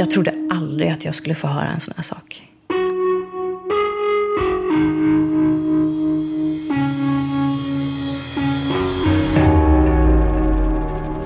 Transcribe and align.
Jag 0.00 0.10
trodde 0.10 0.34
aldrig 0.50 0.90
att 0.90 1.04
jag 1.04 1.14
skulle 1.14 1.34
få 1.34 1.46
höra 1.46 1.68
en 1.68 1.80
sån 1.80 1.94
här 1.96 2.02
sak. 2.02 2.42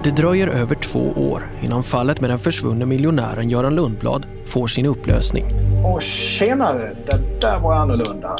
Det 0.05 0.11
dröjer 0.11 0.49
över 0.49 0.75
två 0.75 1.01
år 1.17 1.51
innan 1.63 1.83
fallet 1.83 2.21
med 2.21 2.31
den 2.31 2.39
försvunne 2.39 2.87
miljonären 2.87 3.51
Göran 3.51 3.75
Lundblad 3.75 4.27
får 4.47 4.67
sin 4.67 4.87
upplösning. 4.87 5.45
Åh 5.85 6.01
tjenare, 6.01 6.97
det 7.07 7.41
där 7.41 7.61
var 7.61 7.75
annorlunda. 7.75 8.37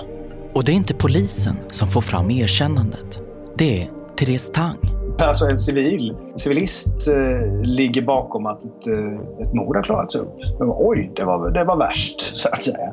Och 0.53 0.65
det 0.65 0.73
är 0.73 0.77
inte 0.77 0.95
polisen 0.95 1.57
som 1.71 1.89
får 1.89 2.01
fram 2.01 2.31
erkännandet. 2.31 3.21
Det 3.59 3.83
är 3.83 3.91
Therese 4.17 4.51
Tang. 4.53 4.94
Alltså 5.19 5.45
en 5.45 5.59
civil, 5.59 6.17
civilist 6.37 7.09
eh, 7.09 7.63
ligger 7.63 8.03
bakom 8.03 8.47
att 8.47 8.65
ett, 8.65 8.87
eh, 8.87 9.47
ett 9.47 9.55
mord 9.55 9.77
har 9.77 9.83
klarats 9.83 10.15
upp. 10.15 10.35
Oj, 10.61 11.13
det 11.17 11.25
var, 11.25 11.51
det 11.51 11.65
var 11.65 11.77
värst 11.77 12.21
så 12.37 12.49
att 12.49 12.63
säga. 12.63 12.93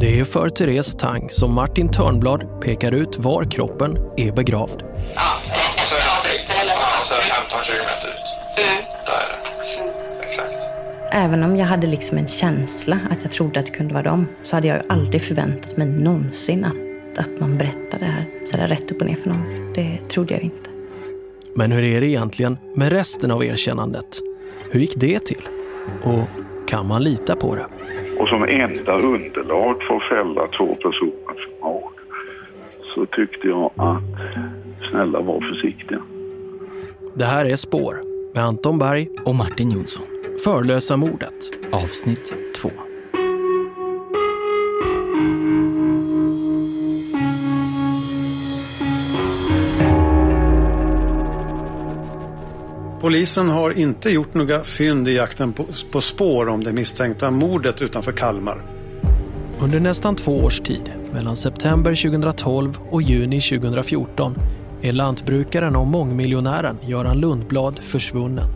Det 0.00 0.20
är 0.20 0.24
för 0.24 0.48
Therese 0.48 0.94
Tang 0.94 1.30
som 1.30 1.54
Martin 1.54 1.88
Törnblad 1.88 2.60
pekar 2.60 2.92
ut 2.92 3.18
var 3.18 3.44
kroppen 3.44 3.98
är 4.16 4.32
begravd. 4.32 4.82
Ja, 5.14 5.22
ja, 5.48 5.82
så 5.84 5.94
är 7.14 7.18
det 7.18 7.32
15-20 7.52 7.70
meter 7.70 8.08
ut. 8.08 8.58
Mm. 8.58 8.84
Där 9.06 9.12
är 9.12 9.28
det. 9.28 10.26
Exakt. 10.26 10.68
Även 11.12 11.42
om 11.42 11.56
jag 11.56 11.66
hade 11.66 11.86
liksom 11.86 12.18
en 12.18 12.28
känsla 12.28 12.98
att 13.10 13.18
jag 13.22 13.30
trodde 13.30 13.60
att 13.60 13.66
det 13.66 13.72
kunde 13.72 13.94
vara 13.94 14.04
dem 14.04 14.26
så 14.42 14.56
hade 14.56 14.68
jag 14.68 14.76
ju 14.76 14.82
aldrig 14.88 15.22
förväntat 15.22 15.76
mig 15.76 15.86
någonsin 15.86 16.64
att, 16.64 17.18
att 17.18 17.40
man 17.40 17.58
berättar 17.58 17.98
det 17.98 18.04
här 18.04 18.26
så 18.44 18.56
där 18.56 18.68
rätt 18.68 18.92
upp 18.92 19.00
och 19.00 19.06
ner 19.06 19.14
för 19.14 19.28
någon. 19.28 19.72
Det 19.74 20.08
trodde 20.08 20.34
jag 20.34 20.42
inte. 20.42 20.71
Men 21.54 21.72
hur 21.72 21.82
är 21.82 22.00
det 22.00 22.06
egentligen 22.06 22.58
med 22.74 22.92
resten 22.92 23.30
av 23.30 23.44
erkännandet? 23.44 24.20
Hur 24.70 24.80
gick 24.80 24.94
det 24.96 25.18
till? 25.18 25.48
Och 26.02 26.28
kan 26.68 26.88
man 26.88 27.04
lita 27.04 27.36
på 27.36 27.54
det? 27.54 27.66
Och 28.18 28.28
som 28.28 28.44
enda 28.44 28.98
underlag 28.98 29.82
för 29.82 29.96
att 29.96 30.08
fälla 30.08 30.48
två 30.58 30.74
personer 30.74 31.34
för 31.34 31.64
mord 31.64 31.92
så 32.94 33.06
tyckte 33.06 33.48
jag 33.48 33.70
att 33.76 34.02
snälla 34.90 35.20
var 35.20 35.40
försiktiga. 35.40 36.02
Det 37.14 37.24
här 37.24 37.44
är 37.44 37.56
Spår 37.56 37.96
med 38.34 38.44
Anton 38.44 38.78
Berg 38.78 39.08
och 39.24 39.34
Martin 39.34 39.70
Jonsson. 39.70 40.04
Förlösa 40.44 40.96
mordet. 40.96 41.34
Avsnitt 41.70 42.51
Polisen 53.02 53.48
har 53.48 53.78
inte 53.78 54.10
gjort 54.10 54.34
några 54.34 54.60
fynd 54.60 55.08
i 55.08 55.12
jakten 55.12 55.52
på, 55.52 55.66
på 55.92 56.00
spår 56.00 56.48
om 56.48 56.64
det 56.64 56.72
misstänkta 56.72 57.30
mordet 57.30 57.82
utanför 57.82 58.12
Kalmar. 58.12 58.62
Under 59.60 59.80
nästan 59.80 60.16
två 60.16 60.38
års 60.38 60.60
tid, 60.60 60.92
mellan 61.12 61.36
september 61.36 61.94
2012 61.94 62.78
och 62.90 63.02
juni 63.02 63.40
2014, 63.40 64.38
är 64.82 64.92
lantbrukaren 64.92 65.76
och 65.76 65.86
mångmiljonären 65.86 66.78
Göran 66.82 67.20
Lundblad 67.20 67.78
försvunnen. 67.78 68.48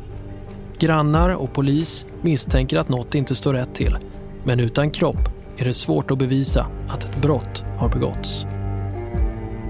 Grannar 0.79 1.31
och 1.31 1.53
polis 1.53 2.07
misstänker 2.23 2.77
att 2.77 2.89
något 2.89 3.15
inte 3.15 3.35
står 3.35 3.55
rätt 3.55 3.75
till, 3.75 3.99
men 4.45 4.61
utan 4.61 4.91
kropp 4.91 5.29
är 5.57 5.65
det 5.65 5.75
svårt 5.75 6.11
att 6.11 6.19
bevisa 6.19 6.67
att 6.89 7.05
ett 7.05 7.23
brott 7.23 7.65
har 7.79 7.89
begåtts. 7.89 8.47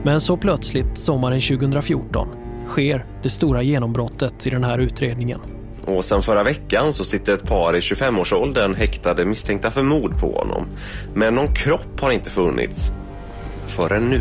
Men 0.05 0.21
så 0.21 0.37
plötsligt, 0.37 0.99
sommaren 0.99 1.41
2014, 1.41 2.29
sker 2.67 3.05
det 3.23 3.31
stora 3.31 3.63
genombrottet 3.63 4.47
i 4.47 4.51
den 4.51 4.65
här 4.65 4.79
utredningen. 4.79 5.41
Och 5.85 6.05
sen 6.05 6.23
förra 6.23 6.43
veckan 6.43 6.93
så 6.93 7.05
sitter 7.05 7.35
ett 7.35 7.47
par 7.47 7.77
i 7.77 7.81
25-årsåldern 7.81 8.75
häktade 8.75 9.25
misstänkta 9.25 9.71
för 9.71 9.83
mord 9.83 10.21
på 10.21 10.33
honom. 10.33 10.67
Men 11.15 11.35
någon 11.35 11.55
kropp 11.55 12.01
har 12.01 12.11
inte 12.11 12.31
funnits. 12.31 12.93
Förrän 13.67 14.11
nu. 14.11 14.21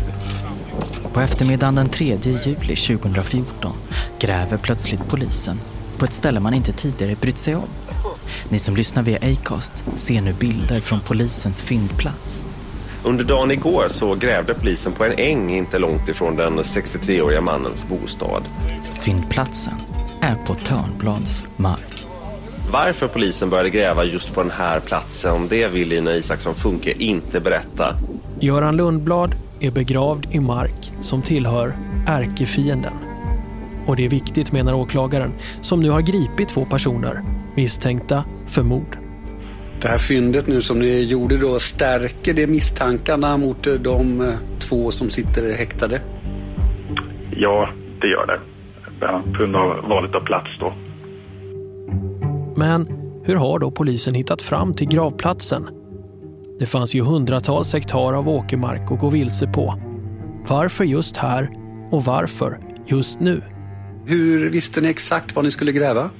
På 1.12 1.20
eftermiddagen 1.20 1.74
den 1.74 1.88
3 1.88 2.18
juli 2.22 2.76
2014 2.76 3.72
gräver 4.18 4.56
plötsligt 4.56 5.08
polisen 5.08 5.60
på 5.98 6.04
ett 6.04 6.12
ställe 6.12 6.40
man 6.40 6.54
inte 6.54 6.72
tidigare 6.72 7.14
brytt 7.20 7.38
sig 7.38 7.54
om. 7.54 7.68
Ni 8.48 8.58
som 8.58 8.76
lyssnar 8.76 9.02
via 9.02 9.18
Acast 9.18 9.84
ser 9.96 10.20
nu 10.20 10.32
bilder 10.32 10.80
från 10.80 11.00
polisens 11.00 11.62
fyndplats. 11.62 12.44
Under 13.06 13.24
dagen 13.24 13.50
igår 13.50 13.88
så 13.88 14.14
grävde 14.14 14.54
polisen 14.54 14.92
på 14.92 15.04
en 15.04 15.12
äng 15.18 15.56
inte 15.56 15.78
långt 15.78 16.08
ifrån 16.08 16.36
den 16.36 16.58
63-åriga 16.58 17.40
mannens 17.40 17.86
bostad. 17.88 18.42
Fyndplatsen 19.04 19.74
är 20.20 20.34
på 20.46 20.54
Törnblads 20.54 21.44
mark. 21.56 22.06
Varför 22.72 23.08
polisen 23.08 23.50
började 23.50 23.70
gräva 23.70 24.04
just 24.04 24.34
på 24.34 24.42
den 24.42 24.50
här 24.50 24.80
platsen, 24.80 25.48
det 25.48 25.68
vill 25.68 25.88
Lina 25.88 26.14
Isaksson 26.14 26.54
Funke 26.54 26.92
inte 26.98 27.40
berätta. 27.40 27.96
Göran 28.40 28.76
Lundblad 28.76 29.34
är 29.60 29.70
begravd 29.70 30.26
i 30.30 30.40
mark 30.40 30.92
som 31.00 31.22
tillhör 31.22 31.76
ärkefienden. 32.06 32.94
Och 33.86 33.96
det 33.96 34.04
är 34.04 34.08
viktigt 34.08 34.52
menar 34.52 34.74
åklagaren 34.74 35.32
som 35.60 35.80
nu 35.80 35.90
har 35.90 36.00
gripit 36.00 36.48
två 36.48 36.64
personer 36.64 37.22
misstänkta 37.54 38.24
för 38.46 38.62
mord. 38.62 39.05
Det 39.82 39.88
här 39.88 39.98
fyndet 39.98 40.46
nu 40.46 40.60
som 40.60 40.78
ni 40.78 41.02
gjorde 41.02 41.36
då, 41.36 41.58
stärker 41.58 42.34
det 42.34 42.46
misstankarna 42.46 43.36
mot 43.36 43.62
de 43.62 44.20
eh, 44.20 44.34
två 44.58 44.90
som 44.90 45.10
sitter 45.10 45.56
häktade? 45.56 46.00
Ja, 47.30 47.68
det 48.00 48.06
gör 48.06 48.26
det. 48.26 48.40
På 49.00 49.38
grund 49.38 49.56
av 49.56 49.88
valet 49.88 50.14
av 50.14 50.20
plats 50.20 50.48
då. 50.60 50.74
Men 52.56 52.88
hur 53.24 53.36
har 53.36 53.58
då 53.58 53.70
polisen 53.70 54.14
hittat 54.14 54.42
fram 54.42 54.74
till 54.74 54.88
gravplatsen? 54.88 55.68
Det 56.58 56.66
fanns 56.66 56.94
ju 56.94 57.02
hundratals 57.02 57.74
hektar 57.74 58.12
av 58.12 58.28
åkermark 58.28 58.92
att 58.92 59.00
gå 59.00 59.10
vilse 59.10 59.46
på. 59.46 59.74
Varför 60.48 60.84
just 60.84 61.16
här 61.16 61.50
och 61.90 62.04
varför 62.04 62.58
just 62.86 63.20
nu? 63.20 63.42
Hur 64.06 64.50
visste 64.50 64.80
ni 64.80 64.88
exakt 64.88 65.36
vad 65.36 65.44
ni 65.44 65.50
skulle 65.50 65.72
gräva? 65.72 66.10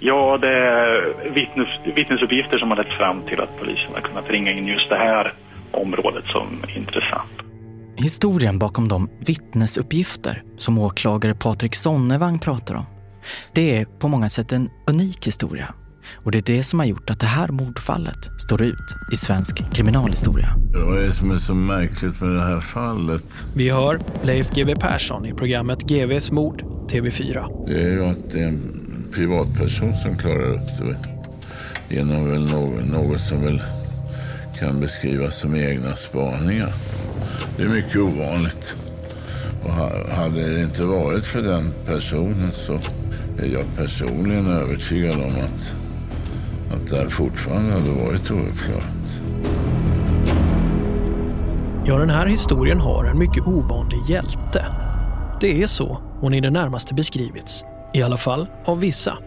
Ja, 0.00 0.38
det 0.38 0.48
är 0.48 1.30
vittnes, 1.34 1.96
vittnesuppgifter 1.96 2.58
som 2.58 2.70
har 2.70 2.76
lett 2.76 2.96
fram 2.98 3.22
till 3.28 3.40
att 3.40 3.58
polisen 3.58 3.92
har 3.94 4.00
kunnat 4.00 4.30
ringa 4.30 4.50
in 4.50 4.66
just 4.66 4.88
det 4.88 4.96
här 4.96 5.34
området 5.72 6.24
som 6.24 6.64
intressant. 6.76 7.30
Historien 7.96 8.58
bakom 8.58 8.88
de 8.88 9.10
vittnesuppgifter 9.26 10.42
som 10.56 10.78
åklagare 10.78 11.34
Patrik 11.34 11.74
Sonnevang 11.74 12.38
pratar 12.38 12.74
om. 12.74 12.84
Det 13.54 13.76
är 13.76 13.84
på 13.84 14.08
många 14.08 14.28
sätt 14.28 14.52
en 14.52 14.70
unik 14.86 15.26
historia. 15.26 15.74
Och 16.24 16.32
det 16.32 16.38
är 16.38 16.42
det 16.42 16.62
som 16.62 16.78
har 16.78 16.86
gjort 16.86 17.10
att 17.10 17.20
det 17.20 17.26
här 17.26 17.48
mordfallet 17.48 18.40
står 18.40 18.62
ut 18.62 18.96
i 19.12 19.16
svensk 19.16 19.72
kriminalhistoria. 19.72 20.48
Vad 20.88 20.98
är 20.98 21.02
det 21.02 21.12
som 21.12 21.30
är 21.30 21.36
så 21.36 21.54
märkligt 21.54 22.20
med 22.20 22.30
det 22.30 22.42
här 22.42 22.60
fallet? 22.60 23.44
Vi 23.56 23.70
hör 23.70 23.98
Leif 24.22 24.50
GW 24.50 24.74
Persson 24.74 25.26
i 25.26 25.34
programmet 25.34 25.82
GVs 25.82 26.30
mord, 26.30 26.62
TV4. 26.62 27.66
Det 27.66 27.82
är 27.82 27.92
ju 27.92 28.04
att 28.04 28.30
det 28.30 28.40
är 28.40 28.48
en 28.48 28.85
privatperson 29.16 29.96
som 29.96 30.16
klarar 30.16 30.54
upp 30.54 30.68
det 30.78 30.96
genom 31.94 32.30
väl 32.30 32.50
något, 32.50 32.88
något 32.88 33.20
som 33.20 33.44
väl 33.44 33.62
kan 34.58 34.80
beskrivas 34.80 35.36
som 35.36 35.56
egna 35.56 35.90
spaningar. 35.90 36.68
Det 37.56 37.62
är 37.62 37.68
mycket 37.68 37.96
ovanligt. 37.96 38.76
Och 39.64 39.72
hade 40.16 40.54
det 40.54 40.62
inte 40.62 40.86
varit 40.86 41.24
för 41.24 41.42
den 41.42 41.72
personen 41.86 42.50
så 42.52 42.72
är 43.38 43.46
jag 43.46 43.64
personligen 43.76 44.46
övertygad 44.46 45.14
om 45.14 45.34
att, 45.44 45.74
att 46.72 46.86
det 46.86 46.96
här 46.96 47.08
fortfarande 47.08 47.72
hade 47.72 47.90
varit 47.90 48.30
ouppklarat. 48.30 49.20
Ja, 51.86 51.98
den 51.98 52.10
här 52.10 52.26
historien 52.26 52.80
har 52.80 53.04
en 53.04 53.18
mycket 53.18 53.46
ovanlig 53.46 53.98
hjälte. 54.08 54.66
Det 55.40 55.62
är 55.62 55.66
så 55.66 56.02
hon 56.20 56.34
i 56.34 56.40
det 56.40 56.50
närmaste 56.50 56.94
beskrivits, 56.94 57.64
i 57.96 58.02
alla 58.02 58.16
fall 58.16 58.46
av 58.64 58.80
vissa. 58.80 59.18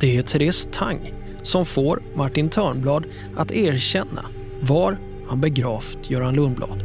Det 0.00 0.16
är 0.16 0.22
Therese 0.22 0.68
Tang 0.72 1.14
som 1.42 1.66
får 1.66 2.02
Martin 2.16 2.48
Törnblad 2.48 3.04
att 3.36 3.52
erkänna 3.52 4.26
var 4.62 4.98
han 5.28 5.40
begravt 5.40 6.10
Göran 6.10 6.34
Lundblad. 6.34 6.84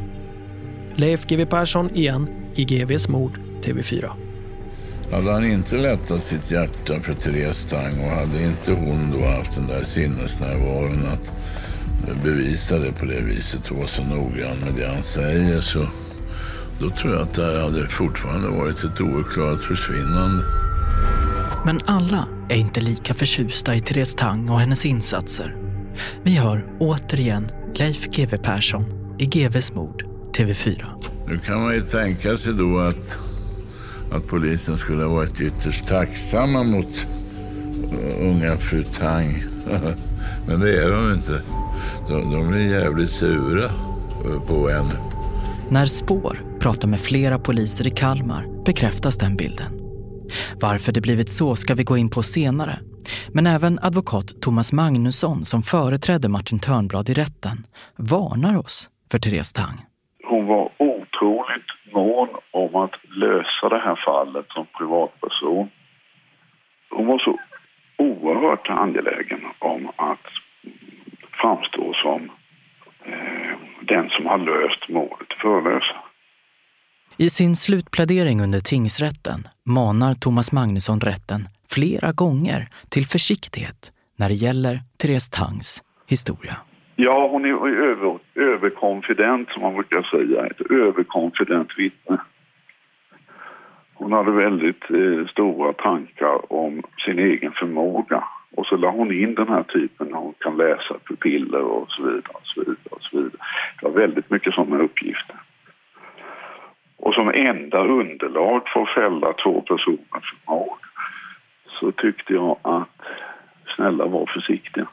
Leif 0.96 1.26
GW 1.28 1.46
Persson 1.46 1.96
igen 1.96 2.28
i 2.56 2.64
GVs 2.66 3.08
mord 3.08 3.40
TV4. 3.62 4.10
Hade 5.12 5.32
han 5.32 5.46
inte 5.46 5.78
lättat 5.78 6.24
sitt 6.24 6.52
hjärta 6.52 6.94
för 7.04 7.14
Therese 7.14 7.66
Tang 7.66 8.00
och 8.00 8.12
hade 8.12 8.44
inte 8.44 8.72
hon 8.72 9.12
då 9.12 9.26
haft 9.26 9.56
den 9.56 9.68
där 9.68 9.84
sinnesnärvaron 9.84 11.06
att 11.14 11.34
bevisa 12.24 12.80
det 12.80 12.92
på 12.92 13.06
det 13.06 13.22
viset 13.22 13.72
och 13.72 13.78
vara 13.78 13.88
så 13.88 14.04
noggrann 14.04 14.58
med 14.66 14.74
det 14.76 14.88
han 14.88 15.04
säger 15.04 15.62
så 15.62 15.88
då 16.80 16.90
tror 16.90 17.14
jag 17.14 17.22
att 17.22 17.34
det 17.34 17.46
här 17.46 17.62
hade 17.62 17.88
fortfarande 17.90 18.48
varit 18.48 18.84
ett 18.84 19.02
ouppklarat 19.02 19.62
försvinnande. 19.62 20.67
Men 21.68 21.80
alla 21.86 22.28
är 22.50 22.56
inte 22.56 22.82
lika 22.82 23.14
förtjusta 23.14 23.76
i 23.76 23.82
Therese 23.82 24.16
Tang 24.16 24.50
och 24.50 24.60
hennes 24.60 24.86
insatser. 24.86 25.56
Vi 26.24 26.36
hör 26.36 26.66
återigen 26.80 27.48
Leif 27.76 28.08
GW 28.08 28.38
Persson 28.38 28.86
i 29.20 29.26
GVs 29.26 29.74
mord 29.74 30.06
TV4. 30.38 30.86
Nu 31.28 31.40
kan 31.40 31.62
man 31.62 31.74
ju 31.74 31.82
tänka 31.82 32.38
sig 32.38 32.54
då 32.54 32.80
att, 32.80 33.20
att 34.12 34.28
polisen 34.28 34.78
skulle 34.78 35.04
ha 35.04 35.14
varit 35.14 35.42
ytterst 35.42 35.88
tacksamma 35.88 36.64
mot 36.64 37.08
uh, 37.94 38.30
unga 38.30 38.58
fru 38.58 38.84
Tang 38.84 39.44
Men 40.48 40.60
det 40.60 40.84
är 40.84 40.92
de 40.92 41.14
inte. 41.14 41.42
De, 42.08 42.32
de 42.32 42.48
blir 42.48 42.72
jävligt 42.72 43.10
sura 43.10 43.66
eh, 43.66 44.42
på 44.48 44.70
en. 44.70 44.86
När 45.70 45.86
Spår 45.86 46.42
pratar 46.60 46.88
med 46.88 47.00
flera 47.00 47.40
poliser 47.40 47.88
i 47.88 47.90
Kalmar 47.90 48.64
bekräftas 48.66 49.18
den 49.18 49.36
bilden. 49.36 49.77
Varför 50.62 50.92
det 50.92 51.02
blivit 51.02 51.30
så 51.30 51.56
ska 51.56 51.76
vi 51.76 51.84
gå 51.84 51.98
in 51.98 52.10
på 52.10 52.24
senare. 52.24 52.80
Men 53.34 53.48
även 53.48 53.80
advokat 53.82 54.42
Thomas 54.42 54.74
Magnusson 54.74 55.46
som 55.46 55.62
företrädde 55.62 56.30
Martin 56.30 56.60
Törnblad 56.60 57.10
i 57.10 57.14
rätten 57.14 57.58
varnar 57.98 58.58
oss 58.58 58.90
för 59.12 59.20
Therese 59.20 59.54
Tang. 59.54 59.78
Hon 60.24 60.46
var 60.46 60.72
otroligt 60.78 61.72
mån 61.94 62.30
om 62.52 62.76
att 62.76 62.96
lösa 63.24 63.70
det 63.70 63.80
här 63.80 64.00
fallet 64.06 64.46
som 64.50 64.66
privatperson. 64.78 65.70
Hon 66.90 67.08
var 67.08 67.20
så 67.20 67.40
oerhört 67.98 68.70
angelägen 68.70 69.42
om 69.60 69.92
att 69.96 70.28
framstå 71.42 71.94
som 71.94 72.32
eh, 73.06 73.58
den 73.82 74.10
som 74.10 74.26
har 74.26 74.38
löst 74.38 74.90
mordet 74.90 75.34
förlösa. 75.42 76.07
I 77.20 77.30
sin 77.30 77.56
slutplädering 77.56 78.42
under 78.42 78.60
tingsrätten 78.60 79.40
manar 79.66 80.14
Thomas 80.14 80.52
Magnusson 80.52 81.00
rätten 81.00 81.42
flera 81.76 82.12
gånger 82.12 82.62
till 82.90 83.06
försiktighet 83.06 83.92
när 84.20 84.30
det 84.30 84.34
gäller 84.34 84.80
Therese 85.02 85.30
Tangs 85.30 85.84
historia. 86.08 86.56
Ja, 86.96 87.28
hon 87.32 87.46
är 87.46 87.68
över, 87.92 88.20
överkonfident 88.36 89.50
som 89.50 89.62
man 89.62 89.74
brukar 89.74 90.02
säga. 90.02 90.46
Ett 90.46 90.72
överkonfident 90.72 91.70
vittne. 91.78 92.18
Hon 93.94 94.12
hade 94.12 94.32
väldigt 94.32 94.84
eh, 94.90 95.28
stora 95.32 95.74
tankar 95.74 96.54
om 96.54 96.84
sin 97.06 97.20
egen 97.20 97.52
förmåga. 97.52 98.24
Och 98.56 98.66
så 98.66 98.76
la 98.76 98.92
hon 98.92 99.12
in 99.12 99.36
den 99.36 99.48
här 99.48 99.64
typen 99.64 100.08
när 100.08 100.18
hon 100.18 100.34
kan 100.40 100.58
läsa 100.58 100.94
pupiller 101.08 101.62
och 101.62 101.88
så 101.90 102.04
vidare. 102.04 102.34
Och 102.34 102.48
så 102.48 102.60
vidare, 102.60 102.78
och 102.90 103.02
så 103.02 103.18
vidare. 103.18 103.42
Det 103.80 103.88
var 103.88 104.00
väldigt 104.00 104.30
mycket 104.30 104.54
sådana 104.54 104.84
uppgifter. 104.84 105.36
Och 106.98 107.14
som 107.14 107.30
enda 107.30 107.80
underlag 107.80 108.62
för 108.74 108.82
att 108.82 108.94
fälla 108.96 109.34
två 109.34 109.62
personer 109.62 109.98
för 110.12 110.52
mord 110.52 110.80
så 111.80 111.92
tyckte 111.92 112.34
jag 112.34 112.58
att 112.62 113.02
snälla 113.76 114.06
var 114.06 114.26
försiktiga. 114.34 114.88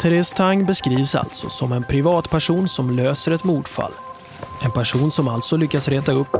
Therese 0.00 0.32
Tang 0.32 0.66
beskrivs 0.66 1.14
alltså 1.14 1.48
som 1.48 1.72
en 1.72 1.84
privatperson 1.84 2.68
som 2.68 2.90
löser 2.90 3.32
ett 3.32 3.44
mordfall. 3.44 3.92
En 4.64 4.70
person 4.70 5.10
som 5.10 5.28
alltså 5.28 5.56
lyckas 5.56 5.88
reta 5.88 6.12
upp 6.12 6.36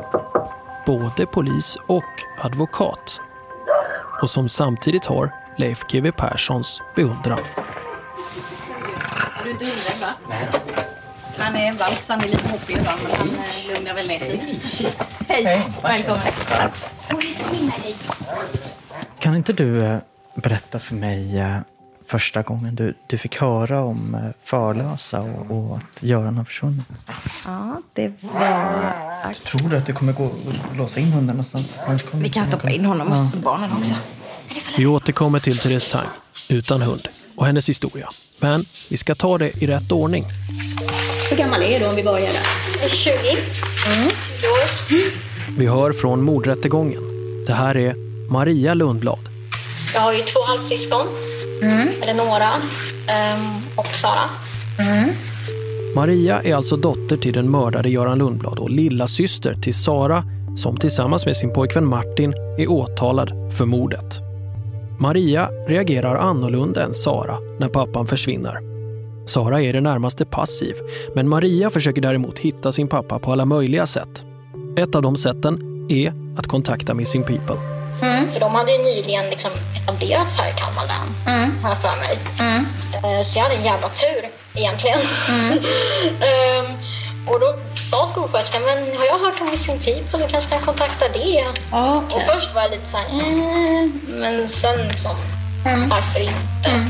både 0.86 1.26
polis 1.26 1.76
och 1.88 2.44
advokat. 2.44 3.20
Och 4.22 4.30
som 4.30 4.48
samtidigt 4.48 5.06
har 5.06 5.30
Leif 5.56 5.78
GW 5.92 6.12
Perssons 6.12 6.82
beundran. 6.96 7.67
Du 9.48 9.52
inte 9.52 9.64
hundrädd 9.64 10.00
va? 10.00 10.08
Nej 10.28 10.48
Han 11.38 11.54
är 11.54 11.68
en 11.68 11.76
valp 11.76 12.04
så 12.04 12.12
han 12.12 12.22
är 12.22 12.26
lite 12.28 12.48
hoppig 12.48 12.76
idag 12.76 12.94
men 13.02 13.16
han 13.16 13.28
eh, 13.28 13.74
lugnar 13.74 13.94
väl 13.94 14.08
ner 14.08 14.18
sig. 14.18 14.58
Hej! 15.28 15.66
Välkommen! 15.82 16.22
Det 17.08 17.26
som 17.26 17.56
är 17.56 17.62
med 17.62 17.80
dig? 17.82 17.96
Kan 19.18 19.36
inte 19.36 19.52
du 19.52 19.84
eh, 19.84 19.98
berätta 20.34 20.78
för 20.78 20.94
mig 20.94 21.38
eh, 21.38 21.56
första 22.06 22.42
gången 22.42 22.74
du, 22.74 22.94
du 23.06 23.18
fick 23.18 23.36
höra 23.36 23.80
om 23.80 24.32
Förlösa 24.42 25.20
och, 25.20 25.50
och 25.50 25.76
att 25.76 26.02
Göran 26.02 26.36
har 26.36 26.44
försvunnit? 26.44 26.86
Ja, 27.44 27.82
det 27.92 28.12
var... 28.20 29.34
Tror 29.34 29.70
du 29.70 29.76
att 29.76 29.86
det 29.86 29.92
kommer 29.92 30.12
gå 30.12 30.26
att 30.26 30.76
låsa 30.76 31.00
in 31.00 31.12
hunden 31.12 31.36
någonstans? 31.36 31.78
Vi 32.12 32.28
kan 32.28 32.46
stoppa 32.46 32.70
in 32.70 32.84
honom 32.84 33.08
hos 33.08 33.34
barnen 33.34 33.72
också. 33.72 33.94
Vi 34.76 34.86
återkommer 34.86 35.40
till 35.40 35.58
Therese 35.58 35.88
Tang 35.88 36.06
utan 36.48 36.82
hund 36.82 37.08
och 37.36 37.46
hennes 37.46 37.68
historia. 37.68 38.08
Men 38.40 38.64
vi 38.88 38.96
ska 38.96 39.14
ta 39.14 39.38
det 39.38 39.62
i 39.62 39.66
rätt 39.66 39.92
ordning. 39.92 40.24
Hur 41.30 41.36
gammal 41.36 41.62
är 41.62 41.80
du 41.80 41.86
om 41.86 41.96
vi 41.96 42.04
börjar 42.04 42.32
där? 42.32 42.88
20. 42.88 43.10
Mm. 43.10 44.10
Vi 45.58 45.66
hör 45.66 45.92
från 45.92 46.22
mordrättegången. 46.22 47.02
Det 47.46 47.52
här 47.52 47.76
är 47.76 47.94
Maria 48.30 48.74
Lundblad. 48.74 49.28
Jag 49.94 50.00
har 50.00 50.12
ju 50.12 50.22
två 50.22 50.40
halvsyskon. 50.46 51.06
Mm. 51.62 51.88
Eleonora 52.02 52.52
um, 53.34 53.62
och 53.76 53.96
Sara. 53.96 54.30
Mm. 54.78 55.10
Maria 55.94 56.42
är 56.42 56.54
alltså 56.54 56.76
dotter 56.76 57.16
till 57.16 57.32
den 57.32 57.50
mördade 57.50 57.90
Göran 57.90 58.18
Lundblad 58.18 58.58
och 58.58 58.70
lilla 58.70 59.06
syster 59.06 59.54
till 59.54 59.74
Sara 59.74 60.24
som 60.56 60.76
tillsammans 60.76 61.26
med 61.26 61.36
sin 61.36 61.52
pojkvän 61.52 61.86
Martin 61.86 62.34
är 62.58 62.70
åtalad 62.70 63.52
för 63.58 63.64
mordet. 63.64 64.27
Maria 65.00 65.48
reagerar 65.66 66.16
annorlunda 66.16 66.82
än 66.82 66.94
Sara 66.94 67.38
när 67.58 67.68
pappan 67.68 68.06
försvinner. 68.06 68.58
Sara 69.26 69.62
är 69.62 69.72
det 69.72 69.80
närmaste 69.80 70.24
passiv, 70.24 70.74
men 71.14 71.28
Maria 71.28 71.70
försöker 71.70 72.02
däremot 72.02 72.38
hitta 72.38 72.72
sin 72.72 72.88
pappa 72.88 73.18
på 73.18 73.32
alla 73.32 73.44
möjliga 73.44 73.86
sätt. 73.86 74.22
Ett 74.78 74.94
av 74.94 75.02
de 75.02 75.16
sätten 75.16 75.86
är 75.90 76.12
att 76.38 76.46
kontakta 76.46 76.94
Missing 76.94 77.22
People. 77.22 77.56
Mm. 78.02 78.32
För 78.32 78.40
de 78.40 78.54
hade 78.54 78.72
ju 78.72 78.78
nyligen 78.78 79.30
liksom 79.30 79.50
etablerats 79.82 80.38
här 80.38 80.50
i 80.50 80.54
Kalmar 80.58 80.86
län, 80.86 81.36
mm. 81.36 81.58
har 81.62 81.70
jag 81.70 81.80
för 81.80 81.96
mig. 81.96 82.18
Mm. 82.40 82.64
Eh, 83.04 83.22
så 83.22 83.38
jag 83.38 83.42
hade 83.42 83.54
en 83.54 83.64
jävla 83.64 83.88
tur 83.88 84.30
egentligen. 84.54 84.98
um, 86.58 86.76
och 87.30 87.40
då 87.40 87.54
sa 87.74 88.06
skolsköterskan, 88.06 88.62
men 88.62 88.96
har 88.96 89.04
jag 89.04 89.18
hört 89.18 89.40
om 89.40 89.46
Missing 89.50 89.78
People? 89.78 90.26
Du 90.26 90.32
kanske 90.32 90.50
kan 90.50 90.60
kontakta 90.60 91.04
det. 91.08 91.44
Okay. 91.72 92.16
Och 92.16 92.22
först 92.34 92.54
var 92.54 92.62
jag 92.62 92.70
lite 92.70 92.88
såhär, 92.88 93.06
eh, 93.20 93.88
men 94.08 94.48
sen 94.48 94.88
liksom, 94.88 95.16
mm. 95.66 95.88
varför 95.88 96.20
inte? 96.20 96.70
Mm. 96.70 96.88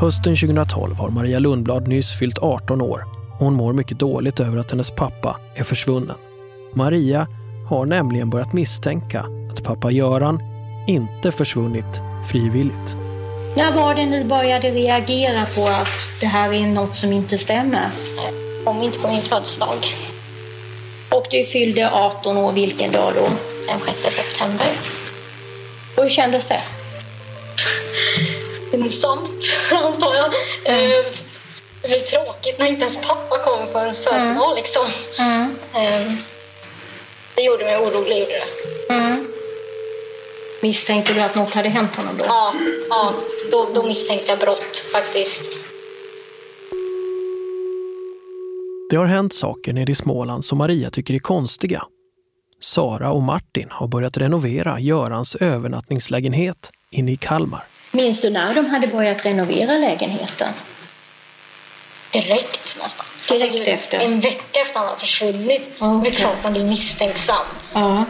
Hösten 0.00 0.36
2012 0.36 0.94
har 0.94 1.08
Maria 1.08 1.38
Lundblad 1.38 1.88
nyss 1.88 2.18
fyllt 2.18 2.38
18 2.38 2.80
år 2.80 3.04
och 3.32 3.44
hon 3.44 3.54
mår 3.54 3.72
mycket 3.72 3.98
dåligt 3.98 4.40
över 4.40 4.58
att 4.58 4.70
hennes 4.70 4.90
pappa 4.90 5.36
är 5.54 5.64
försvunnen. 5.64 6.16
Maria 6.74 7.26
har 7.68 7.86
nämligen 7.86 8.30
börjat 8.30 8.52
misstänka 8.52 9.24
att 9.52 9.64
pappa 9.64 9.90
Göran 9.90 10.40
inte 10.86 11.32
försvunnit 11.32 12.00
frivilligt. 12.30 12.96
När 13.56 13.74
var 13.74 13.94
det 13.94 14.06
ni 14.06 14.24
började 14.24 14.70
reagera 14.70 15.46
på 15.54 15.66
att 15.66 16.20
det 16.20 16.26
här 16.26 16.52
är 16.52 16.66
något 16.66 16.94
som 16.94 17.12
inte 17.12 17.38
stämmer? 17.38 17.90
Om 18.66 18.82
inte 18.82 18.98
på 18.98 19.08
min 19.08 19.22
födelsedag. 19.22 19.96
Och 21.10 21.26
du 21.30 21.44
fyllde 21.44 21.90
18 21.90 22.36
år 22.36 22.52
vilken 22.52 22.92
dag 22.92 23.14
då? 23.14 23.30
Den 23.66 23.80
6 24.02 24.16
september. 24.16 24.78
Och 25.96 26.02
hur 26.02 26.10
kändes 26.10 26.46
det? 26.46 26.62
Pinsamt, 28.70 29.44
antar 29.72 30.14
jag. 30.14 30.34
Mm. 30.64 31.04
Det 31.82 31.94
är 31.94 32.02
tråkigt 32.02 32.58
när 32.58 32.66
inte 32.66 32.80
ens 32.80 33.08
pappa 33.08 33.38
kommer 33.38 33.66
på 33.66 33.78
ens 33.78 34.00
födelsedag 34.00 34.44
mm. 34.44 34.56
liksom. 34.56 34.86
Mm. 35.18 35.56
Eh, 35.74 36.12
det 37.34 37.42
gjorde 37.42 37.64
mig 37.64 37.76
orolig, 37.76 38.18
gjorde 38.18 38.32
det. 38.32 38.94
Mm. 38.94 39.28
Misstänkte 40.60 41.12
du 41.12 41.20
att 41.20 41.34
något 41.34 41.54
hade 41.54 41.68
hänt 41.68 41.94
honom 41.94 42.18
då? 42.18 42.24
Ja, 42.24 42.54
ja 42.88 43.14
då, 43.50 43.68
då 43.74 43.82
misstänkte 43.82 44.30
jag 44.30 44.38
brott 44.38 44.76
faktiskt. 44.92 45.52
Det 48.90 48.96
har 48.96 49.06
hänt 49.06 49.34
saker 49.34 49.72
nere 49.72 49.90
i 49.90 49.94
Småland 49.94 50.44
som 50.44 50.58
Maria 50.58 50.90
tycker 50.90 51.14
är 51.14 51.18
konstiga. 51.18 51.82
Sara 52.60 53.10
och 53.10 53.22
Martin 53.22 53.68
har 53.70 53.88
börjat 53.88 54.16
renovera 54.16 54.80
Görans 54.80 55.36
övernattningslägenhet 55.36 56.70
inne 56.90 57.12
i 57.12 57.16
Kalmar. 57.16 57.64
Minns 57.92 58.20
du 58.20 58.30
när 58.30 58.54
de 58.54 58.66
hade 58.66 58.86
börjat 58.86 59.26
renovera 59.26 59.78
lägenheten? 59.78 60.52
Direkt 62.12 62.76
nästan. 62.82 63.06
Direkt 63.28 63.54
alltså, 63.54 63.70
efter? 63.70 63.98
En 63.98 64.20
vecka 64.20 64.60
efter 64.60 64.78
han 64.78 64.88
har 64.88 64.96
försvunnit. 64.96 65.62
Okay. 65.80 66.00
Det 66.02 66.08
är 66.08 66.12
klart 66.12 66.36
man 66.42 66.52
blir 66.52 66.64
misstänksam. 66.64 67.44
Ja. 67.74 68.04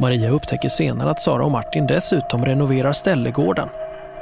Maria 0.00 0.30
upptäcker 0.30 0.68
senare 0.68 1.10
att 1.10 1.20
Sara 1.20 1.44
och 1.44 1.50
Martin 1.50 1.86
dessutom 1.86 2.44
renoverar 2.44 2.92
Ställegården. 2.92 3.68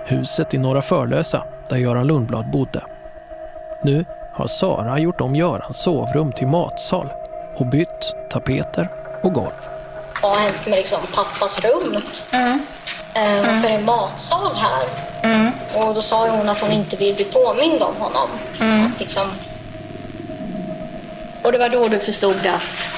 Huset 0.06 0.54
i 0.54 0.58
Norra 0.58 0.82
Förlösa 0.82 1.44
där 1.70 1.76
Göran 1.76 2.06
Lundblad 2.06 2.50
bodde. 2.50 2.84
Nu 3.84 4.04
har 4.36 4.46
Sara 4.46 4.98
gjort 4.98 5.20
om 5.20 5.36
Görans 5.36 5.82
sovrum 5.82 6.32
till 6.32 6.46
matsal 6.46 7.08
och 7.56 7.66
bytt 7.66 8.14
tapeter 8.30 8.88
och 9.22 9.32
golv. 9.32 9.68
Vad 10.22 10.32
har 10.32 10.38
hänt 10.38 10.66
med 10.66 10.78
liksom 10.78 10.98
pappas 11.14 11.60
rum? 11.60 12.02
Mm. 12.30 12.66
Eh, 13.14 13.38
mm. 13.38 13.62
För 13.62 13.70
en 13.70 13.84
matsal 13.84 14.54
här. 14.54 14.88
Mm. 15.22 15.52
Och 15.74 15.94
då 15.94 16.02
sa 16.02 16.28
hon 16.28 16.48
att 16.48 16.60
hon 16.60 16.72
inte 16.72 16.96
vill 16.96 17.14
bli 17.14 17.24
påmind 17.24 17.82
om 17.82 17.96
honom. 17.96 18.28
Mm. 18.60 18.86
Att 18.86 19.00
liksom... 19.00 19.26
Och 21.42 21.52
det 21.52 21.58
var 21.58 21.68
då 21.68 21.88
du 21.88 21.98
förstod 21.98 22.46
att 22.46 22.88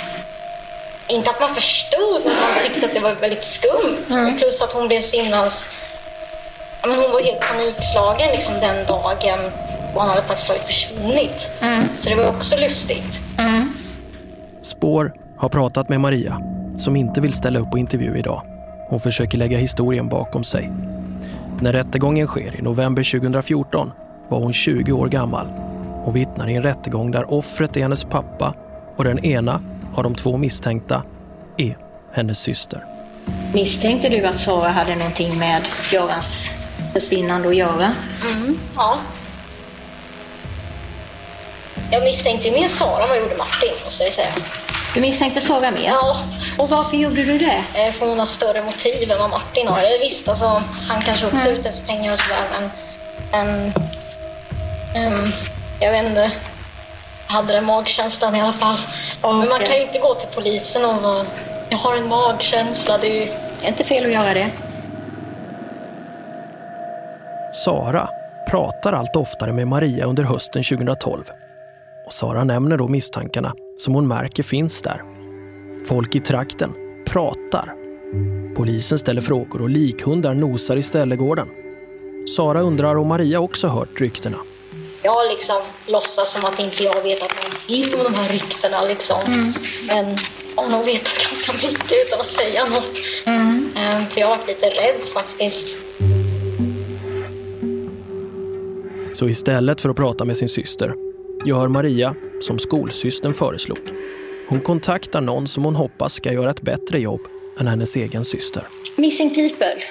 inte 1.09 1.30
att 1.30 1.40
man 1.40 1.54
förstod, 1.54 2.23
men 2.25 2.35
man 2.35 2.62
tyckte 2.62 2.87
att 2.87 2.95
det 2.95 3.00
var 3.00 3.14
väldigt 3.14 3.45
skumt. 3.45 4.07
Mm. 4.11 4.38
Plus 4.38 4.62
att 4.62 4.73
hon 4.73 4.88
blev 4.88 5.02
så 5.02 5.16
himla... 5.16 5.49
Men 6.83 6.99
hon 6.99 7.12
var 7.12 7.23
helt 7.23 7.40
panikslagen 7.40 8.30
liksom 8.33 8.54
den 8.61 8.87
dagen 8.87 9.50
och 9.95 10.00
han 10.00 10.09
hade 10.11 10.23
praktiskt 10.23 10.49
taget 10.49 10.66
försvunnit. 10.66 11.50
Mm. 11.61 11.88
Så 11.95 12.09
det 12.09 12.14
var 12.14 12.28
också 12.28 12.57
lustigt. 12.57 13.23
Mm. 13.38 13.73
Spår 14.62 15.12
har 15.38 15.49
pratat 15.49 15.88
med 15.88 16.00
Maria, 16.00 16.40
som 16.76 16.97
inte 16.97 17.21
vill 17.21 17.33
ställa 17.33 17.59
upp 17.59 17.71
på 17.71 17.78
intervju 17.78 18.18
idag. 18.18 18.42
Hon 18.88 19.00
försöker 19.00 19.38
lägga 19.38 19.59
historien 19.59 20.09
bakom 20.09 20.45
sig. 20.45 20.71
När 21.61 21.73
rättegången 21.73 22.26
sker 22.26 22.59
i 22.59 22.62
november 22.62 23.21
2014 23.21 23.92
var 24.28 24.38
hon 24.38 24.52
20 24.52 24.92
år 24.92 25.09
gammal 25.09 25.47
och 26.04 26.16
vittnar 26.16 26.49
i 26.49 26.54
en 26.54 26.62
rättegång 26.62 27.11
där 27.11 27.33
offret 27.33 27.76
är 27.76 27.80
hennes 27.80 28.04
pappa 28.04 28.54
och 28.97 29.04
den 29.04 29.25
ena 29.25 29.61
av 29.95 30.02
de 30.02 30.14
två 30.14 30.37
misstänkta 30.37 31.02
är 31.57 31.76
hennes 32.12 32.38
syster. 32.38 32.85
Misstänkte 33.54 34.09
du 34.09 34.26
att 34.26 34.37
Sara 34.37 34.68
hade 34.68 34.97
någonting 34.97 35.38
med 35.38 35.62
Görans 35.92 36.50
försvinnande 36.92 37.49
att 37.49 37.57
göra? 37.57 37.92
Mm, 38.33 38.59
ja. 38.76 38.99
Jag 41.90 42.02
misstänkte 42.04 42.50
mer 42.50 42.68
Sara 42.68 43.02
än 43.02 43.09
vad 43.09 43.16
jag 43.18 43.23
gjorde 43.25 43.37
Martin, 43.37 43.73
måste 43.85 44.04
jag 44.04 44.12
säga. 44.12 44.28
Du 44.95 45.00
misstänkte 45.00 45.40
Sara 45.40 45.71
mer? 45.71 45.87
Ja. 45.87 46.16
Och 46.59 46.68
varför 46.68 46.97
gjorde 46.97 47.25
du 47.25 47.38
det? 47.38 47.64
Eh, 47.75 47.92
För 47.92 48.07
hon 48.07 48.18
har 48.18 48.26
större 48.26 48.62
motiv 48.62 49.11
än 49.11 49.18
vad 49.18 49.30
Martin 49.30 49.68
har. 49.68 49.78
Eller 49.78 49.99
Visst, 49.99 50.28
alltså, 50.28 50.62
han 50.88 51.02
kanske 51.02 51.26
också 51.26 51.38
är 51.38 51.47
Mm. 51.49 51.61
ute 51.61 51.68
efter 51.68 51.83
pengar 51.87 52.12
och 52.12 52.18
sådär, 52.18 52.40
men... 52.52 52.71
men 53.33 53.73
ehm, 54.95 55.33
jag 55.80 55.92
vet 55.92 56.04
inte. 56.07 56.30
Jag 57.26 57.35
hade 57.35 57.52
den 57.52 57.64
magkänslan 57.64 58.37
i 58.37 58.40
alla 58.40 58.52
fall. 58.52 58.76
Men 59.23 59.49
man 59.49 59.61
kan 59.61 59.76
ju 59.76 59.83
inte 59.83 59.99
gå 59.99 60.14
till 60.14 60.28
polisen 60.35 60.85
och 60.85 61.02
vara... 61.02 61.25
Jag 61.71 61.78
har 61.78 61.97
en 61.97 62.09
magkänsla. 62.09 62.99
Det 62.99 63.07
är 63.07 63.14
ju... 63.14 63.26
Det 63.61 63.66
är 63.66 63.68
inte 63.68 63.85
fel 63.85 64.04
att 64.07 64.12
göra 64.12 64.35
det. 64.35 64.50
Sara 67.52 68.09
pratar 68.50 68.92
allt 68.92 69.16
oftare 69.16 69.52
med 69.52 69.66
Maria 69.68 70.04
under 70.07 70.25
hösten 70.25 70.62
2012. 70.64 71.25
Och 72.09 72.15
Sara 72.15 72.45
nämner 72.45 72.77
då 72.77 72.88
misstankarna 72.88 73.55
som 73.77 73.95
hon 73.95 74.09
märker 74.09 74.43
finns 74.43 74.83
där. 74.83 75.03
Folk 75.88 76.15
i 76.15 76.21
trakten 76.21 76.75
pratar. 77.07 77.75
Polisen 78.57 78.99
ställer 78.99 79.21
frågor 79.21 79.62
och 79.62 79.71
likhundar 79.71 80.35
nosar 80.35 80.77
i 80.77 80.83
ställegården. 80.83 81.49
Sara 82.37 82.61
undrar 82.61 82.97
om 82.97 83.09
Maria 83.09 83.41
också 83.41 83.69
hört 83.69 84.00
ryktena. 84.00 84.37
Jag 85.03 85.33
liksom 85.33 85.57
låtsats 85.87 86.33
som 86.33 86.45
att 86.45 86.59
inte 86.61 86.85
jag 86.85 87.03
vet 87.03 87.23
att 87.23 87.33
någonting 87.69 87.99
om 87.99 88.05
de 88.12 88.15
här 88.15 88.29
ryktena 88.33 88.83
liksom. 88.83 89.21
Mm. 89.27 89.53
Men 89.87 90.17
jag 90.57 90.62
har 90.62 90.85
vetat 90.85 91.19
ganska 91.31 91.53
mycket 91.53 91.93
utan 92.07 92.21
att 92.21 92.27
säga 92.27 92.65
något. 92.65 92.91
Mm. 93.27 93.71
Ehm, 93.77 94.07
För 94.11 94.21
jag 94.21 94.29
har 94.29 94.37
varit 94.37 94.49
lite 94.49 94.67
rädd 94.67 95.12
faktiskt. 95.15 95.79
Så 99.15 99.29
istället 99.29 99.81
för 99.81 99.88
att 99.88 99.97
prata 99.97 100.25
med 100.25 100.37
sin 100.37 100.49
syster 100.49 100.95
gör 101.49 101.69
Maria 101.69 102.14
som 102.40 102.59
skolsystern 102.59 103.35
föreslog. 103.35 103.78
Hon 104.49 104.61
kontaktar 104.61 105.21
någon 105.21 105.49
som 105.49 105.64
hon 105.64 105.76
hoppas 105.76 106.14
ska 106.14 106.33
göra 106.33 106.50
ett 106.50 106.62
bättre 106.62 106.99
jobb 106.99 107.21
än 107.61 107.67
hennes 107.67 107.97
egen 107.97 108.25
syster. 108.25 108.62
Missing 108.97 109.35
People. 109.35 109.83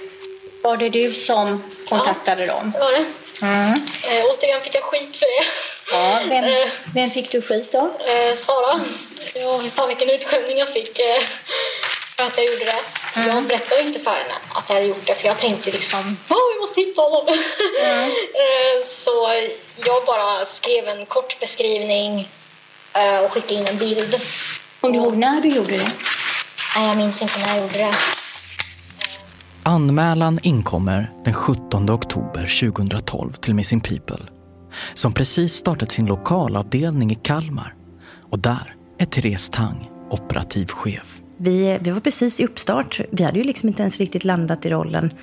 Var 0.64 0.78
det 0.78 0.90
du 0.90 1.12
som 1.14 1.64
kontaktade 1.90 2.46
dem? 2.46 2.72
Det 2.74 2.80
var 2.80 2.92
det. 2.92 3.06
Mm. 3.42 3.72
Eh, 3.72 4.26
återigen 4.34 4.62
fick 4.62 4.76
jag 4.76 4.84
skit 4.84 5.18
för 5.18 5.26
det. 5.26 5.46
Ja, 5.92 6.20
vem, 6.30 6.44
Eh, 6.44 6.68
vem 6.96 7.12
fick 7.12 7.32
du 7.32 7.42
skit 7.42 7.76
av? 7.76 7.86
eh, 8.02 8.36
Sara. 8.36 8.82
Ja, 9.36 9.62
fan 9.76 9.88
vilken 9.88 10.10
utskällning 10.10 10.58
jag 10.58 10.70
fick 10.70 11.00
eh, 11.00 11.22
för 12.18 12.24
att 12.24 12.38
jag 12.38 12.46
gjorde 12.46 12.66
det. 12.66 12.82
Mm. 13.20 13.36
Jag 13.36 13.48
berättade 13.48 13.84
inte 13.84 14.00
för 14.00 14.12
henne 14.12 14.34
att 14.50 14.70
jag 14.70 14.76
hade 14.76 14.88
gjort 14.88 15.08
det 15.08 15.16
för 15.16 15.28
jag 15.28 15.40
tänkte 15.40 15.72
liksom, 15.72 16.18
ja 16.28 16.36
vi 16.54 16.60
måste 16.60 16.82
hitta 16.82 17.02
honom. 17.02 17.28
Mm. 17.28 18.10
Eh, 18.44 18.84
Så 18.84 19.28
jag 19.76 20.06
bara 20.06 20.46
skrev 20.46 20.88
en 20.88 21.06
kort 21.06 21.40
beskrivning 21.40 22.30
eh, 22.94 23.20
och 23.20 23.32
skickade 23.32 23.54
in 23.54 23.68
en 23.68 23.78
bild. 23.78 24.22
Kommer 24.82 24.94
du 24.94 25.00
ihåg 25.00 25.18
när 25.18 25.42
du 25.42 25.50
gjorde 25.50 25.78
det? 25.78 25.92
Nej, 26.76 26.88
jag 26.88 26.98
minns 26.98 27.22
inte 27.22 27.40
när 27.40 27.48
jag 27.56 27.62
gjorde 27.62 27.78
det. 27.78 27.96
Anmälan 29.64 30.40
inkommer 30.44 31.12
den 31.26 31.34
17 31.34 31.90
oktober 31.90 32.72
2012 32.72 33.34
till 33.34 33.56
Missing 33.56 33.82
People 33.82 34.26
som 34.94 35.14
precis 35.14 35.54
startat 35.54 35.92
sin 35.92 36.06
lokalavdelning 36.06 37.12
i 37.12 37.16
Kalmar. 37.16 37.76
Och 38.32 38.40
där 38.40 38.76
är 39.00 39.06
Therese 39.06 39.50
Tang 39.50 39.90
operativ 40.10 40.68
chef. 40.68 41.17
Vi, 41.38 41.78
vi 41.82 41.92
var 41.92 42.00
precis 42.00 42.40
i 42.40 42.46
uppstart. 42.46 43.02
Vi 43.12 43.24
hade 43.24 43.38
ju 43.40 43.44
liksom 43.44 43.70
inte 43.70 43.82
ens 43.82 43.98
riktigt 43.98 44.24
landat 44.24 44.66
i 44.66 44.70
rollen. 44.70 45.14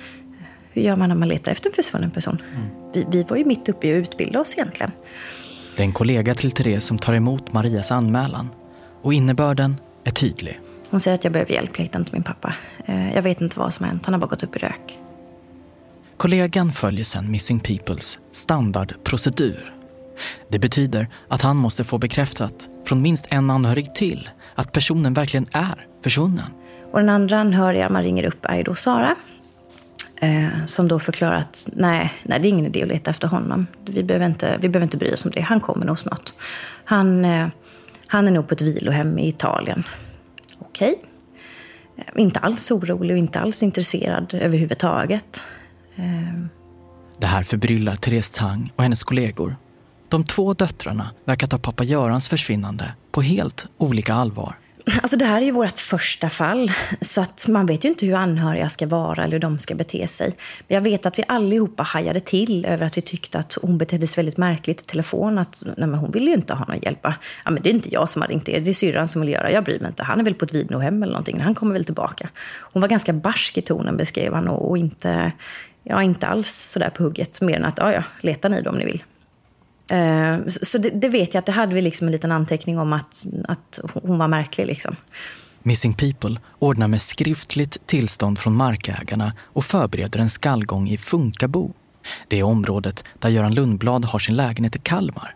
Hur 0.71 0.81
gör 0.81 0.95
man 0.95 1.09
när 1.09 1.15
man 1.15 1.27
letar 1.27 1.51
efter 1.51 1.69
en 1.69 1.75
försvunnen 1.75 2.11
person? 2.11 2.41
Vi, 2.93 3.05
vi 3.11 3.23
var 3.23 3.37
ju 3.37 3.45
mitt 3.45 3.69
uppe 3.69 3.87
i 3.87 3.91
att 3.93 3.97
utbilda 4.09 4.39
oss 4.41 4.53
egentligen. 4.57 4.91
Det 5.75 5.81
är 5.81 5.85
en 5.85 5.91
kollega 5.91 6.35
till 6.35 6.51
Therese 6.51 6.85
som 6.85 6.97
tar 6.97 7.13
emot 7.13 7.53
Marias 7.53 7.91
anmälan. 7.91 8.49
Och 9.01 9.13
innebörden 9.13 9.75
är 10.03 10.11
tydlig. 10.11 10.59
Hon 10.89 10.99
säger 11.01 11.15
att 11.15 11.23
jag 11.23 11.33
behöver 11.33 11.51
hjälp, 11.53 11.71
jag 11.77 11.83
hittar 11.83 11.99
inte 11.99 12.11
min 12.13 12.23
pappa. 12.23 12.55
Eh, 12.85 13.15
Jag 13.15 13.21
vet 13.21 13.41
inte 13.41 13.59
vad 13.59 13.73
som 13.73 13.83
har 13.83 13.91
hänt, 13.91 14.05
han 14.05 14.13
har 14.13 14.21
bara 14.21 14.27
gått 14.27 14.43
upp 14.43 14.55
i 14.55 14.59
rök. 14.59 14.99
Kollegan 16.17 16.71
följer 16.73 17.05
sedan 17.05 17.31
Missing 17.31 17.59
Peoples 17.59 18.19
standardprocedur. 18.31 19.73
Det 20.49 20.59
betyder 20.59 21.07
att 21.27 21.41
han 21.41 21.57
måste 21.57 21.83
få 21.83 21.97
bekräftat 21.97 22.67
från 22.85 23.01
minst 23.01 23.25
en 23.29 23.49
anhörig 23.49 23.95
till 23.95 24.29
att 24.55 24.71
personen 24.71 25.13
verkligen 25.13 25.47
är 25.51 25.87
försvunnen. 26.03 26.45
Och 26.91 26.99
den 26.99 27.09
andra 27.09 27.37
anhöriga 27.39 27.89
man 27.89 28.03
ringer 28.03 28.23
upp 28.23 28.45
är 28.45 28.63
då 28.63 28.75
Sara. 28.75 29.15
Eh, 30.21 30.47
som 30.65 30.87
då 30.87 30.99
förklarar 30.99 31.35
att 31.35 31.69
nej, 31.73 32.13
nej, 32.23 32.39
det 32.39 32.47
är 32.47 32.49
ingen 32.49 32.65
idé 32.65 32.81
att 32.81 32.87
leta 32.87 33.11
efter 33.11 33.27
honom. 33.27 33.67
Vi 33.85 34.03
behöver 34.03 34.25
inte, 34.25 34.57
vi 34.61 34.69
behöver 34.69 34.83
inte 34.85 34.97
bry 34.97 35.13
oss 35.13 35.25
om 35.25 35.31
det. 35.31 35.41
Han 35.41 35.59
kommer 35.59 35.85
nog 35.85 35.99
snart. 35.99 36.31
Han, 36.83 37.25
eh, 37.25 37.47
han 38.07 38.27
är 38.27 38.31
nog 38.31 38.47
på 38.47 38.53
ett 38.53 38.61
vilohem 38.61 39.19
i 39.19 39.27
Italien. 39.27 39.83
Okej. 40.59 40.95
Eh, 41.97 42.03
inte 42.21 42.39
alls 42.39 42.71
orolig 42.71 43.11
och 43.15 43.17
inte 43.19 43.39
alls 43.39 43.63
intresserad 43.63 44.33
överhuvudtaget. 44.33 45.43
Eh, 45.95 46.45
Det 47.19 47.27
här 47.27 47.43
förbryllar 47.43 47.95
Therese 47.95 48.31
Tang 48.31 48.73
och 48.75 48.83
hennes 48.83 49.03
kollegor. 49.03 49.55
De 50.15 50.23
två 50.23 50.53
döttrarna 50.53 51.09
verkar 51.25 51.47
ta 51.47 51.57
pappa 51.57 51.83
Görans 51.83 52.27
försvinnande 52.27 52.93
på 53.11 53.21
helt 53.21 53.65
olika 53.77 54.13
allvar. 54.13 54.55
Alltså 55.01 55.17
det 55.17 55.25
här 55.25 55.41
är 55.41 55.45
ju 55.45 55.51
vårt 55.51 55.79
första 55.79 56.29
fall, 56.29 56.71
så 57.01 57.21
att 57.21 57.47
man 57.47 57.65
vet 57.65 57.85
ju 57.85 57.89
inte 57.89 58.05
hur 58.05 58.15
anhöriga 58.15 58.69
ska 58.69 58.87
vara 58.87 59.23
eller 59.23 59.31
hur 59.31 59.39
de 59.39 59.59
ska 59.59 59.75
bete 59.75 60.07
sig. 60.07 60.35
Men 60.67 60.75
jag 60.75 60.81
vet 60.81 61.05
att 61.05 61.19
vi 61.19 61.23
allihopa 61.27 61.83
hajade 61.83 62.19
till 62.19 62.65
över 62.65 62.85
att 62.85 62.97
vi 62.97 63.01
tyckte 63.01 63.39
att 63.39 63.57
hon 63.61 63.77
betedde 63.77 64.07
sig 64.07 64.15
väldigt 64.15 64.37
märkligt 64.37 64.81
i 64.81 64.85
telefon. 64.85 65.37
Att 65.37 65.63
nej, 65.77 65.87
men 65.87 65.93
hon 65.93 66.11
ville 66.11 66.25
ju 66.25 66.35
inte 66.35 66.53
ha 66.53 66.65
någon 66.65 66.79
hjälp. 66.81 66.99
Ja, 67.45 67.51
men 67.51 67.63
det 67.63 67.69
är 67.69 67.73
inte 67.73 67.93
jag 67.93 68.09
som 68.09 68.21
har 68.21 68.29
ringt 68.29 68.49
er, 68.49 68.59
det 68.59 68.69
är 68.69 68.73
syrran 68.73 69.07
som 69.07 69.21
vill 69.21 69.29
göra. 69.29 69.51
Jag 69.51 69.63
bryr 69.63 69.79
mig 69.79 69.87
inte. 69.87 70.03
Han 70.03 70.19
är 70.19 70.23
väl 70.23 70.33
på 70.35 70.45
ett 70.45 70.53
Vinohem. 70.53 71.03
eller 71.03 71.13
någonting. 71.13 71.39
Han 71.39 71.55
kommer 71.55 71.73
väl 71.73 71.85
tillbaka. 71.85 72.29
Hon 72.59 72.81
var 72.81 72.89
ganska 72.89 73.13
barsk 73.13 73.57
i 73.57 73.61
tonen 73.61 73.97
beskrev 73.97 74.33
han 74.33 74.47
och, 74.47 74.69
och 74.69 74.77
inte, 74.77 75.31
ja, 75.83 76.03
inte 76.03 76.27
alls 76.27 76.51
sådär 76.53 76.89
på 76.89 77.03
hugget. 77.03 77.41
Mer 77.41 77.55
än 77.55 77.65
att 77.65 77.77
ja, 77.77 77.93
ja, 77.93 78.03
leta 78.21 78.49
ni 78.49 78.61
då 78.61 78.69
om 78.69 78.77
ni 78.77 78.85
vill. 78.85 79.03
Eh, 79.91 80.37
Så 80.47 80.65
så 80.65 80.77
det, 80.77 80.89
det 80.89 81.09
vet 81.09 81.33
jag 81.33 81.39
att 81.39 81.45
det 81.45 81.51
hade 81.51 81.75
vi 81.75 81.81
liksom 81.81 82.07
en 82.07 82.11
liten 82.11 82.31
anteckning 82.31 82.79
om 82.79 82.93
att, 82.93 83.27
att 83.47 83.79
hon 83.93 84.17
var 84.17 84.27
märklig. 84.27 84.65
Liksom. 84.67 84.95
Missing 85.63 85.93
People 85.93 86.39
ordnar 86.59 86.87
med 86.87 87.01
skriftligt 87.01 87.87
tillstånd 87.87 88.39
från 88.39 88.55
markägarna 88.55 89.33
och 89.39 89.65
förbereder 89.65 90.19
en 90.19 90.29
skallgång 90.29 90.89
i 90.89 90.97
Funkabo. 90.97 91.73
Det 92.27 92.39
är 92.39 92.43
området 92.43 93.03
där 93.19 93.29
Göran 93.29 93.53
Lundblad 93.53 94.05
har 94.05 94.19
sin 94.19 94.35
lägenhet 94.35 94.75
i 94.75 94.79
Kalmar. 94.79 95.35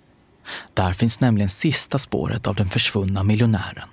Där 0.73 0.93
finns 0.93 1.19
nämligen 1.19 1.49
sista 1.49 1.99
spåret 1.99 2.47
av 2.47 2.55
den 2.55 2.69
försvunna 2.69 3.23
miljonären. 3.23 3.89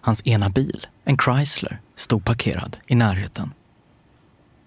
Hans 0.00 0.26
ena 0.26 0.48
bil, 0.48 0.86
en 1.04 1.18
Chrysler, 1.18 1.80
stod 1.96 2.24
parkerad 2.24 2.76
i 2.86 2.94
närheten. 2.94 3.52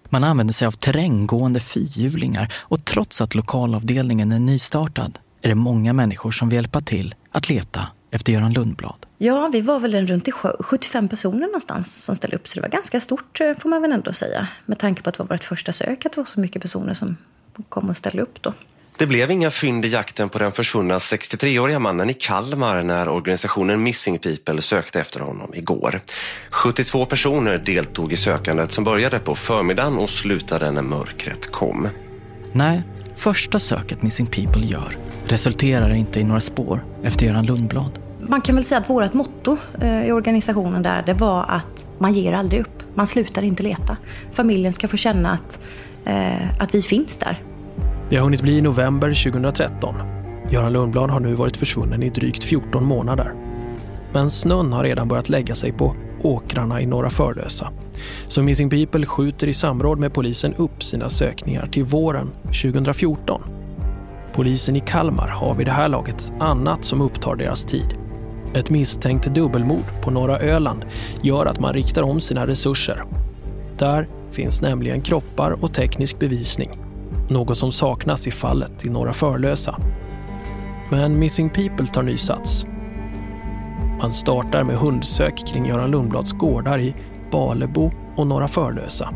Man 0.08 0.24
använder 0.24 0.54
sig 0.54 0.66
av 0.66 0.72
terränggående 0.72 1.60
fyrhjulingar 1.60 2.52
och 2.56 2.84
trots 2.84 3.20
att 3.20 3.34
lokalavdelningen 3.34 4.32
är 4.32 4.38
nystartad 4.38 5.18
är 5.42 5.48
det 5.48 5.54
många 5.54 5.92
människor 5.92 6.30
som 6.30 6.48
vill 6.48 6.56
hjälpa 6.56 6.80
till 6.80 7.14
att 7.32 7.48
leta 7.48 7.86
efter 8.10 8.32
Göran 8.32 8.52
Lundblad. 8.52 9.06
Ja, 9.18 9.50
vi 9.52 9.60
var 9.60 9.80
väl 9.80 9.94
en 9.94 10.06
runt 10.06 10.28
i 10.28 10.30
sjö- 10.30 10.62
75 10.62 11.08
personer 11.08 11.46
någonstans 11.46 12.04
som 12.04 12.16
ställde 12.16 12.36
upp. 12.36 12.48
Så 12.48 12.54
det 12.54 12.60
var 12.60 12.68
ganska 12.68 13.00
stort 13.00 13.40
eh, 13.40 13.58
får 13.58 13.68
man 13.68 13.82
väl 13.82 13.92
ändå 13.92 14.12
säga. 14.12 14.48
Med 14.66 14.78
tanke 14.78 15.02
på 15.02 15.08
att 15.08 15.16
det 15.16 15.22
var 15.22 15.28
vårt 15.28 15.44
första 15.44 15.72
sök, 15.72 16.06
att 16.06 16.12
det 16.12 16.20
var 16.20 16.24
så 16.24 16.40
mycket 16.40 16.62
personer 16.62 16.94
som 16.94 17.16
kom 17.68 17.90
och 17.90 17.96
ställde 17.96 18.22
upp 18.22 18.42
då. 18.42 18.52
Det 18.98 19.06
blev 19.06 19.30
inga 19.30 19.50
fynd 19.50 19.84
i 19.84 19.88
jakten 19.88 20.28
på 20.28 20.38
den 20.38 20.52
försvunna 20.52 20.98
63-åriga 20.98 21.78
mannen 21.78 22.10
i 22.10 22.14
Kalmar 22.14 22.82
när 22.82 23.08
organisationen 23.08 23.82
Missing 23.82 24.18
People 24.18 24.62
sökte 24.62 25.00
efter 25.00 25.20
honom 25.20 25.54
igår. 25.54 26.00
72 26.50 27.06
personer 27.06 27.58
deltog 27.58 28.12
i 28.12 28.16
sökandet 28.16 28.72
som 28.72 28.84
började 28.84 29.18
på 29.18 29.34
förmiddagen 29.34 29.98
och 29.98 30.10
slutade 30.10 30.70
när 30.70 30.82
mörkret 30.82 31.52
kom. 31.52 31.88
Nej, 32.52 32.82
första 33.18 33.58
söket 33.58 34.02
Missing 34.02 34.26
People 34.26 34.66
gör 34.66 34.96
resulterar 35.24 35.94
inte 35.94 36.20
i 36.20 36.24
några 36.24 36.40
spår 36.40 36.84
efter 37.02 37.26
Göran 37.26 37.46
Lundblad. 37.46 37.98
Man 38.20 38.40
kan 38.40 38.54
väl 38.54 38.64
säga 38.64 38.80
att 38.80 38.90
vårt 38.90 39.12
motto 39.12 39.56
eh, 39.80 40.06
i 40.06 40.12
organisationen 40.12 40.82
där, 40.82 41.02
det 41.06 41.14
var 41.14 41.44
att 41.48 41.86
man 41.98 42.12
ger 42.12 42.32
aldrig 42.32 42.60
upp. 42.60 42.82
Man 42.94 43.06
slutar 43.06 43.42
inte 43.42 43.62
leta. 43.62 43.96
Familjen 44.32 44.72
ska 44.72 44.88
få 44.88 44.96
känna 44.96 45.32
att, 45.32 45.60
eh, 46.04 46.60
att 46.62 46.74
vi 46.74 46.82
finns 46.82 47.16
där. 47.16 47.42
Det 48.10 48.16
har 48.16 48.24
hunnit 48.24 48.42
bli 48.42 48.60
november 48.60 49.30
2013. 49.30 49.94
Göran 50.50 50.72
Lundblad 50.72 51.10
har 51.10 51.20
nu 51.20 51.34
varit 51.34 51.56
försvunnen 51.56 52.02
i 52.02 52.10
drygt 52.10 52.44
14 52.44 52.84
månader. 52.84 53.34
Men 54.12 54.30
snön 54.30 54.72
har 54.72 54.84
redan 54.84 55.08
börjat 55.08 55.28
lägga 55.28 55.54
sig 55.54 55.72
på 55.72 55.94
åkrarna 56.22 56.80
i 56.80 56.86
Norra 56.86 57.10
Förlösa. 57.10 57.72
Så 58.28 58.42
Missing 58.42 58.70
People 58.70 59.06
skjuter 59.06 59.46
i 59.46 59.54
samråd 59.54 59.98
med 59.98 60.12
polisen 60.12 60.54
upp 60.54 60.82
sina 60.82 61.08
sökningar 61.08 61.66
till 61.66 61.84
våren 61.84 62.30
2014. 62.44 63.42
Polisen 64.32 64.76
i 64.76 64.80
Kalmar 64.80 65.28
har 65.28 65.54
vid 65.54 65.66
det 65.66 65.72
här 65.72 65.88
laget 65.88 66.32
annat 66.38 66.84
som 66.84 67.00
upptar 67.00 67.36
deras 67.36 67.64
tid. 67.64 67.96
Ett 68.54 68.70
misstänkt 68.70 69.26
dubbelmord 69.26 69.84
på 70.02 70.10
norra 70.10 70.38
Öland 70.38 70.84
gör 71.22 71.46
att 71.46 71.60
man 71.60 71.74
riktar 71.74 72.02
om 72.02 72.20
sina 72.20 72.46
resurser. 72.46 73.02
Där 73.78 74.08
finns 74.30 74.62
nämligen 74.62 75.00
kroppar 75.00 75.64
och 75.64 75.74
teknisk 75.74 76.18
bevisning. 76.18 76.78
Något 77.28 77.58
som 77.58 77.72
saknas 77.72 78.26
i 78.26 78.30
fallet 78.30 78.86
i 78.86 78.90
Norra 78.90 79.12
Förlösa. 79.12 79.80
Men 80.90 81.18
Missing 81.18 81.50
People 81.50 81.86
tar 81.86 82.02
ny 82.02 82.16
sats. 82.16 82.66
Man 84.00 84.12
startar 84.12 84.64
med 84.64 84.76
hundsök 84.76 85.46
kring 85.46 85.66
Göran 85.66 85.90
Lundblads 85.90 86.32
gårdar 86.32 86.78
i 86.78 86.94
Balebo 87.30 87.92
och 88.16 88.26
Norra 88.26 88.48
Förlösa. 88.48 89.14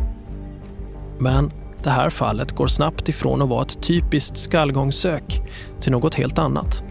Men 1.18 1.52
det 1.82 1.90
här 1.90 2.10
fallet 2.10 2.52
går 2.52 2.66
snabbt 2.66 3.08
ifrån 3.08 3.42
att 3.42 3.48
vara 3.48 3.62
ett 3.62 3.82
typiskt 3.82 4.38
skallgångssök 4.38 5.40
till 5.80 5.92
något 5.92 6.14
helt 6.14 6.38
annat. 6.38 6.82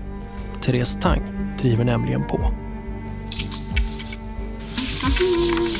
Therese 0.62 0.98
Tang 1.02 1.22
driver 1.62 1.84
nämligen 1.84 2.28
på. 2.28 2.40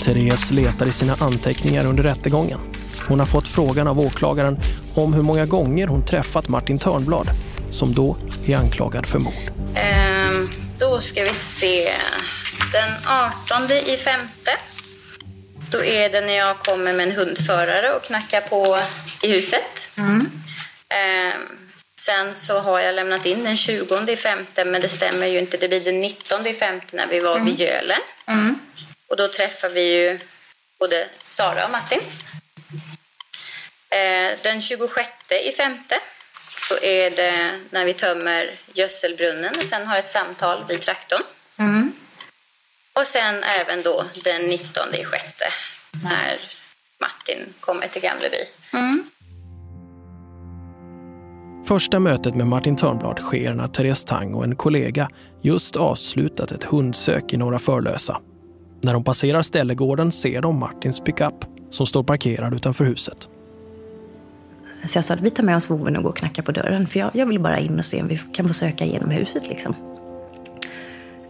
Therese 0.04 0.52
letar 0.52 0.88
i 0.88 0.92
sina 0.92 1.16
anteckningar 1.20 1.86
under 1.86 2.04
rättegången. 2.04 2.60
Hon 3.08 3.20
har 3.20 3.28
fått 3.28 3.48
frågan 3.48 3.88
av 3.88 4.00
åklagaren 4.00 4.60
om 4.96 5.14
hur 5.14 5.22
många 5.22 5.46
gånger 5.46 5.88
hon 5.88 6.06
träffat 6.06 6.48
Martin 6.48 6.80
Törnblad, 6.80 7.28
som 7.70 7.94
då 7.94 8.18
är 8.46 8.58
anklagad 8.58 9.06
för 9.06 9.20
mord. 9.20 9.52
Ehm, 9.76 10.50
då 10.80 11.02
ska 11.02 11.24
vi 11.24 11.34
se. 11.34 11.92
Den 12.72 12.94
18 13.08 13.72
i 13.72 13.98
femte. 13.98 14.52
Då 15.72 15.84
är 15.84 16.10
det 16.10 16.22
när 16.22 16.34
jag 16.34 16.60
kommer 16.60 16.94
med 16.94 17.08
en 17.08 17.16
hundförare 17.16 17.94
och 17.94 18.04
knackar 18.04 18.42
på 18.42 18.80
i 19.22 19.32
huset. 19.32 19.92
Ehm, 20.90 21.58
sen 22.02 22.36
så 22.36 22.60
har 22.60 22.80
jag 22.80 22.96
lämnat 22.96 23.26
in 23.26 23.44
den 23.44 23.58
20 23.58 24.12
i 24.12 24.18
femte, 24.18 24.66
men 24.66 24.82
det 24.82 24.90
stämmer 24.90 25.28
ju 25.28 25.40
inte. 25.40 25.58
Det 25.58 25.68
blir 25.68 25.80
den 25.80 26.02
19 26.02 26.48
i 26.48 26.54
femte 26.54 26.96
när 26.96 27.08
vi 27.08 27.20
var 27.20 27.40
vid 27.40 27.60
Gölen. 27.60 28.00
Och 29.08 29.18
då 29.18 29.28
träffar 29.28 29.70
vi 29.70 29.82
ju 29.82 30.20
både 30.80 31.08
Sara 31.26 31.66
och 31.66 31.72
Martin. 31.72 32.02
Eh, 33.90 34.32
den 34.44 34.62
26 34.62 35.10
i 35.30 35.52
femte 35.52 36.00
så 36.68 36.78
är 36.84 37.10
det 37.12 37.60
när 37.70 37.86
vi 37.86 37.94
tömmer 37.94 38.52
gödselbrunnen 38.74 39.56
och 39.58 39.64
sen 39.64 39.88
har 39.88 39.98
ett 39.98 40.10
samtal 40.10 40.66
vid 40.68 40.82
traktorn. 40.82 41.24
Och 43.00 43.08
sen 43.08 43.44
även 43.62 43.84
då 43.84 44.06
den 44.24 44.42
19 44.42 44.94
i 44.94 45.06
sjätte 45.06 45.46
när 46.04 46.40
Martin 47.02 47.54
kommer 47.60 47.88
till 47.88 48.02
Gamleby. 48.02 48.38
Första 51.66 52.00
mötet 52.00 52.36
med 52.36 52.48
Martin 52.48 52.76
Törnblad 52.76 53.20
sker 53.20 53.54
när 53.54 53.68
Therese 53.68 54.06
Tang 54.06 54.34
och 54.34 54.44
en 54.44 54.56
kollega 54.56 55.10
just 55.42 55.76
avslutat 55.76 56.52
ett 56.52 56.64
hundsök 56.64 57.34
i 57.34 57.38
Norra 57.38 57.60
Förlösa. 57.60 58.22
När 58.82 58.94
de 58.94 59.04
passerar 59.04 59.42
ställegården 59.42 60.12
ser 60.12 60.42
de 60.42 60.60
Martins 60.60 61.00
pickup 61.00 61.46
som 61.70 61.88
står 61.88 62.04
parkerad 62.04 62.54
utanför 62.54 62.86
huset. 62.86 63.28
Så 64.88 64.98
jag 64.98 65.06
sa 65.06 65.14
att 65.14 65.22
vi 65.22 65.30
tar 65.30 65.44
med 65.44 65.58
oss 65.58 65.70
voven 65.70 65.98
och 65.98 66.04
går 66.04 66.10
och 66.10 66.18
knackar 66.18 66.44
på 66.44 66.52
dörren. 66.52 66.88
För 66.88 67.00
jag, 67.00 67.10
jag 67.14 67.26
vill 67.26 67.40
bara 67.40 67.60
in 67.60 67.80
och 67.80 67.86
se 67.86 68.02
om 68.02 68.08
vi 68.08 68.18
kan 68.18 68.48
få 68.48 68.54
söka 68.54 68.86
igenom 68.86 69.10
huset. 69.10 69.50
Liksom. 69.50 69.76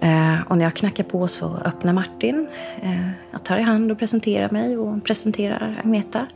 Eh, 0.02 0.42
och 0.48 0.58
när 0.58 0.64
jag 0.64 0.74
knackar 0.74 1.04
på 1.04 1.28
så 1.28 1.58
öppnar 1.66 1.94
Martin. 1.94 2.48
Eh, 2.82 3.10
jag 3.32 3.44
tar 3.44 3.58
i 3.58 3.62
hand 3.62 3.92
och 3.92 4.00
presenterar 4.00 4.50
mig 4.50 4.78
och 4.78 5.04
presenterar 5.04 5.82
Agneta. 5.84 6.28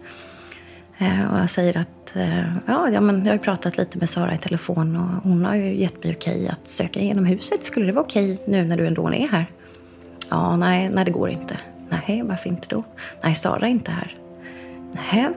Eh, 0.98 1.34
och 1.34 1.40
jag 1.40 1.50
säger 1.50 1.78
att 1.78 2.16
eh, 2.16 2.56
ja, 2.66 2.90
ja, 2.90 3.02
men 3.02 3.26
jag 3.26 3.34
har 3.34 3.38
pratat 3.38 3.78
lite 3.78 3.98
med 3.98 4.10
Sara 4.10 4.34
i 4.34 4.38
telefon 4.38 4.96
och 4.96 5.30
hon 5.30 5.46
har 5.46 5.56
ju 5.56 5.76
gett 5.76 6.04
mig 6.04 6.14
okej 6.16 6.50
att 6.50 6.68
söka 6.68 7.00
igenom 7.00 7.26
huset. 7.26 7.64
Skulle 7.64 7.86
det 7.86 7.92
vara 7.92 8.06
okej 8.06 8.42
nu 8.48 8.64
när 8.64 8.78
du 8.78 8.88
ändå 8.88 9.08
är 9.08 9.28
här? 9.28 9.46
Ja, 10.30 10.56
nej, 10.56 10.90
nej 10.90 11.06
det 11.06 11.12
går 11.12 11.30
inte. 11.30 11.58
Nej, 11.90 12.24
varför 12.26 12.50
inte 12.50 12.68
då? 12.70 12.84
Nej, 13.24 13.36
Sara 13.36 13.68
är 13.68 13.72
inte 13.72 13.92
här. 13.92 14.16
Nej. 14.92 15.30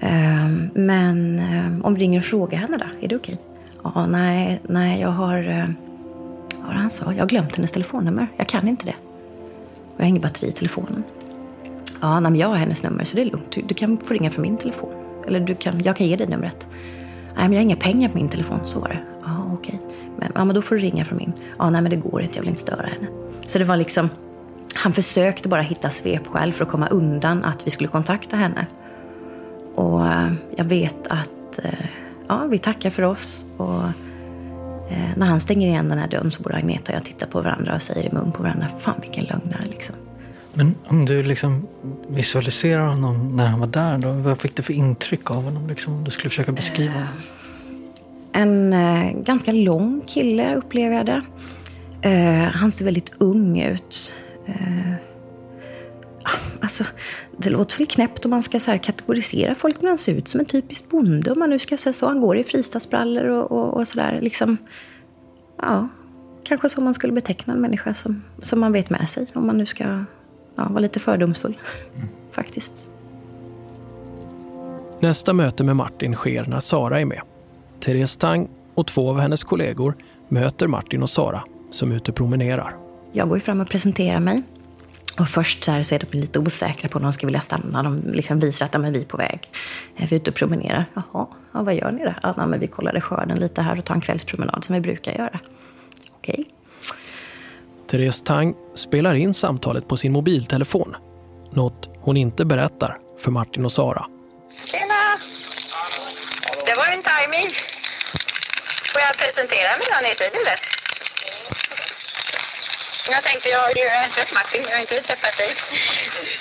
Ehm, 0.00 0.70
men 0.74 1.38
eh, 1.38 1.86
om 1.86 1.94
du 1.94 2.00
ringer 2.00 2.18
och 2.18 2.24
frågar 2.24 2.58
henne 2.58 2.76
då, 2.76 2.86
är 3.00 3.08
det 3.08 3.16
okej? 3.16 3.38
Ja, 3.82 4.06
nej, 4.06 4.60
nej, 4.62 5.00
jag 5.00 5.10
har... 5.10 5.48
Eh, 5.48 5.68
vad 6.60 6.66
var 6.66 6.74
det 6.74 6.80
han 6.80 6.90
sa? 6.90 7.12
Jag 7.12 7.20
har 7.20 7.28
glömt 7.28 7.56
hennes 7.56 7.72
telefonnummer. 7.72 8.28
Jag 8.36 8.46
kan 8.46 8.68
inte 8.68 8.86
det. 8.86 8.94
Och 9.86 9.96
jag 9.96 10.04
har 10.04 10.08
inget 10.08 10.22
batteri 10.22 10.48
i 10.48 10.52
telefonen. 10.52 11.02
Ja, 12.00 12.20
nej, 12.20 12.30
men 12.30 12.40
jag 12.40 12.48
har 12.48 12.56
hennes 12.56 12.82
nummer 12.82 13.04
så 13.04 13.16
det 13.16 13.22
är 13.22 13.26
lugnt. 13.26 13.52
Du, 13.52 13.62
du 13.62 13.74
kan 13.74 13.98
få 13.98 14.14
ringa 14.14 14.30
från 14.30 14.42
min 14.42 14.56
telefon. 14.56 14.92
Eller 15.26 15.40
du 15.40 15.54
kan, 15.54 15.80
jag 15.84 15.96
kan 15.96 16.06
ge 16.06 16.16
dig 16.16 16.26
numret. 16.26 16.66
Nej, 17.36 17.44
men 17.44 17.52
jag 17.52 17.58
har 17.58 17.62
inga 17.62 17.76
pengar 17.76 18.08
på 18.08 18.18
min 18.18 18.28
telefon. 18.28 18.60
Så 18.64 18.80
var 18.80 18.88
det. 18.88 19.00
Ja, 19.24 19.50
okej. 19.52 19.80
Men, 20.18 20.32
ja, 20.34 20.44
men 20.44 20.54
då 20.54 20.62
får 20.62 20.74
du 20.74 20.80
ringa 20.80 21.04
från 21.04 21.18
min. 21.18 21.32
Ja, 21.58 21.70
nej, 21.70 21.82
men 21.82 21.90
det 21.90 21.96
går 21.96 22.22
inte. 22.22 22.36
Jag 22.36 22.42
vill 22.42 22.50
inte 22.50 22.62
störa 22.62 22.86
henne. 22.86 23.06
Så 23.46 23.58
det 23.58 23.64
var 23.64 23.76
liksom... 23.76 24.08
Han 24.74 24.92
försökte 24.92 25.48
bara 25.48 25.62
hitta 25.62 25.90
svepskäl 25.90 26.52
för 26.52 26.64
att 26.64 26.70
komma 26.70 26.86
undan 26.86 27.44
att 27.44 27.66
vi 27.66 27.70
skulle 27.70 27.88
kontakta 27.88 28.36
henne. 28.36 28.66
Och 29.74 30.06
eh, 30.06 30.32
jag 30.56 30.64
vet 30.64 31.06
att 31.06 31.58
eh, 31.64 31.86
ja, 32.28 32.46
vi 32.46 32.58
tackar 32.58 32.90
för 32.90 33.02
oss. 33.02 33.44
Och 33.56 33.82
när 35.16 35.26
han 35.26 35.40
stänger 35.40 35.68
igen 35.68 35.88
den 35.88 35.98
här 35.98 36.08
dörren 36.08 36.30
så 36.30 36.42
både 36.42 36.56
Agneta 36.56 36.92
och 36.92 36.96
jag 36.96 37.04
tittar 37.04 37.26
på 37.26 37.42
varandra 37.42 37.74
och 37.74 37.82
säger 37.82 38.06
i 38.06 38.12
mun 38.12 38.32
på 38.32 38.42
varandra, 38.42 38.68
fan 38.80 39.00
vilken 39.00 39.24
lögnare 39.24 39.64
liksom. 39.70 39.94
Men 40.54 40.74
om 40.86 41.06
du 41.06 41.22
liksom 41.22 41.66
visualiserar 42.08 42.86
honom 42.86 43.36
när 43.36 43.46
han 43.46 43.60
var 43.60 43.66
där, 43.66 43.98
då, 43.98 44.12
vad 44.12 44.38
fick 44.38 44.56
du 44.56 44.62
för 44.62 44.72
intryck 44.72 45.30
av 45.30 45.44
honom? 45.44 45.68
Liksom, 45.68 45.94
om 45.94 46.04
du 46.04 46.10
skulle 46.10 46.30
försöka 46.30 46.52
beskriva 46.52 46.92
honom? 46.92 47.08
En 48.32 48.72
eh, 48.72 49.12
ganska 49.12 49.52
lång 49.52 50.02
kille 50.06 50.54
upplever 50.54 50.96
jag 50.96 51.06
det. 51.06 51.22
Eh, 52.02 52.52
han 52.52 52.72
ser 52.72 52.84
väldigt 52.84 53.12
ung 53.18 53.60
ut. 53.60 54.14
Eh, 54.46 54.92
alltså, 56.60 56.84
det 57.36 57.50
låter 57.50 57.78
väl 57.78 57.86
knäppt 57.86 58.24
om 58.24 58.30
man 58.30 58.42
ska 58.42 58.60
så 58.60 58.78
kategorisera 58.78 59.54
folk, 59.54 59.76
men 59.80 59.88
han 59.88 59.98
ser 59.98 60.14
ut 60.14 60.28
som 60.28 60.40
en 60.40 60.46
typisk 60.46 60.88
bonde 60.88 61.32
om 61.32 61.38
man 61.38 61.50
nu 61.50 61.58
ska 61.58 61.76
säga 61.76 61.92
så. 61.92 62.06
Han 62.06 62.20
går 62.20 62.36
i 62.36 62.44
fristadsbrallor 62.44 63.24
och, 63.24 63.52
och, 63.52 63.76
och 63.76 63.88
sådär. 63.88 64.18
Liksom, 64.22 64.56
ja, 65.56 65.88
kanske 66.44 66.68
så 66.68 66.80
man 66.80 66.94
skulle 66.94 67.12
beteckna 67.12 67.54
en 67.54 67.60
människa 67.60 67.94
som, 67.94 68.22
som 68.38 68.60
man 68.60 68.72
vet 68.72 68.90
med 68.90 69.10
sig. 69.10 69.26
Om 69.34 69.46
man 69.46 69.58
nu 69.58 69.66
ska 69.66 69.84
ja, 70.54 70.68
vara 70.68 70.80
lite 70.80 71.00
fördomsfull, 71.00 71.58
faktiskt. 72.32 72.90
Nästa 75.00 75.32
möte 75.32 75.64
med 75.64 75.76
Martin 75.76 76.14
sker 76.14 76.44
när 76.44 76.60
Sara 76.60 77.00
är 77.00 77.04
med. 77.04 77.20
Therese 77.80 78.16
Tang 78.16 78.48
och 78.74 78.86
två 78.86 79.10
av 79.10 79.20
hennes 79.20 79.44
kollegor 79.44 79.96
möter 80.28 80.66
Martin 80.66 81.02
och 81.02 81.10
Sara 81.10 81.44
som 81.70 81.92
är 81.92 81.96
ute 81.96 82.10
och 82.10 82.16
promenerar. 82.16 82.76
Jag 83.12 83.28
går 83.28 83.38
fram 83.38 83.60
och 83.60 83.68
presenterar 83.68 84.20
mig. 84.20 84.42
Och 85.18 85.28
först 85.28 85.64
så, 85.64 85.70
här 85.72 85.82
så 85.82 85.94
är 85.94 85.98
de 85.98 86.18
lite 86.18 86.38
osäkra 86.38 86.88
på 86.88 86.98
om 86.98 87.02
de 87.02 87.12
ska 87.12 87.26
vilja 87.26 87.40
stanna. 87.40 87.82
De 87.82 88.02
liksom 88.12 88.38
visar 88.38 88.66
att 88.66 88.74
ja, 88.74 88.80
men 88.80 88.92
vi 88.92 89.00
är 89.00 89.04
på 89.04 89.16
väg. 89.16 89.50
Vi 89.96 90.04
är 90.04 90.14
ute 90.14 90.30
och 90.30 90.36
promenerar. 90.36 90.84
Jaha, 90.94 91.26
ja, 91.52 91.62
vad 91.62 91.74
gör 91.74 91.90
ni 91.90 92.04
då? 92.04 92.14
Ja, 92.22 92.46
men 92.46 92.60
vi 92.60 92.66
kollade 92.66 93.00
skörden 93.00 93.38
lite 93.38 93.62
här 93.62 93.78
och 93.78 93.84
tar 93.84 93.94
en 93.94 94.00
kvällspromenad 94.00 94.64
som 94.64 94.74
vi 94.74 94.80
brukar 94.80 95.12
göra. 95.12 95.40
Okej. 96.10 96.46
Therese 97.90 98.22
Tang 98.22 98.54
spelar 98.74 99.14
in 99.14 99.34
samtalet 99.34 99.88
på 99.88 99.96
sin 99.96 100.12
mobiltelefon. 100.12 100.96
Något 101.50 101.88
hon 102.00 102.16
inte 102.16 102.44
berättar 102.44 102.98
för 103.18 103.30
Martin 103.30 103.64
och 103.64 103.72
Sara. 103.72 104.06
Tjena! 104.64 105.18
Det 106.66 106.74
var 106.74 106.86
en 106.86 107.02
timing. 107.02 107.54
Får 108.92 109.00
jag 109.00 109.16
presentera 109.16 109.76
mig 109.78 109.86
då? 109.90 109.96
Ni 110.02 110.08
är 110.10 110.14
tiden? 110.14 110.79
Jag 113.08 113.22
tänkte, 113.24 113.48
jag 113.48 113.60
har 113.60 113.72
ju 113.76 113.82
jag 113.84 113.96
har 113.96 114.04
inte 114.04 114.14
träffat 114.16 114.34
Martin, 114.34 114.62
jag 114.68 114.76
har 114.76 114.80
inte 114.80 115.02
träffat 115.02 115.36
dig. 115.38 115.54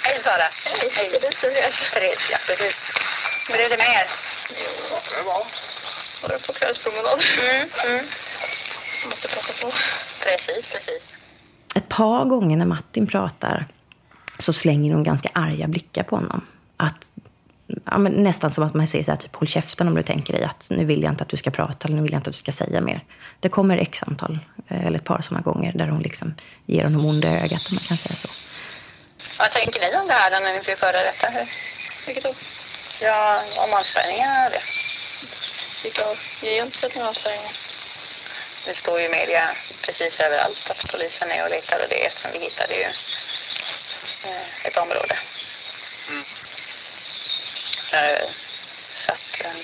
Hej 0.04 0.20
Sara! 0.24 0.48
Hej! 0.66 0.90
Hej! 0.94 1.10
Therese, 1.94 2.30
ja 2.32 2.38
precis. 2.48 2.76
Hur 3.50 3.60
är 3.60 3.70
det 3.70 3.78
med 3.78 3.88
er? 3.88 4.08
Det 5.18 5.24
var. 5.26 5.44
Var 6.22 6.30
det 6.30 6.48
på 6.48 6.54
kvällspromenad? 6.54 7.20
Mm, 7.40 7.70
mm. 7.86 8.06
Måste 9.10 9.28
passa 9.28 9.54
på. 9.62 9.72
Precis, 10.20 10.70
precis. 10.70 11.16
Ett 11.76 11.90
par 11.90 12.26
gånger 12.26 12.58
när 12.58 12.66
Martin 12.66 13.08
pratar 13.08 13.66
så 14.40 14.54
slänger 14.54 14.94
hon 14.94 15.04
ganska 15.04 15.30
arga 15.34 15.68
blickar 15.68 16.04
på 16.04 16.16
honom. 16.16 16.42
Att, 16.78 17.12
ja, 17.86 17.98
men 17.98 18.12
nästan 18.12 18.52
som 18.52 18.64
att 18.64 18.74
man 18.74 18.88
säger 18.88 19.04
så 19.04 19.12
här, 19.12 19.18
typ 19.18 19.36
håll 19.36 19.48
käften 19.48 19.88
om 19.88 19.96
du 19.96 20.04
tänker 20.04 20.34
dig 20.34 20.44
att 20.44 20.68
nu 20.70 20.86
vill 20.86 21.04
jag 21.04 21.12
inte 21.12 21.24
att 21.24 21.30
du 21.30 21.38
ska 21.38 21.52
prata 21.52 21.88
eller 21.88 21.96
nu 21.98 22.04
vill 22.04 22.12
jag 22.12 22.20
inte 22.20 22.30
att 22.30 22.36
du 22.36 22.40
ska 22.40 22.52
säga 22.52 22.82
mer. 22.82 23.04
Det 23.40 23.50
kommer 23.50 23.78
x 23.78 24.04
antal, 24.04 24.40
eh, 24.68 24.86
eller 24.86 25.00
ett 25.00 25.06
par 25.06 25.22
sådana 25.22 25.42
gånger 25.42 25.72
där 25.76 25.88
hon 25.88 26.02
liksom 26.02 26.36
ger 26.66 26.84
honom 26.84 27.06
onda 27.06 27.28
ögat 27.28 27.68
om 27.70 27.76
man 27.76 27.84
kan 27.84 27.98
säga 27.98 28.16
så. 28.16 28.28
Vad 29.40 29.52
tänker 29.52 29.80
ni 29.80 29.98
om 29.98 30.08
det 30.08 30.14
här 30.14 30.32
då 30.32 30.40
när 30.40 30.54
ni 30.54 30.76
höra 30.82 31.04
detta? 31.04 31.28
Vilket 32.06 32.24
då? 32.24 32.34
Ja, 33.02 33.44
om 33.58 33.74
avspärrningarna 33.74 34.46
och 34.46 34.52
det. 34.52 34.62
Vilka 35.84 36.02
Jag 36.42 36.60
har 36.60 36.66
inte 36.66 36.78
sett 36.78 36.96
några 36.96 37.10
avspärrningar. 37.10 37.52
Det 38.66 38.74
står 38.74 39.00
ju 39.00 39.06
i 39.06 39.10
media 39.10 39.50
precis 39.86 40.20
överallt 40.20 40.70
att 40.70 40.92
polisen 40.92 41.32
är 41.32 41.44
och 41.44 41.50
letar 41.50 41.80
och 41.84 41.90
det 41.90 42.06
eftersom 42.06 42.32
vi 42.34 42.40
hittade 42.40 42.74
ju 42.74 42.84
eh, 44.28 44.66
ett 44.66 44.78
område. 44.78 45.18
Mm. 46.10 46.24
Så 48.96 49.12
att, 49.12 49.56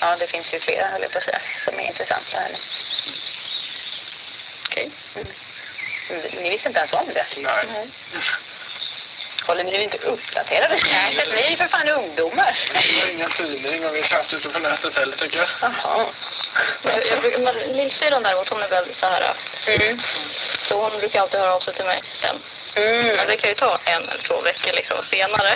ja 0.00 0.16
det 0.18 0.26
finns 0.26 0.54
ju 0.54 0.60
flera 0.60 0.86
höll 0.86 1.02
jag 1.02 1.12
på 1.12 1.18
att 1.18 1.24
säga, 1.24 1.40
som 1.64 1.80
är 1.80 1.86
intressanta 1.86 2.38
här 2.38 2.48
nu. 2.48 2.58
Okej. 4.66 4.90
Okay. 5.14 5.32
Mm. 6.10 6.42
Ni 6.42 6.50
visste 6.50 6.68
inte 6.68 6.80
ens 6.80 6.92
om 6.92 7.08
det? 7.14 7.26
Nej. 7.36 7.64
Nej. 7.72 7.88
Håller 9.46 9.64
ni 9.64 9.82
inte 9.82 9.98
uppdaterade 9.98 10.74
nätet? 10.74 11.28
Ni 11.34 11.40
är 11.40 11.50
ju 11.50 11.56
för 11.56 11.66
fan 11.66 11.88
ungdomar. 11.88 12.58
Vi 12.92 13.00
har 13.00 13.08
ingen 13.08 13.30
tidning 13.30 13.86
och 13.86 13.94
vi 13.94 13.98
är 13.98 14.02
knappt 14.02 14.34
ute 14.34 14.48
på 14.48 14.58
nätet 14.58 14.98
heller 14.98 15.16
tycker 15.16 15.38
jag. 15.38 15.48
Jaha. 15.60 16.06
Lillsyrran 17.66 18.22
däremot, 18.22 18.48
hon 18.48 18.62
är 18.62 18.68
väldigt 18.68 18.96
så 18.96 19.06
här... 19.06 19.34
Mm. 19.66 20.00
Så 20.60 20.82
hon 20.82 20.98
brukar 21.00 21.20
alltid 21.20 21.40
höra 21.40 21.54
av 21.54 21.60
sig 21.60 21.74
till 21.74 21.84
mig 21.84 22.00
sen. 22.04 22.36
Mm. 22.76 23.16
Men 23.16 23.26
det 23.26 23.36
kan 23.36 23.48
ju 23.50 23.54
ta 23.54 23.78
en 23.84 24.02
eller 24.02 24.22
två 24.28 24.40
veckor 24.40 24.72
liksom 24.74 24.96
senare. 25.02 25.50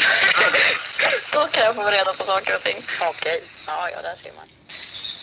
då 1.33 1.40
kan 1.52 1.64
jag 1.64 1.74
få 1.74 1.90
reda 1.90 2.12
på 2.18 2.24
saker 2.24 2.57
och 2.57 2.62
ting. 2.62 2.76
Okej, 3.00 3.42
ja, 3.66 3.88
ja, 3.94 4.02
där 4.02 4.16
ser 4.22 4.33
man. 4.37 4.46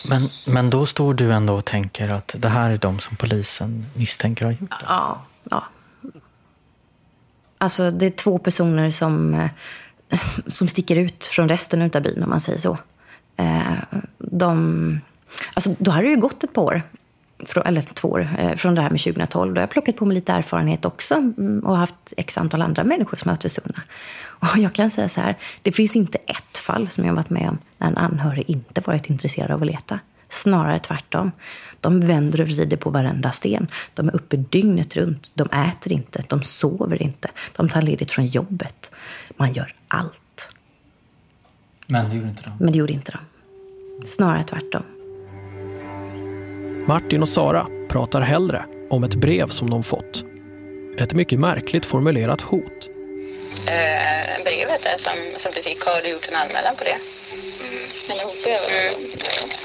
Men, 0.08 0.30
men 0.44 0.70
då 0.70 0.86
står 0.86 1.14
du 1.14 1.32
ändå 1.32 1.54
och 1.54 1.64
tänker 1.64 2.08
att 2.08 2.34
det 2.38 2.48
här 2.48 2.70
är 2.70 2.76
de 2.76 3.00
som 3.00 3.16
polisen 3.16 3.86
misstänker 3.94 4.44
har 4.44 4.52
gjort 4.52 4.70
det? 4.70 4.86
Ja, 4.88 5.24
ja. 5.50 5.64
Alltså 7.58 7.90
det 7.90 8.06
är 8.06 8.10
två 8.10 8.38
personer 8.38 8.90
som, 8.90 9.34
eh, 9.34 10.20
som 10.46 10.68
sticker 10.68 10.96
ut 10.96 11.24
från 11.24 11.48
resten 11.48 11.82
av 11.82 12.02
byn 12.02 12.22
om 12.22 12.30
man 12.30 12.40
säger 12.40 12.58
så. 12.58 12.78
Eh, 13.36 13.98
de, 14.18 15.00
alltså, 15.54 15.74
då 15.78 15.90
har 15.90 16.02
det 16.02 16.08
ju 16.08 16.16
gått 16.16 16.44
ett 16.44 16.52
par 16.52 16.62
år, 16.62 16.82
eller 17.64 17.82
två 17.82 18.08
år, 18.08 18.28
eh, 18.38 18.56
från 18.56 18.74
det 18.74 18.82
här 18.82 18.90
med 18.90 19.00
2012. 19.00 19.54
Då 19.54 19.58
har 19.58 19.62
jag 19.62 19.70
plockat 19.70 19.96
på 19.96 20.04
mig 20.04 20.14
lite 20.14 20.32
erfarenhet 20.32 20.84
också 20.84 21.14
mm, 21.14 21.60
och 21.64 21.76
haft 21.76 22.12
x 22.16 22.38
antal 22.38 22.62
andra 22.62 22.84
människor 22.84 23.16
som 23.16 23.28
har 23.28 23.36
varit 23.36 23.42
försvunna. 23.42 23.82
Och 24.52 24.58
jag 24.58 24.72
kan 24.72 24.90
säga 24.90 25.08
så 25.08 25.20
här, 25.20 25.36
det 25.62 25.72
finns 25.72 25.96
inte 25.96 26.18
ett 26.18 26.58
fall 26.58 26.88
som 26.88 27.04
jag 27.04 27.10
har 27.10 27.16
varit 27.16 27.30
med 27.30 27.48
om 27.48 27.58
när 27.78 27.88
en 27.88 27.96
anhörig 27.96 28.44
inte 28.50 28.80
varit 28.80 29.10
intresserad 29.10 29.50
av 29.50 29.60
att 29.60 29.66
leta. 29.66 30.00
Snarare 30.28 30.78
tvärtom. 30.78 31.32
De 31.80 32.00
vänder 32.00 32.40
och 32.40 32.46
vrider 32.46 32.76
på 32.76 32.90
varenda 32.90 33.32
sten. 33.32 33.66
De 33.94 34.08
är 34.08 34.14
uppe 34.16 34.36
dygnet 34.36 34.96
runt. 34.96 35.32
De 35.34 35.48
äter 35.50 35.92
inte, 35.92 36.22
de 36.28 36.42
sover 36.42 37.02
inte. 37.02 37.30
De 37.56 37.68
tar 37.68 37.82
ledigt 37.82 38.12
från 38.12 38.26
jobbet. 38.26 38.90
Man 39.36 39.52
gör 39.52 39.74
allt. 39.88 40.48
Men 41.86 42.08
det 42.08 42.16
gjorde 42.16 42.28
inte 42.28 42.42
de? 42.42 42.52
Men 42.58 42.72
det 42.72 42.78
gjorde 42.78 42.92
inte 42.92 43.12
de. 43.12 43.18
Snarare 44.06 44.44
tvärtom. 44.44 44.82
Martin 46.88 47.22
och 47.22 47.28
Sara 47.28 47.66
pratar 47.88 48.20
hellre 48.20 48.64
om 48.90 49.04
ett 49.04 49.14
brev 49.14 49.48
som 49.48 49.70
de 49.70 49.84
fått. 49.84 50.24
Ett 50.98 51.14
mycket 51.14 51.38
märkligt 51.38 51.86
formulerat 51.86 52.40
hot. 52.40 52.88
Eh, 53.66 54.44
brevet 54.44 54.82
där 54.82 54.96
som, 54.98 55.12
som 55.36 55.52
du 55.54 55.62
fick, 55.62 55.80
har 55.80 56.02
du 56.02 56.08
gjort 56.08 56.28
en 56.28 56.36
anmälan 56.36 56.76
på 56.76 56.84
det? 56.84 56.98
Mm. 57.30 57.84
Men 58.08 58.20
hotbrev? 58.20 58.60
Mm. 58.68 59.10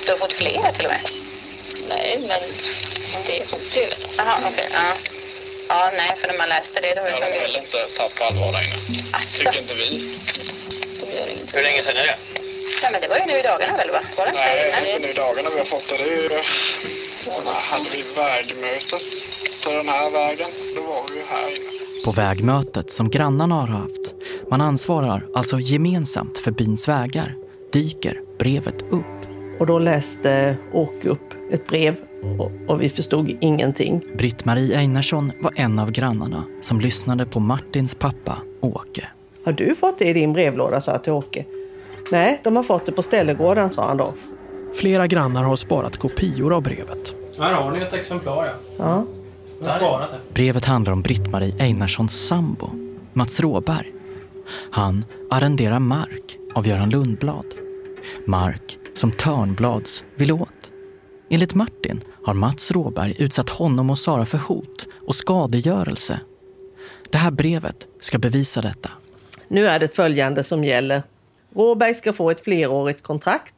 Du 0.05 0.11
har 0.11 0.17
fått 0.17 0.33
flera 0.33 0.71
till 0.71 0.85
och 0.85 0.91
med? 0.91 1.01
Nej, 1.89 2.17
men 2.19 2.39
det 3.25 3.39
är 3.39 3.45
hotbrevet. 3.51 4.07
Jaha, 4.17 4.37
okej. 4.39 4.51
Okay, 4.53 4.65
ja. 4.73 4.93
ja, 5.69 5.91
nej, 5.97 6.11
för 6.17 6.27
när 6.27 6.37
man 6.37 6.49
läste 6.49 6.81
det... 6.81 6.93
Då 6.95 7.01
var 7.01 7.11
det 7.11 7.19
ja, 7.19 7.29
de 7.29 7.39
vill 7.39 7.55
inte 7.55 7.77
ta 7.97 8.09
på 8.09 8.23
allvar 8.23 8.51
längre. 8.51 8.75
Asså. 9.11 9.37
Tycker 9.37 9.61
inte 9.61 9.73
vi. 9.73 10.17
Hur 11.53 11.63
länge 11.63 11.83
sedan 11.83 11.97
är 11.97 12.05
det? 12.05 12.17
Ja, 12.83 12.89
men 12.91 13.01
det 13.01 13.07
var 13.07 13.17
ju 13.17 13.25
nu 13.25 13.39
i 13.39 13.41
dagarna 13.41 13.77
väl, 13.77 13.91
va? 13.91 14.01
Var 14.17 14.25
det 14.25 14.31
Nej, 14.31 14.75
inte 14.87 14.99
nu 14.99 15.09
i 15.09 15.13
dagarna 15.13 15.49
vi 15.49 15.57
har 15.57 15.65
fått 15.65 15.87
det. 15.89 15.97
Det 15.97 16.03
är 16.03 16.21
ju... 16.21 16.43
Hade 17.25 17.89
vi 17.89 18.03
vägmötet 18.15 19.01
till 19.63 19.73
den 19.73 19.87
här 19.87 20.11
vägen, 20.11 20.49
då 20.75 20.81
var 20.81 21.03
vi 21.09 21.15
ju 21.15 21.25
här 21.25 21.49
inne. 21.49 22.03
På 22.05 22.11
vägmötet 22.11 22.91
som 22.91 23.09
grannarna 23.09 23.55
har 23.55 23.67
haft, 23.67 24.13
man 24.49 24.61
ansvarar 24.61 25.27
alltså 25.35 25.59
gemensamt 25.59 26.37
för 26.37 26.51
byns 26.51 26.87
vägar, 26.87 27.35
dyker 27.73 28.21
brevet 28.39 28.81
upp. 28.81 29.05
Och 29.59 29.67
då 29.67 29.79
läste 29.79 30.57
Åke 30.73 31.09
upp 31.09 31.33
ett 31.51 31.67
brev 31.67 31.95
och, 32.39 32.51
och 32.67 32.81
vi 32.81 32.89
förstod 32.89 33.37
ingenting. 33.41 34.01
Britt-Marie 34.17 34.77
Einarsson 34.77 35.31
var 35.39 35.53
en 35.55 35.79
av 35.79 35.91
grannarna 35.91 36.43
som 36.61 36.81
lyssnade 36.81 37.25
på 37.25 37.39
Martins 37.39 37.95
pappa 37.95 38.37
Åke. 38.61 39.07
Har 39.45 39.51
du 39.51 39.75
fått 39.75 39.99
det 39.99 40.05
i 40.05 40.13
din 40.13 40.33
brevlåda, 40.33 40.81
sa 40.81 40.91
jag 40.91 41.03
till 41.03 41.13
Åke. 41.13 41.45
Nej, 42.11 42.41
de 42.43 42.55
har 42.55 42.63
fått 42.63 42.85
det 42.85 42.91
på 42.91 43.01
Ställegården, 43.01 43.71
sa 43.71 43.87
han 43.87 43.97
då. 43.97 44.13
Flera 44.73 45.07
grannar 45.07 45.43
har 45.43 45.55
sparat 45.55 45.97
kopior 45.97 46.53
av 46.53 46.61
brevet. 46.61 47.13
Här 47.39 47.53
har 47.53 47.71
ni 47.71 47.79
ett 47.79 47.93
exemplar, 47.93 48.45
ja. 48.45 48.53
Ja. 48.77 49.05
Jag 49.61 49.69
har 49.69 49.77
sparat 49.77 50.11
det. 50.11 50.33
Brevet 50.33 50.65
handlar 50.65 50.93
om 50.93 51.01
Britt-Marie 51.01 51.55
Einarssons 51.59 52.27
sambo, 52.27 52.69
Mats 53.13 53.39
Råberg. 53.39 53.93
Han 54.71 55.05
arrenderar 55.29 55.79
mark 55.79 56.37
av 56.55 56.67
Göran 56.67 56.89
Lundblad. 56.89 57.45
Mark 58.25 58.77
som 58.95 59.11
Törnblads 59.11 60.03
vill 60.15 60.31
åt. 60.31 60.71
Enligt 61.29 61.53
Martin 61.53 62.01
har 62.23 62.33
Mats 62.33 62.71
Råberg 62.71 63.15
utsatt 63.19 63.49
honom 63.49 63.89
och 63.89 63.99
Sara 63.99 64.25
för 64.25 64.37
hot 64.37 64.87
och 65.07 65.15
skadegörelse. 65.15 66.19
Det 67.11 67.17
här 67.17 67.31
brevet 67.31 67.87
ska 68.01 68.17
bevisa 68.17 68.61
detta. 68.61 68.89
Nu 69.47 69.67
är 69.67 69.79
det 69.79 69.95
följande 69.95 70.43
som 70.43 70.63
gäller. 70.63 71.03
Råberg 71.55 71.93
ska 71.93 72.13
få 72.13 72.29
ett 72.31 72.43
flerårigt 72.43 73.01
kontrakt. 73.03 73.53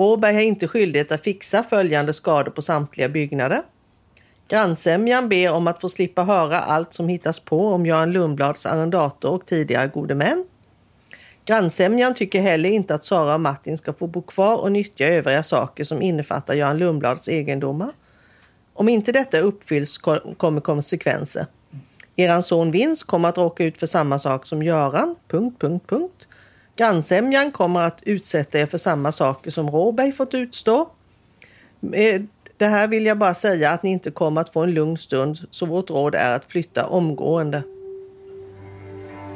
Råberg 0.00 0.34
har 0.34 0.40
inte 0.40 0.68
skyldighet 0.68 1.12
att 1.12 1.24
fixa 1.24 1.62
följande 1.62 2.12
skador 2.12 2.50
på 2.50 2.62
samtliga 2.62 3.08
byggnader. 3.08 3.62
Grannsämjan 4.48 5.28
ber 5.28 5.52
om 5.52 5.66
att 5.66 5.80
få 5.80 5.88
slippa 5.88 6.24
höra 6.24 6.58
allt 6.58 6.94
som 6.94 7.08
hittas 7.08 7.40
på 7.40 7.66
om 7.66 7.86
Göran 7.86 8.12
Lundblads 8.12 8.66
arrendator 8.66 9.30
och 9.30 9.46
tidigare 9.46 9.88
gode 9.88 10.14
män. 10.14 10.44
Grannsämjan 11.44 12.14
tycker 12.14 12.40
heller 12.40 12.70
inte 12.70 12.94
att 12.94 13.04
Sara 13.04 13.34
och 13.34 13.40
Martin 13.40 13.78
ska 13.78 13.92
få 13.92 14.06
bo 14.06 14.22
kvar 14.22 14.56
och 14.56 14.72
nyttja 14.72 15.06
övriga 15.06 15.42
saker 15.42 15.84
som 15.84 16.02
innefattar 16.02 16.54
Göran 16.54 16.78
Lundblads 16.78 17.28
egendomar. 17.28 17.92
Om 18.72 18.88
inte 18.88 19.12
detta 19.12 19.40
uppfylls 19.40 19.98
kommer 20.36 20.60
konsekvenser. 20.60 21.46
Eran 22.16 22.42
son 22.42 22.70
Vins 22.70 23.02
kommer 23.02 23.28
att 23.28 23.38
råka 23.38 23.64
ut 23.64 23.78
för 23.78 23.86
samma 23.86 24.18
sak 24.18 24.46
som 24.46 24.62
Göran. 24.62 25.16
Punkt, 25.28 25.60
punkt, 25.60 25.86
punkt. 25.86 26.26
Grannsämjan 26.80 27.52
kommer 27.52 27.80
att 27.80 28.02
utsätta 28.02 28.58
er 28.58 28.66
för 28.66 28.78
samma 28.78 29.12
saker 29.12 29.50
som 29.50 29.70
Råberg 29.70 30.12
fått 30.12 30.34
utstå. 30.34 30.88
Eh, 31.92 32.22
det 32.56 32.66
här 32.66 32.88
vill 32.88 33.06
jag 33.06 33.18
bara 33.18 33.34
säga 33.34 33.70
att 33.70 33.82
ni 33.82 33.90
inte 33.90 34.10
kommer 34.10 34.40
att 34.40 34.52
få 34.52 34.60
en 34.60 34.74
lugn 34.74 34.96
stund 34.96 35.38
så 35.50 35.66
vårt 35.66 35.90
råd 35.90 36.14
är 36.14 36.34
att 36.34 36.44
flytta 36.44 36.86
omgående. 36.86 37.62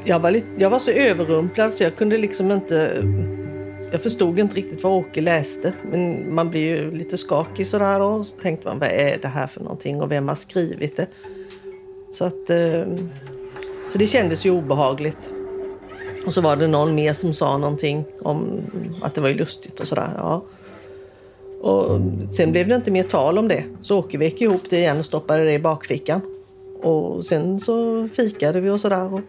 Jag 0.04 0.20
var, 0.20 0.30
lite, 0.30 0.46
jag 0.58 0.70
var 0.70 0.78
så 0.78 0.90
överrumplad 0.90 1.72
så 1.72 1.84
jag 1.84 1.96
kunde 1.96 2.18
liksom 2.18 2.50
inte... 2.50 3.04
Jag 3.92 4.02
förstod 4.02 4.38
inte 4.38 4.56
riktigt 4.56 4.82
vad 4.82 4.92
Åke 4.92 5.20
läste. 5.20 5.72
Men 5.90 6.34
man 6.34 6.50
blir 6.50 6.66
ju 6.66 6.90
lite 6.90 7.16
skakig 7.16 7.66
sådär 7.66 7.98
då. 7.98 8.24
så 8.24 8.36
tänkte 8.36 8.68
man 8.68 8.78
vad 8.78 8.88
är 8.88 9.18
det 9.22 9.28
här 9.28 9.46
för 9.46 9.60
någonting 9.60 10.00
och 10.00 10.10
vem 10.10 10.28
har 10.28 10.34
skrivit 10.34 10.96
det? 10.96 11.06
Så 12.10 12.24
att... 12.24 12.50
Eh, 12.50 12.84
så 13.92 13.98
det 13.98 14.06
kändes 14.06 14.46
ju 14.46 14.50
obehagligt. 14.50 15.33
Och 16.26 16.32
så 16.32 16.40
var 16.40 16.56
det 16.56 16.66
någon 16.66 16.94
mer 16.94 17.12
som 17.12 17.32
sa 17.32 17.58
någonting 17.58 18.04
om 18.22 18.62
att 19.02 19.14
det 19.14 19.20
var 19.20 19.28
ju 19.28 19.34
lustigt 19.34 19.80
och 19.80 19.88
sådär. 19.88 20.10
Ja. 20.16 20.42
Och 21.60 22.00
sen 22.30 22.52
blev 22.52 22.68
det 22.68 22.74
inte 22.74 22.90
mer 22.90 23.02
tal 23.02 23.38
om 23.38 23.48
det. 23.48 23.64
Så 23.80 23.98
Åke 23.98 24.18
vek 24.18 24.40
ihop 24.40 24.62
det 24.70 24.76
igen 24.76 24.98
och 24.98 25.04
stoppade 25.04 25.44
det 25.44 25.52
i 25.52 25.58
bakfickan. 25.58 26.20
Och 26.82 27.26
sen 27.26 27.60
så 27.60 28.08
fikade 28.08 28.60
vi 28.60 28.70
och 28.70 28.80
sådär. 28.80 29.22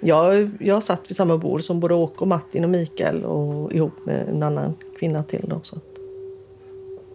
Jag, 0.00 0.50
jag 0.60 0.82
satt 0.82 1.10
vid 1.10 1.16
samma 1.16 1.38
bord 1.38 1.64
som 1.64 1.80
både 1.80 1.94
Åke 1.94 2.20
och 2.20 2.28
Martin 2.28 2.64
och 2.64 2.70
Mikael 2.70 3.24
och 3.24 3.72
ihop 3.72 3.92
med 4.04 4.28
en 4.28 4.42
annan 4.42 4.74
kvinna 4.98 5.22
till. 5.22 5.44
Då, 5.48 5.60
så 5.62 5.76
att, 5.76 5.98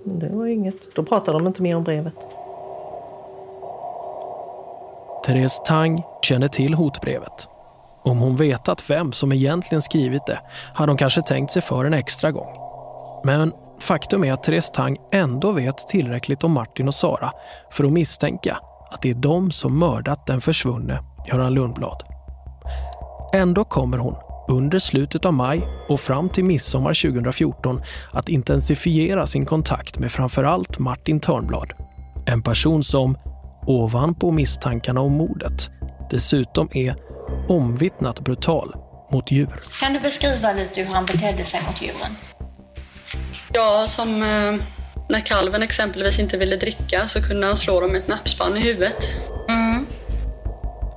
men 0.03 0.19
det 0.19 0.29
var 0.29 0.45
inget. 0.45 0.95
Då 0.95 1.03
pratade 1.03 1.39
de 1.39 1.47
inte 1.47 1.61
mer 1.61 1.75
om 1.75 1.83
brevet. 1.83 2.15
Therese 5.25 5.61
Tang 5.65 6.03
känner 6.21 6.47
till 6.47 6.73
hotbrevet. 6.73 7.47
Om 8.03 8.17
hon 8.17 8.35
vetat 8.35 8.89
vem 8.89 9.11
som 9.11 9.31
egentligen 9.31 9.81
skrivit 9.81 10.25
det 10.25 10.39
hade 10.73 10.91
hon 10.91 10.97
kanske 10.97 11.21
tänkt 11.21 11.51
sig 11.51 11.61
för 11.61 11.85
en 11.85 11.93
extra 11.93 12.31
gång. 12.31 12.49
Men 13.23 13.53
faktum 13.79 14.23
är 14.23 14.33
att 14.33 14.43
Therese 14.43 14.71
Tang 14.71 14.97
ändå 15.11 15.51
vet 15.51 15.77
tillräckligt 15.77 16.43
om 16.43 16.51
Martin 16.51 16.87
och 16.87 16.93
Sara 16.93 17.31
för 17.71 17.83
att 17.83 17.91
misstänka 17.91 18.57
att 18.91 19.01
det 19.01 19.09
är 19.09 19.15
de 19.15 19.51
som 19.51 19.79
mördat 19.79 20.25
den 20.25 20.41
försvunne 20.41 21.03
Göran 21.27 21.53
Lundblad. 21.53 22.03
Ändå 23.33 23.63
kommer 23.63 23.97
hon 23.97 24.15
under 24.47 24.79
slutet 24.79 25.25
av 25.25 25.33
maj 25.33 25.63
och 25.89 25.99
fram 25.99 26.29
till 26.29 26.43
midsommar 26.43 27.11
2014 27.11 27.81
att 28.11 28.29
intensifiera 28.29 29.27
sin 29.27 29.45
kontakt 29.45 29.99
med 29.99 30.11
framförallt 30.11 30.79
Martin 30.79 31.19
Törnblad. 31.19 31.73
En 32.25 32.41
person 32.41 32.83
som, 32.83 33.17
ovanpå 33.67 34.31
misstankarna 34.31 35.01
om 35.01 35.13
mordet, 35.13 35.69
dessutom 36.09 36.69
är 36.71 36.95
omvittnat 37.47 38.19
brutal 38.19 38.75
mot 39.11 39.31
djur. 39.31 39.63
Kan 39.79 39.93
du 39.93 39.99
beskriva 39.99 40.53
lite 40.53 40.81
hur 40.81 40.93
han 40.93 41.05
betedde 41.05 41.45
sig 41.45 41.61
mot 41.67 41.81
djuren? 41.81 42.15
Ja, 43.53 43.87
som 43.87 44.23
eh, 44.23 44.55
när 45.09 45.19
kalven 45.19 45.63
exempelvis 45.63 46.19
inte 46.19 46.37
ville 46.37 46.55
dricka 46.55 47.07
så 47.07 47.23
kunde 47.23 47.47
han 47.47 47.57
slå 47.57 47.81
dem 47.81 47.91
med 47.91 48.01
ett 48.01 48.07
nappspann 48.07 48.57
i 48.57 48.59
huvudet. 48.59 49.09
Mm. 49.49 49.85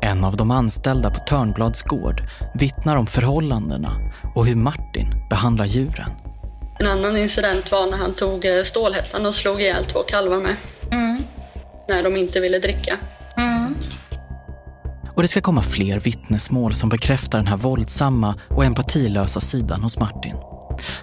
En 0.03 0.25
av 0.25 0.37
de 0.37 0.51
anställda 0.51 1.11
på 1.11 1.19
Törnblads 1.19 1.83
gård 1.83 2.23
vittnar 2.55 2.97
om 2.97 3.07
förhållandena 3.07 3.91
och 4.35 4.47
hur 4.47 4.57
Martin 4.57 5.15
behandlar 5.31 5.65
djuren. 5.65 6.11
En 6.79 6.87
annan 6.87 7.17
incident 7.17 7.71
var 7.71 7.91
när 7.91 7.97
han 7.97 8.15
tog 8.15 8.45
eh, 8.45 8.63
stålhättan 8.63 9.27
och 9.27 9.35
slog 9.35 9.61
ihjäl 9.61 9.85
två 9.85 10.03
kalvar 10.03 10.41
med. 10.41 10.57
När 11.89 12.03
de 12.03 12.17
inte 12.17 12.41
ville 12.41 12.59
dricka. 12.59 12.99
Och 15.17 15.23
det 15.23 15.29
ska 15.29 15.41
komma 15.41 15.63
fler 15.63 16.01
vittnesmål 16.01 16.75
som 16.75 16.89
bekräftar 16.89 17.39
den 17.39 17.47
här 17.47 17.57
våldsamma 17.57 18.39
och 18.51 18.65
empatilösa 18.65 19.41
sidan 19.41 19.83
hos 19.83 19.99
Martin. 19.99 20.37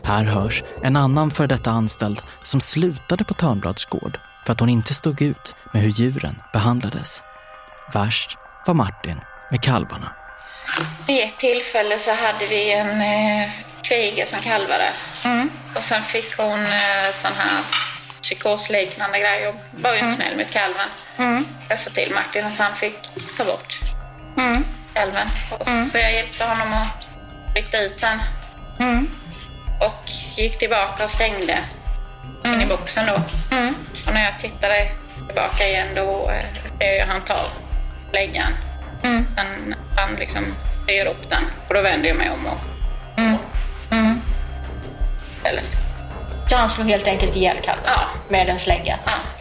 Här 0.04 0.24
hörs 0.24 0.63
en 0.84 0.95
annan 0.95 1.32
för 1.32 1.47
detta 1.47 1.71
anställd 1.71 2.21
som 2.43 2.62
slutade 2.62 3.24
på 3.24 3.34
Törnblads 3.34 3.86
gård 3.86 4.19
för 4.45 4.54
att 4.54 4.60
hon 4.60 4.69
inte 4.69 4.93
stod 4.93 5.21
ut 5.21 5.56
med 5.74 5.82
hur 5.82 5.89
djuren 5.91 6.36
behandlades. 6.54 7.24
Värst 7.93 8.38
var 8.65 8.74
Martin 8.74 9.17
med 9.52 9.62
kalvarna. 9.62 10.15
Vid 11.08 11.24
ett 11.24 11.38
tillfälle 11.38 12.00
så 12.00 12.12
hade 12.12 12.47
vi 12.47 12.74
en 12.74 13.02
eh, 13.02 13.50
kviga 13.84 14.26
som 14.26 14.39
kalvade. 14.39 14.93
Och 15.76 15.84
sen 15.84 16.04
fick 16.04 16.38
hon 16.38 16.60
eh, 16.65 17.12
sån 17.13 17.32
här 17.38 17.63
psykosliknande 18.21 19.19
grej 19.19 19.47
och 19.47 19.56
var 19.82 19.93
ju 19.93 20.00
inte 20.00 20.15
snäll 20.15 20.38
mot 20.38 20.52
kalven. 20.52 20.89
Jag 21.69 21.80
sa 21.80 21.89
till 21.89 22.12
Martin 22.13 22.45
att 22.45 22.58
han 22.58 22.76
fick 22.76 22.95
ta 23.38 23.45
bort 23.45 23.80
kalven. 24.94 25.28
Och 25.52 25.67
Så 25.91 25.98
jag 25.98 26.13
hjälpte 26.13 26.44
honom 26.46 26.74
att 26.74 27.08
flytta 27.54 27.78
ut 27.84 28.02
den. 28.02 28.20
Och 29.82 30.10
gick 30.38 30.60
tillbaka 30.60 31.04
och 31.04 31.10
stängde 31.12 31.60
in 32.46 32.62
i 32.62 32.65
boxen 32.65 33.06
då. 33.08 33.13
Och 34.08 34.13
när 34.13 34.24
jag 34.24 34.39
tittade 34.39 34.91
tillbaka 35.28 35.67
igen 35.67 35.88
då 35.96 36.30
eh, 36.30 36.46
ser 36.80 36.98
jag 37.00 37.08
han 37.08 37.22
tar 37.22 37.50
läggan. 38.13 38.54
Sen 39.36 39.76
han 39.98 40.15
liksom 40.15 40.46
styr 40.84 41.06
upp 41.06 41.30
den 41.30 41.44
och 41.67 41.74
då 41.74 41.82
vänder 41.82 42.08
jag 42.08 42.17
mig 42.17 42.30
om 42.30 42.46
och 42.46 42.60
Eller. 45.44 45.63
Så 46.48 46.56
han 46.58 46.70
slog 46.70 46.88
helt 46.89 47.08
enkelt 47.08 47.36
ihjäl 47.36 47.58
kalven 47.63 47.84
Ja. 47.86 48.08
med 48.30 48.50
en 48.50 48.60
slägga? 48.60 49.00
Ja. 49.06 49.40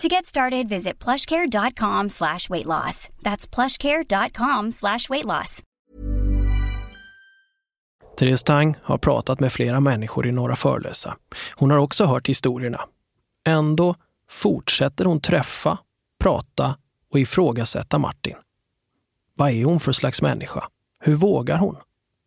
To 0.00 0.08
get 0.08 0.26
started, 0.26 0.68
visit 0.68 1.04
plushcare.com 1.04 2.10
slash 2.10 2.50
weight 2.50 2.66
loss. 2.66 3.08
That's 3.22 3.46
plushcare.com 3.54 4.72
slash 4.72 5.08
weight 5.10 5.24
loss. 5.24 5.62
Therese 8.16 8.42
Tang 8.42 8.76
har 8.82 8.98
pratat 8.98 9.40
med 9.40 9.52
flera 9.52 9.80
människor 9.80 10.26
i 10.26 10.32
Norra 10.32 10.56
Förlösa. 10.56 11.16
Hon 11.54 11.70
har 11.70 11.78
också 11.78 12.04
hört 12.04 12.28
historierna. 12.28 12.80
Ändå 13.46 13.94
fortsätter 14.30 15.04
hon 15.04 15.20
träffa, 15.20 15.78
prata 16.20 16.76
och 17.12 17.18
ifrågasätta 17.18 17.98
Martin. 17.98 18.34
Vad 19.36 19.50
är 19.50 19.64
hon 19.64 19.80
för 19.80 19.92
slags 19.92 20.22
människa? 20.22 20.64
Hur 21.00 21.14
vågar 21.14 21.58
hon? 21.58 21.76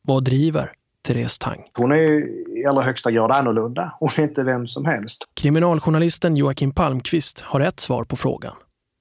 Vad 0.02 0.24
driver 0.24 0.72
Therese 1.08 1.40
Tang? 1.40 1.64
Hon 1.74 1.92
är 1.92 1.96
ju 1.96 2.44
i 2.58 2.66
allra 2.66 2.84
högsta 2.84 3.12
grad 3.12 3.32
annorlunda. 3.32 3.94
Hon 4.00 4.10
är 4.18 4.24
inte 4.24 4.44
vem 4.44 4.68
som 4.68 4.86
helst. 4.86 5.24
Kriminaljournalisten 5.34 6.36
Joakim 6.36 6.72
Palmqvist 6.72 7.40
har 7.40 7.60
ett 7.60 7.80
svar 7.80 8.04
på 8.04 8.16
frågan. 8.16 8.54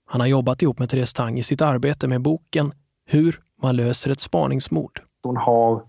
Han 0.07 0.21
har 0.21 0.29
jobbat 0.29 0.63
ihop 0.63 0.79
med 0.79 0.91
Therese 0.91 1.15
Tang 1.15 1.39
i 1.39 1.43
sitt 1.43 1.63
arbete 1.63 2.09
med 2.09 2.21
boken 2.21 2.73
Hur 3.07 3.41
man 3.63 3.77
löser 3.77 4.11
ett 4.11 4.21
spaningsmord. 4.21 5.01
Hon 5.23 5.37
har 5.37 5.83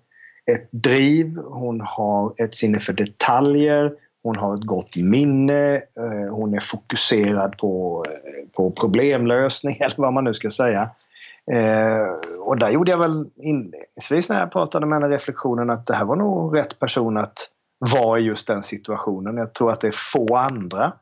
ett 0.51 0.69
driv, 0.71 1.38
hon 1.38 1.82
har 1.82 2.34
ett 2.38 2.56
sinne 2.56 2.80
för 2.80 2.93
detaljer, 2.93 3.91
hon 4.23 4.36
har 4.36 4.56
ett 4.56 4.63
gott 4.63 4.95
minne, 4.95 5.75
eh, 5.75 6.32
hon 6.32 6.53
är 6.53 6.60
fokuserad 6.60 7.58
på, 7.58 8.03
eh, 8.08 8.49
på 8.56 8.71
problemlösning 8.71 9.77
eller 9.80 9.95
vad 9.97 10.13
man 10.13 10.23
nu 10.23 10.34
ska 10.34 10.49
säga. 10.49 10.89
Eh, 11.51 12.38
och 12.39 12.60
där 12.60 12.69
gjorde 12.69 12.91
jag 12.91 12.97
väl 12.97 13.29
inledningsvis 13.36 14.29
när 14.29 14.39
jag 14.39 14.51
pratade 14.51 14.86
med 14.86 15.01
henne 15.01 15.15
reflektionen 15.15 15.69
att 15.69 15.86
det 15.86 15.95
här 15.95 16.05
var 16.05 16.15
nog 16.15 16.57
rätt 16.57 16.79
person 16.79 17.17
att 17.17 17.49
vara 17.93 18.19
i 18.19 18.23
just 18.23 18.47
den 18.47 18.63
situationen. 18.63 19.38
Jag 19.38 19.53
tror 19.53 19.71
att 19.71 19.81
det 19.81 19.88
är 19.88 20.12
få 20.13 20.38
andra 20.38 20.93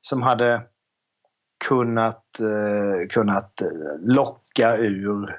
som 0.00 0.22
hade 0.22 0.62
kunnat, 1.68 2.40
eh, 2.40 3.08
kunnat 3.08 3.60
eh, 3.60 3.68
locka 4.00 4.76
ur 4.76 5.30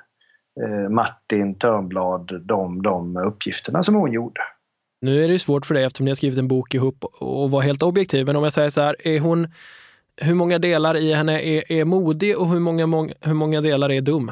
eh, 0.64 0.90
Martin 0.90 1.56
Törnblad 1.56 2.42
de, 2.46 2.82
de 2.82 3.18
uppgifterna 3.18 3.84
som 3.84 3.96
hon 3.96 4.12
gjorde. 4.12 4.42
Nu 5.02 5.24
är 5.24 5.28
det 5.28 5.34
ju 5.34 5.40
svårt 5.40 5.66
för 5.66 5.74
dig 5.74 5.84
eftersom 5.84 6.06
ni 6.06 6.12
har 6.12 6.16
skrivit 6.16 6.40
en 6.40 6.48
bok 6.48 6.74
ihop 6.74 7.04
och 7.20 7.52
vara 7.52 7.62
helt 7.62 7.84
objektiv. 7.84 8.26
Men 8.26 8.36
om 8.36 8.44
jag 8.44 8.54
säger 8.54 8.70
så 8.70 8.82
här, 8.82 9.08
är 9.08 9.20
hon, 9.20 9.48
hur 10.22 10.34
många 10.34 10.60
delar 10.60 10.98
i 10.98 11.14
henne 11.14 11.42
är, 11.42 11.72
är 11.72 11.86
modig 11.86 12.38
och 12.38 12.48
hur 12.48 12.60
många, 12.60 12.88
mång, 12.88 13.12
hur 13.22 13.34
många 13.34 13.62
delar 13.62 13.92
är 13.92 14.02
dum? 14.02 14.32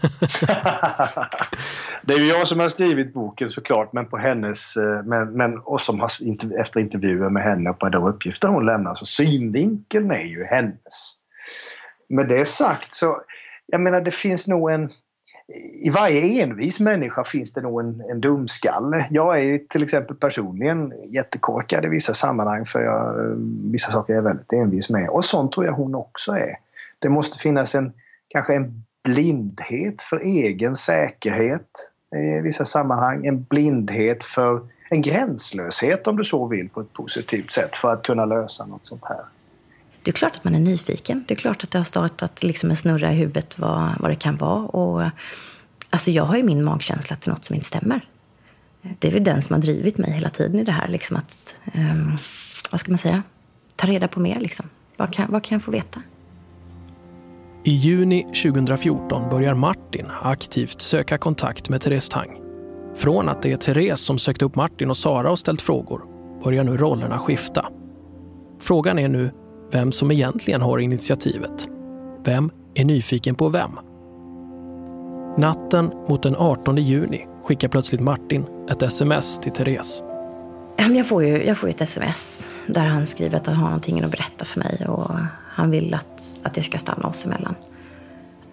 det 2.02 2.14
är 2.14 2.18
ju 2.18 2.26
jag 2.26 2.48
som 2.48 2.60
har 2.60 2.68
skrivit 2.68 3.14
boken 3.14 3.50
såklart, 3.50 3.92
men 3.92 4.06
på 4.06 4.16
hennes, 4.16 4.76
eh, 4.76 5.02
men, 5.04 5.32
men, 5.32 5.58
och 5.58 5.80
som 5.80 6.00
har 6.00 6.10
efter 6.60 6.80
intervjuer 6.80 7.30
med 7.30 7.42
henne 7.42 7.70
och 7.70 7.78
på 7.78 7.88
de 7.88 8.04
uppgifter 8.04 8.48
hon 8.48 8.66
lämnar, 8.66 8.94
så 8.94 9.06
synvinkeln 9.06 10.10
är 10.10 10.24
ju 10.24 10.44
hennes. 10.44 11.14
Med 12.08 12.28
det 12.28 12.48
sagt 12.48 12.94
så, 12.94 13.22
jag 13.66 13.80
menar 13.80 14.00
det 14.00 14.10
finns 14.10 14.46
nog 14.46 14.70
en, 14.70 14.90
i 15.84 15.90
varje 15.90 16.42
envis 16.42 16.80
människa 16.80 17.24
finns 17.24 17.52
det 17.52 17.60
nog 17.60 17.80
en, 17.80 18.02
en 18.10 18.20
dumskalle. 18.20 19.06
Jag 19.10 19.38
är 19.38 19.42
ju 19.42 19.58
till 19.58 19.82
exempel 19.82 20.16
personligen 20.16 20.92
jättekorkad 21.14 21.84
i 21.84 21.88
vissa 21.88 22.14
sammanhang 22.14 22.66
för 22.66 22.80
jag, 22.80 23.18
eh, 23.18 23.36
vissa 23.72 23.90
saker 23.90 24.12
är 24.12 24.16
jag 24.16 24.22
väldigt 24.22 24.52
envis 24.52 24.90
med. 24.90 25.08
Och 25.08 25.24
sånt 25.24 25.52
tror 25.52 25.66
jag 25.66 25.72
hon 25.72 25.94
också 25.94 26.32
är. 26.32 26.56
Det 26.98 27.08
måste 27.08 27.38
finnas 27.38 27.74
en, 27.74 27.92
kanske 28.28 28.54
en 28.54 28.84
blindhet 29.02 30.02
för 30.02 30.20
egen 30.20 30.76
säkerhet 30.76 31.68
i 32.16 32.40
vissa 32.40 32.64
sammanhang. 32.64 33.26
En 33.26 33.42
blindhet 33.42 34.24
för 34.24 34.60
en 34.90 35.02
gränslöshet 35.02 36.06
om 36.06 36.16
du 36.16 36.24
så 36.24 36.46
vill 36.46 36.68
på 36.68 36.80
ett 36.80 36.92
positivt 36.92 37.50
sätt 37.50 37.76
för 37.76 37.92
att 37.92 38.02
kunna 38.02 38.24
lösa 38.24 38.66
något 38.66 38.86
sånt 38.86 39.04
här. 39.04 39.20
Det 40.02 40.10
är 40.10 40.12
klart 40.12 40.36
att 40.36 40.44
man 40.44 40.54
är 40.54 40.58
nyfiken. 40.58 41.24
Det 41.28 41.34
är 41.34 41.36
klart 41.36 41.64
att 41.64 41.70
det 41.70 41.78
har 41.78 41.84
startat 41.84 42.42
liksom 42.42 42.70
en 42.70 42.76
snurra 42.76 43.12
i 43.12 43.14
huvudet 43.14 43.58
vad, 43.58 43.90
vad 43.98 44.10
det 44.10 44.14
kan 44.14 44.36
vara. 44.36 44.62
Och, 44.66 45.10
alltså 45.90 46.10
jag 46.10 46.24
har 46.24 46.36
ju 46.36 46.42
min 46.42 46.64
magkänsla 46.64 47.16
till 47.16 47.30
något 47.30 47.44
som 47.44 47.54
inte 47.54 47.66
stämmer. 47.66 48.08
Det 48.98 49.08
är 49.08 49.12
väl 49.12 49.24
den 49.24 49.42
som 49.42 49.54
har 49.54 49.60
drivit 49.60 49.98
mig 49.98 50.12
hela 50.12 50.30
tiden 50.30 50.60
i 50.60 50.64
det 50.64 50.72
här. 50.72 50.88
Liksom 50.88 51.16
att, 51.16 51.56
um, 51.74 52.16
vad 52.70 52.80
ska 52.80 52.92
man 52.92 52.98
säga? 52.98 53.22
Ta 53.76 53.86
reda 53.86 54.08
på 54.08 54.20
mer. 54.20 54.40
Liksom. 54.40 54.68
Vad, 54.96 55.12
kan, 55.12 55.32
vad 55.32 55.44
kan 55.44 55.56
jag 55.56 55.62
få 55.62 55.70
veta? 55.70 56.02
I 57.64 57.70
juni 57.70 58.22
2014 58.22 59.30
börjar 59.30 59.54
Martin 59.54 60.06
aktivt 60.22 60.80
söka 60.80 61.18
kontakt 61.18 61.68
med 61.68 61.80
Therese 61.80 62.08
Tang. 62.08 62.40
Från 62.96 63.28
att 63.28 63.42
det 63.42 63.52
är 63.52 63.56
Therese 63.56 64.00
som 64.00 64.18
sökt 64.18 64.42
upp 64.42 64.56
Martin 64.56 64.90
och 64.90 64.96
Sara 64.96 65.30
och 65.30 65.38
ställt 65.38 65.62
frågor 65.62 66.02
börjar 66.44 66.64
nu 66.64 66.76
rollerna 66.76 67.18
skifta. 67.18 67.66
Frågan 68.60 68.98
är 68.98 69.08
nu 69.08 69.30
vem 69.72 69.92
som 69.92 70.10
egentligen 70.10 70.62
har 70.62 70.78
initiativet. 70.78 71.68
Vem 72.24 72.50
är 72.74 72.84
nyfiken 72.84 73.34
på 73.34 73.48
vem? 73.48 73.70
Natten 75.38 75.90
mot 76.08 76.22
den 76.22 76.36
18 76.36 76.76
juni 76.76 77.26
skickar 77.44 77.68
plötsligt 77.68 78.00
Martin 78.00 78.46
ett 78.70 78.82
sms 78.82 79.38
till 79.38 79.52
Therese. 79.52 80.02
Jag 80.76 81.08
får 81.08 81.24
ju 81.24 81.46
jag 81.46 81.58
får 81.58 81.68
ett 81.68 81.80
sms 81.80 82.48
där 82.66 82.86
han 82.86 83.06
skriver 83.06 83.36
att 83.36 83.46
han 83.46 83.56
har 83.56 83.64
någonting 83.64 84.00
att 84.00 84.10
berätta 84.10 84.44
för 84.44 84.60
mig 84.60 84.86
och 84.88 85.10
han 85.60 85.70
vill 85.70 85.94
att, 85.94 86.22
att 86.42 86.54
det 86.54 86.62
ska 86.62 86.78
stanna 86.78 87.08
oss 87.08 87.24
emellan. 87.24 87.54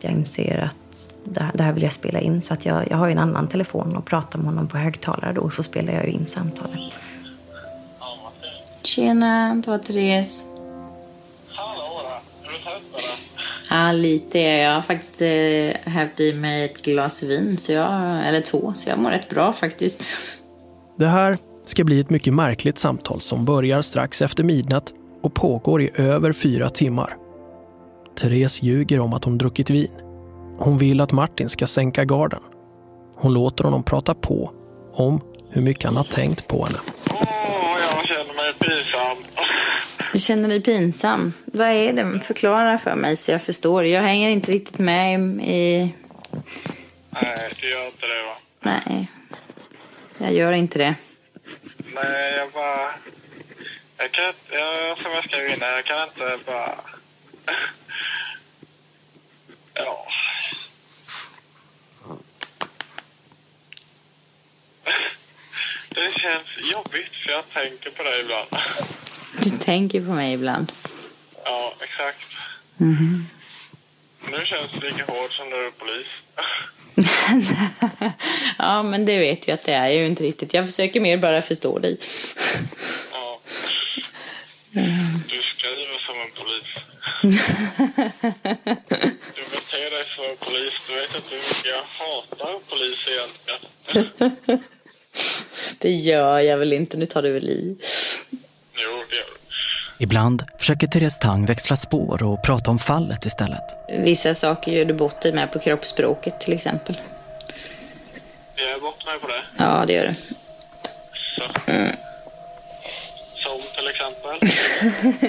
jag 0.01 0.13
inser 0.13 0.57
att 0.57 1.15
det 1.23 1.41
här, 1.43 1.51
det 1.53 1.63
här 1.63 1.73
vill 1.73 1.83
jag 1.83 1.93
spela 1.93 2.19
in. 2.19 2.41
Så 2.41 2.53
att 2.53 2.65
jag, 2.65 2.91
jag 2.91 2.97
har 2.97 3.09
en 3.09 3.19
annan 3.19 3.47
telefon 3.47 3.95
och 3.95 4.05
pratar 4.05 4.39
med 4.39 4.47
honom 4.47 4.67
på 4.67 4.77
högtalare 4.77 5.33
då 5.33 5.41
och 5.41 5.53
så 5.53 5.63
spelar 5.63 5.93
jag 5.93 6.05
in 6.05 6.25
samtalet. 6.25 6.99
Tjena, 8.81 9.55
det 9.55 9.71
var 9.71 9.77
Therese. 9.77 10.45
Ja, 13.69 13.91
lite 13.91 14.39
är 14.39 14.63
jag. 14.63 14.75
har 14.75 14.81
faktiskt 14.81 15.21
eh, 15.21 15.91
hävt 15.91 16.19
i 16.19 16.33
mig 16.33 16.65
ett 16.65 16.81
glas 16.81 17.23
vin, 17.23 17.57
så 17.57 17.71
jag, 17.71 17.91
eller 18.27 18.41
två, 18.41 18.73
så 18.75 18.89
jag 18.89 18.99
mår 18.99 19.09
rätt 19.09 19.29
bra 19.29 19.53
faktiskt. 19.53 20.03
Det 20.97 21.07
här 21.07 21.37
ska 21.65 21.83
bli 21.83 21.99
ett 21.99 22.09
mycket 22.09 22.33
märkligt 22.33 22.77
samtal 22.77 23.21
som 23.21 23.45
börjar 23.45 23.81
strax 23.81 24.21
efter 24.21 24.43
midnatt 24.43 24.93
och 25.27 25.33
pågår 25.33 25.81
i 25.81 25.91
över 25.95 26.33
fyra 26.33 26.69
timmar. 26.69 27.17
Therese 28.19 28.63
ljuger 28.63 28.99
om 28.99 29.13
att 29.13 29.23
hon 29.23 29.37
druckit 29.37 29.69
vin. 29.69 29.91
Hon 30.57 30.77
vill 30.77 31.01
att 31.01 31.11
Martin 31.11 31.49
ska 31.49 31.67
sänka 31.67 32.05
garden. 32.05 32.39
Hon 33.15 33.33
låter 33.33 33.63
honom 33.63 33.83
prata 33.83 34.13
på 34.13 34.51
om 34.93 35.21
hur 35.49 35.61
mycket 35.61 35.83
han 35.83 35.97
har 35.97 36.03
tänkt 36.03 36.47
på 36.47 36.65
henne. 36.65 36.77
Jag 37.95 38.05
känner 38.05 38.33
mig 38.33 38.53
pinsam. 38.59 39.17
Du 40.13 40.19
känner 40.19 40.49
dig 40.49 40.61
pinsam. 40.61 41.33
Vad 41.45 41.67
är 41.67 41.93
det? 41.93 42.19
Förklara 42.19 42.77
för 42.77 42.95
mig 42.95 43.17
så 43.17 43.31
jag 43.31 43.41
förstår. 43.41 43.85
Jag 43.85 44.01
hänger 44.01 44.29
inte 44.29 44.51
riktigt 44.51 44.79
med 44.79 45.19
i... 45.43 45.93
Nej, 47.09 47.53
du 47.61 47.69
gör 47.69 47.85
inte 47.85 48.05
det 48.05 48.23
va? 48.27 48.35
Nej, 48.61 49.11
jag 50.19 50.33
gör 50.33 50.51
inte 50.51 50.79
det. 50.79 50.95
Nej, 51.95 52.37
jag 52.37 52.51
bara... 52.53 52.89
Jag 53.97 54.11
kan 54.11 54.27
inte... 54.27 54.55
Jag, 54.55 54.97
som 54.97 55.11
jag 55.11 55.23
skrev 55.23 55.49
innan, 55.49 55.69
jag 55.69 55.85
kan 55.85 56.07
inte 56.07 56.39
bara... 56.45 56.75
Ja. 59.73 60.07
Det 65.89 66.11
känns 66.19 66.47
jobbigt 66.73 67.15
för 67.23 67.31
jag 67.31 67.43
tänker 67.53 67.89
på 67.91 68.03
dig 68.03 68.21
ibland. 68.21 68.47
Du 69.43 69.49
tänker 69.57 69.99
på 70.01 70.11
mig 70.11 70.33
ibland. 70.33 70.71
Ja, 71.45 71.73
exakt. 71.83 72.25
Mhm. 72.77 73.27
Nu 74.31 74.45
känns 74.45 74.71
det 74.71 74.79
lika 74.79 75.05
hårt 75.05 75.33
som 75.33 75.49
när 75.49 75.57
du 75.57 75.67
är 75.67 75.71
polis. 75.71 76.07
Ja, 78.57 78.83
men 78.83 79.05
det 79.05 79.17
vet 79.17 79.47
jag 79.47 79.55
att 79.55 79.63
det 79.63 79.73
är 79.73 79.89
ju 79.89 80.05
inte 80.05 80.23
riktigt. 80.23 80.53
Jag 80.53 80.65
försöker 80.65 80.99
mer 80.99 81.17
bara 81.17 81.41
förstå 81.41 81.79
dig. 81.79 81.97
Du 85.29 85.41
skriver 85.41 85.99
som 86.05 86.15
en 86.21 86.31
polis. 86.39 86.69
Du 89.35 89.43
beter 89.53 89.89
dig 89.95 90.03
som 90.15 90.23
en 90.25 90.37
polis. 90.39 90.73
Du 90.87 90.93
vet 90.93 91.15
inte 91.15 91.29
hur 91.29 91.37
mycket 91.37 91.65
jag 91.65 91.83
hatar 91.99 92.59
polis 92.69 93.07
egentligen. 93.07 94.61
Det 95.79 95.91
gör 95.91 96.39
jag 96.39 96.57
väl 96.57 96.73
inte. 96.73 96.97
Nu 96.97 97.05
tar 97.05 97.21
du 97.21 97.31
väl 97.31 97.49
i. 97.49 97.77
Jo, 98.73 99.03
det 99.09 99.15
gör 99.15 99.23
du. 99.25 99.37
Ibland 99.99 100.43
försöker 100.59 100.87
Therese 100.87 101.19
Tang 101.19 101.45
växla 101.45 101.75
spår 101.75 102.23
och 102.23 102.43
prata 102.43 102.71
om 102.71 102.79
fallet 102.79 103.25
istället. 103.25 103.63
Vissa 103.89 104.35
saker 104.35 104.71
gör 104.71 104.85
du 104.85 104.93
bort 104.93 105.21
dig 105.21 105.31
med 105.33 105.51
på 105.51 105.59
kroppsspråket 105.59 106.39
till 106.39 106.53
exempel. 106.53 106.97
Jag 108.55 108.71
är 108.71 108.79
bort 108.79 109.05
mig 109.05 109.19
på 109.19 109.27
det. 109.27 109.43
Ja, 109.57 109.83
det 109.87 109.93
gör 109.93 110.05
du. 110.07 110.15
Så. 111.13 111.71
Mm. 111.71 111.95
Exempel. 113.97 114.49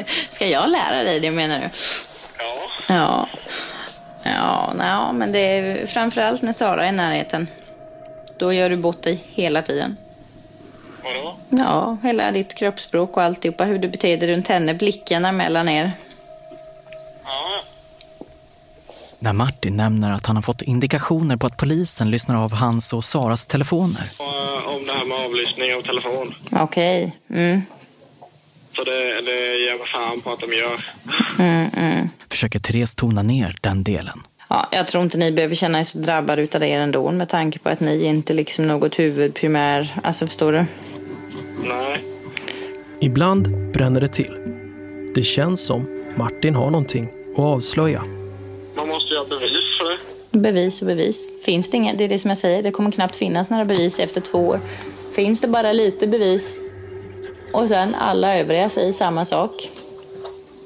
Ska 0.29 0.47
jag 0.47 0.71
lära 0.71 1.03
dig 1.03 1.21
det 1.21 1.31
menar 1.31 1.59
du? 1.59 1.69
Ja. 2.39 2.69
Ja. 2.87 3.29
Ja, 4.23 4.73
nej, 4.77 5.13
men 5.13 5.33
det 5.33 5.39
är 5.39 5.87
framförallt 5.87 6.43
när 6.43 6.53
Sara 6.53 6.85
är 6.85 6.89
i 6.89 6.93
närheten. 6.93 7.47
Då 8.39 8.53
gör 8.53 8.71
du 8.71 8.77
bort 8.77 9.03
dig 9.03 9.25
hela 9.29 9.63
tiden. 9.63 9.97
Vadå? 11.05 11.37
Ja, 11.49 11.97
hela 12.03 12.31
ditt 12.31 12.55
kroppsspråk 12.55 13.17
och 13.17 13.23
alltihopa. 13.23 13.65
Hur 13.65 13.79
du 13.79 13.89
beter 13.89 14.17
dig 14.17 14.29
runt 14.29 14.49
henne, 14.49 14.75
blickarna 14.75 15.33
mellan 15.33 15.69
er. 15.69 15.91
Ja. 17.25 17.63
När 19.19 19.33
Martin 19.33 19.77
nämner 19.77 20.13
att 20.13 20.27
han 20.27 20.37
har 20.37 20.43
fått 20.43 20.63
indikationer 20.63 21.37
på 21.37 21.47
att 21.47 21.57
polisen 21.57 22.11
lyssnar 22.11 22.45
av 22.45 22.53
hans 22.53 22.93
och 22.93 23.05
Saras 23.05 23.47
telefoner. 23.47 24.03
Och, 24.19 24.75
om 24.75 24.87
det 24.87 24.93
här 24.93 25.05
med 25.05 25.19
avlyssning 25.19 25.75
av 25.75 25.83
telefon. 25.83 26.35
Okej. 26.53 27.17
Mm. 27.31 27.63
Så 28.79 28.85
det, 28.85 29.21
det 29.21 29.57
ger 29.59 29.87
fan 29.87 30.21
på 30.21 30.33
att 30.33 30.41
de 30.41 30.53
gör. 30.53 30.85
Mm, 31.39 31.71
mm. 31.77 32.09
försöker 32.31 32.59
Therese 32.59 32.95
tona 32.95 33.23
ner 33.23 33.57
den 33.61 33.85
delen. 33.85 34.23
Ja, 34.49 34.69
jag 34.71 34.87
tror 34.89 35.05
inte 35.05 35.19
ni 35.19 35.33
behöver 35.33 35.55
känna 35.55 35.81
er 35.81 35.85
så 35.85 35.99
drabbade 35.99 36.43
utav 36.43 36.61
det 36.61 36.73
ändå 36.73 37.11
med 37.11 37.29
tanke 37.29 37.59
på 37.59 37.69
att 37.69 37.81
ni 37.81 38.05
inte 38.05 38.33
liksom 38.33 38.67
något 38.67 38.99
huvudprimär... 38.99 39.95
Alltså 40.03 40.27
förstår 40.27 40.53
du? 40.53 40.65
Nej. 41.65 42.05
Ibland 43.01 43.73
bränner 43.73 44.01
det 44.01 44.09
till. 44.09 44.37
Det 45.15 45.23
känns 45.23 45.67
som 45.67 46.05
Martin 46.17 46.55
har 46.55 46.71
någonting 46.71 47.09
att 47.33 47.39
avslöja. 47.39 48.03
Man 48.77 48.89
måste 48.89 49.15
ju 49.15 49.19
ha 49.19 49.27
bevis 49.27 49.79
för 49.79 49.91
det. 49.91 50.39
Bevis 50.39 50.81
och 50.81 50.87
bevis. 50.87 51.45
Finns 51.45 51.71
det 51.71 51.77
inget? 51.77 51.99
Det 51.99 52.05
är 52.05 52.09
det 52.09 52.19
som 52.19 52.29
jag 52.29 52.39
säger. 52.39 52.63
Det 52.63 52.71
kommer 52.71 52.91
knappt 52.91 53.17
finnas 53.17 53.51
några 53.51 53.65
bevis 53.65 53.99
efter 53.99 54.21
två 54.21 54.39
år. 54.39 54.61
Finns 55.15 55.41
det 55.41 55.49
bara 55.49 55.73
lite 55.73 56.07
bevis 56.07 56.68
och 57.53 57.69
sen 57.69 57.95
alla 57.95 58.39
övriga 58.39 58.69
säger 58.69 58.93
samma 58.93 59.25
sak. 59.25 59.71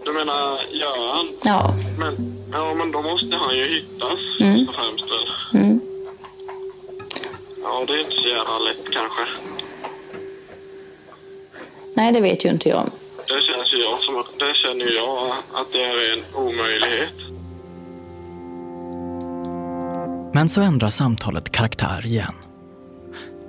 Du 0.04 0.12
menar 0.12 0.58
Göran? 0.70 1.28
Ja. 1.42 1.74
Men, 1.98 2.34
ja, 2.52 2.74
men 2.74 2.92
då 2.92 3.02
måste 3.02 3.36
han 3.36 3.56
ju 3.56 3.64
hittas 3.68 4.18
Mm. 4.40 4.66
först 4.66 4.68
och 4.68 4.74
främst. 4.74 5.04
Mm. 5.54 5.80
Ja, 7.62 7.84
det 7.86 7.92
är 7.92 7.98
inte 7.98 8.16
så 8.16 8.28
jävla 8.28 8.58
lätt 8.58 8.84
kanske. 8.90 9.22
Nej, 11.94 12.12
det 12.12 12.20
vet 12.20 12.44
ju 12.44 12.48
inte 12.48 12.68
jag. 12.68 12.90
Det 13.28 13.40
känns 13.42 13.72
ju 13.74 13.76
jag 13.78 13.98
som 14.00 14.16
att, 14.20 14.26
det 14.38 14.54
känner 14.54 14.92
jag 14.96 15.28
att 15.52 15.72
det 15.72 15.82
är 15.84 16.12
en 16.12 16.24
omöjlighet. 16.34 17.14
Men 20.34 20.48
så 20.48 20.60
ändrar 20.60 20.90
samtalet 20.90 21.50
karaktär 21.52 22.06
igen. 22.06 22.34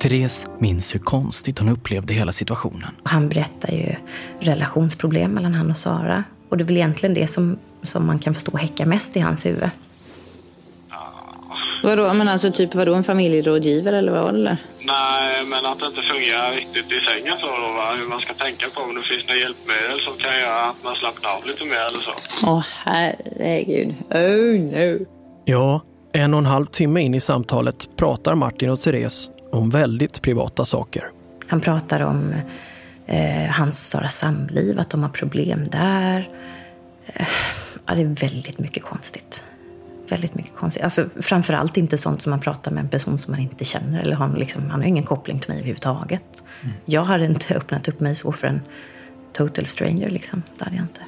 Therese 0.04 0.48
minns 0.60 0.96
hur 0.96 1.00
konstigt 1.00 1.60
hon 1.60 1.70
upplevde 1.70 2.14
hela 2.14 2.32
situationen. 2.32 2.92
Han 3.04 3.30
berättar 3.30 3.72
ju 3.72 3.96
relationsproblem 4.40 5.32
mellan 5.32 5.54
han 5.54 5.72
och 5.72 5.78
Sara. 5.78 6.24
Och 6.50 6.58
det 6.58 6.64
är 6.64 6.66
väl 6.66 6.78
egentligen 6.78 7.14
det 7.14 7.28
som, 7.28 7.58
som 7.84 8.08
man 8.08 8.20
kan 8.20 8.34
förstå 8.34 8.58
häckar 8.58 8.86
mest 8.86 9.18
i 9.18 9.20
hans 9.20 9.46
huvud. 9.46 9.70
Vadå, 11.84 12.14
men 12.14 12.28
alltså 12.28 12.52
typ 12.52 12.76
vadå, 12.76 12.94
en 12.94 13.04
familjerådgivare 13.04 13.98
eller 13.98 14.12
vad 14.12 14.36
eller? 14.36 14.58
Nej, 14.80 15.46
men 15.46 15.66
att 15.66 15.80
det 15.80 15.86
inte 15.86 16.02
fungerar 16.02 16.52
riktigt 16.52 16.92
i 16.92 17.00
sängen 17.00 17.38
så 17.40 17.48
då, 17.48 17.74
va? 17.74 17.96
Hur 18.00 18.08
man 18.08 18.20
ska 18.20 18.34
tänka 18.34 18.66
på 18.70 18.82
om 18.82 18.96
det 18.96 19.02
finns 19.02 19.28
några 19.28 19.40
hjälpmedel 19.40 20.00
som 20.00 20.14
kan 20.18 20.40
göra 20.40 20.70
att 20.70 20.84
man 20.84 20.96
slappnar 20.96 21.30
av 21.30 21.46
lite 21.48 21.66
mer 21.66 21.86
eller 21.90 22.02
så. 22.02 22.14
Åh 22.48 22.66
herregud. 22.84 23.96
Oh 24.10 24.60
no. 24.74 25.06
Ja, 25.46 25.82
en 26.14 26.34
och 26.34 26.40
en 26.40 26.46
halv 26.46 26.66
timme 26.66 27.02
in 27.02 27.14
i 27.16 27.20
samtalet 27.20 27.90
pratar 27.98 28.36
Martin 28.36 28.70
och 28.70 28.82
Therese 28.82 29.30
om 29.54 29.70
väldigt 29.70 30.22
privata 30.22 30.66
saker. 30.66 31.12
Han 31.48 31.62
pratar 31.62 32.00
om 32.00 32.34
eh, 33.06 33.50
hans 33.50 33.80
och 33.80 33.86
Saras 33.86 34.18
samliv, 34.18 34.80
att 34.80 34.90
de 34.90 35.04
har 35.04 35.10
problem 35.10 35.68
där. 35.72 36.30
Eh, 37.06 37.28
ja, 37.86 37.96
det 37.96 38.02
är 38.02 38.06
väldigt 38.06 38.60
mycket 38.60 38.84
konstigt. 38.84 39.44
Väldigt 40.10 40.36
mycket 40.36 40.56
konstigt. 40.56 40.84
Alltså, 40.84 41.10
framförallt 41.22 41.78
inte 41.78 41.98
sånt 41.98 42.22
som 42.22 42.30
man 42.30 42.40
pratar 42.40 42.72
med 42.72 42.82
en 42.84 42.90
person 42.90 43.18
som 43.18 43.32
man 43.32 43.40
inte 43.40 43.66
känner. 43.66 44.02
Eller 44.02 44.16
har, 44.16 44.36
liksom, 44.38 44.70
han 44.70 44.82
har 44.82 44.88
ingen 44.88 45.04
koppling 45.04 45.40
till 45.40 45.50
mig 45.50 45.58
överhuvudtaget. 45.58 46.44
Jag 46.86 47.04
hade 47.04 47.26
inte 47.26 47.56
öppnat 47.56 47.88
upp 47.88 48.00
mig 48.00 48.16
så 48.16 48.32
för 48.32 48.48
en 48.48 48.62
total 49.34 49.66
stranger. 49.66 50.10
Liksom. 50.10 50.44
Det 50.58 50.66
hade 50.66 50.78
jag 50.78 50.86
inte. 50.86 51.02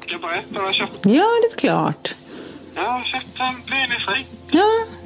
Ska 0.00 0.12
jag 0.12 0.20
berätta 0.20 0.46
vad 0.54 0.64
jag 0.64 0.74
köpte? 0.74 1.08
Ja, 1.08 1.24
det 1.42 1.54
är 1.54 1.58
klart. 1.58 2.14
Jag 2.74 2.82
har 2.82 3.02
köpt 3.02 3.40
en 3.40 3.62
penisring. 3.62 4.26
Ja. 4.50 5.01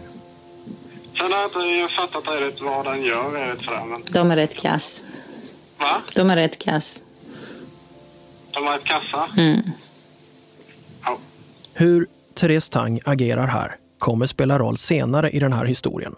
Sen 1.19 1.33
har 1.33 1.65
jag 1.65 1.83
inte 1.83 1.95
fattat 1.95 2.41
riktigt 2.41 2.63
vad 2.63 2.85
den 2.85 3.03
gör 3.03 3.51
riktigt 3.51 3.67
för 3.67 3.75
den. 3.75 3.89
Men... 3.89 4.03
De 4.13 4.31
är 4.31 4.37
rätt 4.37 4.57
kass. 4.63 5.05
Va? 5.79 6.03
De 6.15 6.31
är 6.31 6.37
rätt 6.37 6.59
kass. 6.59 7.03
De 8.55 8.67
har 8.67 8.77
ett 8.77 8.85
kassa. 8.85 9.29
Mm. 9.37 9.61
Hur 11.75 12.07
Therese 12.35 12.71
Tang 12.71 13.01
agerar 13.05 13.47
här 13.47 13.77
kommer 13.99 14.27
spela 14.27 14.59
roll 14.59 14.77
senare 14.77 15.31
i 15.31 15.39
den 15.39 15.53
här 15.53 15.65
historien. 15.65 16.15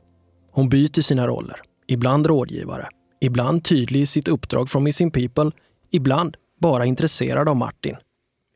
Hon 0.51 0.69
byter 0.69 1.03
sina 1.03 1.27
roller, 1.27 1.61
ibland 1.87 2.27
rådgivare, 2.27 2.89
ibland 3.21 3.65
tydlig 3.65 4.01
i 4.01 4.07
sitt 4.07 4.29
uppdrag 4.29 4.71
från 4.71 4.83
Missing 4.83 5.11
People, 5.11 5.51
ibland 5.91 6.37
bara 6.61 6.87
intresserad 6.87 7.49
av 7.49 7.57
Martin. 7.57 7.97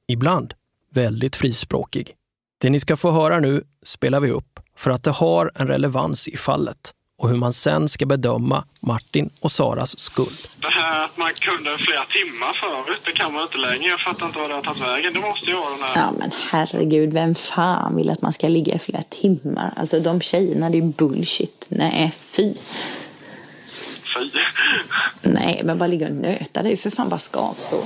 Ibland 0.09 0.55
väldigt 0.95 1.37
frispråkig. 1.37 2.15
Det 2.61 2.71
ni 2.71 2.81
ska 2.81 2.97
få 2.97 3.11
höra 3.11 3.41
nu 3.41 3.65
spelar 3.83 4.21
vi 4.21 4.31
upp 4.31 4.52
för 4.83 4.91
att 4.91 5.03
det 5.03 5.11
har 5.11 5.51
en 5.55 5.67
relevans 5.67 6.29
i 6.29 6.37
fallet 6.37 6.93
och 7.19 7.29
hur 7.29 7.37
man 7.37 7.53
sen 7.53 7.89
ska 7.89 8.07
bedöma 8.07 8.65
Martin 8.81 9.31
och 9.41 9.53
Saras 9.53 9.99
skuld. 9.99 10.39
Det 10.61 10.69
här 10.69 11.05
att 11.05 11.17
man 11.17 11.31
kunde 11.35 11.79
flera 11.79 12.05
timmar 12.05 12.53
förut, 12.53 13.01
det 13.05 13.13
kan 13.13 13.33
man 13.33 13.43
inte 13.43 13.59
längre. 13.59 13.89
Jag 13.89 14.01
fattar 14.01 14.27
inte 14.27 14.39
vad 14.39 14.51
det 14.51 14.55
har 14.55 14.63
tagit 14.63 14.83
vägen. 14.83 15.13
Det 15.13 15.21
måste 15.21 15.47
ju 15.47 15.55
vara 15.55 15.71
den 15.71 15.83
här... 15.83 15.93
Ja 15.97 16.13
men 16.19 16.31
herregud, 16.51 17.13
vem 17.13 17.35
fan 17.35 17.97
vill 17.97 18.11
att 18.11 18.23
man 18.23 18.33
ska 18.33 18.49
ligga 18.49 18.75
i 18.75 18.79
flera 18.79 19.03
timmar? 19.03 19.73
Alltså 19.77 20.01
de 20.01 20.21
tjejerna, 20.21 20.71
det 20.71 20.79
är 20.79 20.83
bullshit. 20.83 21.67
Nej, 21.69 22.13
fy. 22.19 22.55
Fy. 24.15 24.31
Nej, 25.23 25.61
men 25.65 25.79
bara 25.79 25.87
ligga 25.87 26.07
och 26.07 26.15
nöta, 26.15 26.63
det 26.63 26.69
är 26.69 26.71
ju 26.71 26.77
för 26.77 26.91
fan 26.91 27.09
bara 27.09 27.21
skavsår. 27.21 27.85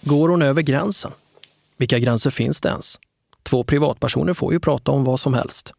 Går 0.00 0.28
hon 0.28 0.42
över 0.42 0.62
gränsen? 0.62 1.12
Vilka 1.76 1.98
gränser 1.98 2.30
finns 2.30 2.60
det 2.60 2.68
ens? 2.68 2.98
Två 3.42 3.64
privatpersoner 3.64 4.34
får 4.34 4.52
ju 4.52 4.60
prata 4.60 4.92
om 4.92 5.04
vad 5.04 5.20
som 5.20 5.34
helst. 5.34 5.72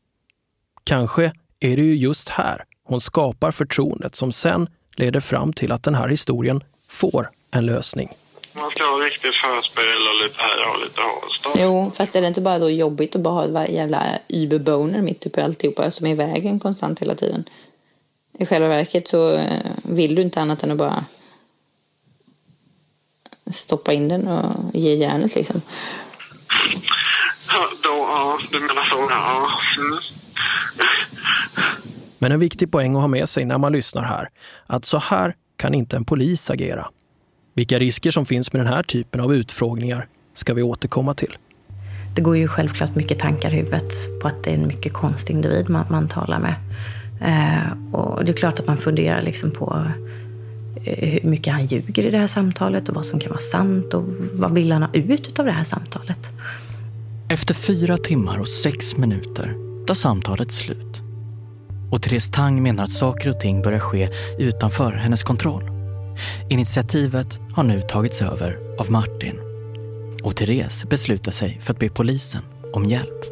Kanske 0.83 1.31
är 1.59 1.75
det 1.77 1.83
ju 1.83 1.95
just 1.95 2.29
här 2.29 2.65
hon 2.89 3.01
skapar 3.01 3.51
förtroendet 3.51 4.15
som 4.15 4.31
sen 4.31 4.69
leder 4.95 5.19
fram 5.19 5.53
till 5.53 5.71
att 5.71 5.83
den 5.83 5.95
här 5.95 6.07
historien 6.07 6.63
får 6.87 7.31
en 7.51 7.65
lösning. 7.65 8.09
Man 8.53 8.71
ska 8.71 8.83
ha 8.83 8.97
riktigt 8.97 9.35
förspel 9.35 9.83
och 9.83 10.23
lite 10.23 10.41
här 10.41 10.73
och 10.73 10.79
lite 10.79 11.01
Harstad. 11.01 11.49
Jo, 11.55 11.91
fast 11.95 12.15
är 12.15 12.21
det 12.21 12.27
inte 12.27 12.41
bara 12.41 12.59
då 12.59 12.69
jobbigt 12.69 13.15
att 13.15 13.21
bara 13.21 13.47
ha 13.47 13.67
jävla 13.67 14.19
überboner 14.27 15.01
mitt 15.01 15.25
uppe 15.25 15.41
i 15.41 15.43
alltihopa 15.43 15.91
som 15.91 16.07
är 16.07 16.11
i 16.11 16.15
vägen 16.15 16.59
konstant 16.59 17.01
hela 17.01 17.15
tiden? 17.15 17.43
I 18.39 18.45
själva 18.45 18.67
verket 18.67 19.07
så 19.07 19.33
eh, 19.33 19.65
vill 19.83 20.15
du 20.15 20.21
inte 20.21 20.41
annat 20.41 20.63
än 20.63 20.71
att 20.71 20.77
bara 20.77 21.05
stoppa 23.51 23.93
in 23.93 24.07
den 24.07 24.27
och 24.27 24.55
ge 24.73 24.95
järnet 24.95 25.35
liksom. 25.35 25.61
Ja, 27.51 27.69
då, 27.83 27.89
ja, 27.89 28.39
du 28.51 28.59
menar 28.59 28.83
så, 28.83 29.07
ja. 29.09 29.49
Mm. 29.77 29.99
Men 32.19 32.31
en 32.31 32.39
viktig 32.39 32.71
poäng 32.71 32.95
att 32.95 33.01
ha 33.01 33.07
med 33.07 33.29
sig 33.29 33.45
när 33.45 33.57
man 33.57 33.71
lyssnar 33.71 34.03
här, 34.03 34.29
att 34.67 34.85
så 34.85 34.97
här 34.97 35.35
kan 35.57 35.73
inte 35.73 35.95
en 35.95 36.05
polis 36.05 36.49
agera. 36.49 36.87
Vilka 37.53 37.79
risker 37.79 38.11
som 38.11 38.25
finns 38.25 38.53
med 38.53 38.59
den 38.59 38.73
här 38.73 38.83
typen 38.83 39.21
av 39.21 39.33
utfrågningar 39.33 40.07
ska 40.33 40.53
vi 40.53 40.61
återkomma 40.61 41.13
till. 41.13 41.37
Det 42.15 42.21
går 42.21 42.37
ju 42.37 42.47
självklart 42.47 42.95
mycket 42.95 43.19
tankar 43.19 43.53
i 43.53 43.57
huvudet 43.57 44.21
på 44.21 44.27
att 44.27 44.43
det 44.43 44.49
är 44.49 44.55
en 44.55 44.67
mycket 44.67 44.93
konstig 44.93 45.33
individ 45.33 45.69
man, 45.69 45.85
man 45.89 46.07
talar 46.07 46.39
med. 46.39 46.55
Eh, 47.21 47.95
och 47.95 48.25
det 48.25 48.31
är 48.31 48.35
klart 48.35 48.59
att 48.59 48.67
man 48.67 48.77
funderar 48.77 49.21
liksom 49.21 49.51
på 49.51 49.83
eh, 50.83 51.09
hur 51.09 51.29
mycket 51.29 51.53
han 51.53 51.65
ljuger 51.65 52.05
i 52.05 52.09
det 52.09 52.17
här 52.17 52.27
samtalet 52.27 52.89
och 52.89 52.95
vad 52.95 53.05
som 53.05 53.19
kan 53.19 53.29
vara 53.29 53.41
sant 53.41 53.93
och 53.93 54.03
vad 54.33 54.53
vill 54.53 54.71
han 54.71 54.83
ha 54.83 54.89
ut 54.93 55.39
av 55.39 55.45
det 55.45 55.51
här 55.51 55.63
samtalet. 55.63 56.29
Efter 57.31 57.53
fyra 57.53 57.97
timmar 57.97 58.39
och 58.39 58.47
sex 58.47 58.97
minuter 58.97 59.55
tar 59.87 59.93
samtalet 59.93 60.51
slut. 60.51 61.01
Och 61.91 62.01
Therese 62.01 62.31
Tang 62.31 62.63
menar 62.63 62.83
att 62.83 62.91
saker 62.91 63.29
och 63.29 63.39
ting 63.39 63.61
börjar 63.61 63.79
ske 63.79 64.09
utanför 64.39 64.91
hennes 64.91 65.23
kontroll. 65.23 65.71
Initiativet 66.49 67.39
har 67.53 67.63
nu 67.63 67.81
tagits 67.81 68.21
över 68.21 68.57
av 68.79 68.91
Martin. 68.91 69.39
Och 70.23 70.35
Therese 70.35 70.85
beslutar 70.89 71.31
sig 71.31 71.59
för 71.61 71.73
att 71.73 71.79
be 71.79 71.89
polisen 71.89 72.41
om 72.73 72.85
hjälp. 72.85 73.25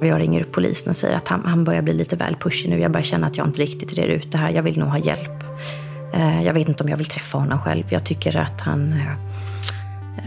Jag 0.00 0.20
ringer 0.20 0.40
upp 0.40 0.52
polisen 0.52 0.90
och 0.90 0.96
säger 0.96 1.16
att 1.16 1.28
han, 1.28 1.44
han 1.44 1.64
börjar 1.64 1.82
bli 1.82 1.92
lite 1.92 2.16
väl 2.16 2.36
pushig 2.36 2.70
nu. 2.70 2.80
Jag 2.80 2.92
börjar 2.92 3.04
känna 3.04 3.26
att 3.26 3.36
jag 3.36 3.46
inte 3.46 3.62
riktigt 3.62 3.92
reder 3.92 4.14
ut 4.14 4.32
det 4.32 4.38
här. 4.38 4.50
Jag 4.50 4.62
vill 4.62 4.78
nog 4.78 4.88
ha 4.88 4.98
hjälp. 4.98 5.44
Eh, 6.12 6.42
jag 6.42 6.54
vet 6.54 6.68
inte 6.68 6.84
om 6.84 6.90
jag 6.90 6.96
vill 6.96 7.06
träffa 7.06 7.38
honom 7.38 7.58
själv. 7.60 7.84
Jag 7.90 8.04
tycker 8.04 8.36
att 8.36 8.60
han, 8.60 9.02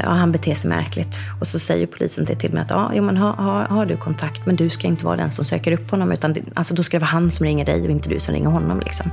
ja, 0.04 0.10
han 0.10 0.32
beter 0.32 0.56
sig 0.56 0.70
märkligt. 0.70 1.20
Och 1.39 1.48
så 1.48 1.60
säger 1.60 1.88
polisen 1.88 2.26
det 2.26 2.36
till 2.36 2.54
mig 2.54 2.62
att 2.62 2.70
ja, 2.70 2.91
jo, 2.94 3.04
men 3.04 3.18
har, 3.18 3.34
har, 3.34 3.66
har 3.66 3.86
du 3.86 3.98
kontakt, 3.98 4.46
men 4.46 4.56
du 4.56 4.70
ska 4.70 4.88
inte 4.88 5.06
vara 5.06 5.16
den 5.16 5.32
som 5.32 5.46
söker 5.46 5.72
upp 5.72 5.91
honom. 5.91 6.12
Utan 6.12 6.34
det, 6.34 6.41
alltså, 6.54 6.74
då 6.74 6.84
ska 6.84 6.98
det 6.98 7.02
vara 7.02 7.10
han 7.10 7.32
som 7.32 7.46
ringer 7.46 7.66
dig 7.66 7.82
och 7.82 7.91
inte 7.91 8.10
du 8.10 8.20
som 8.20 8.34
ringer 8.34 8.50
honom. 8.50 8.80
Liksom. 8.80 9.12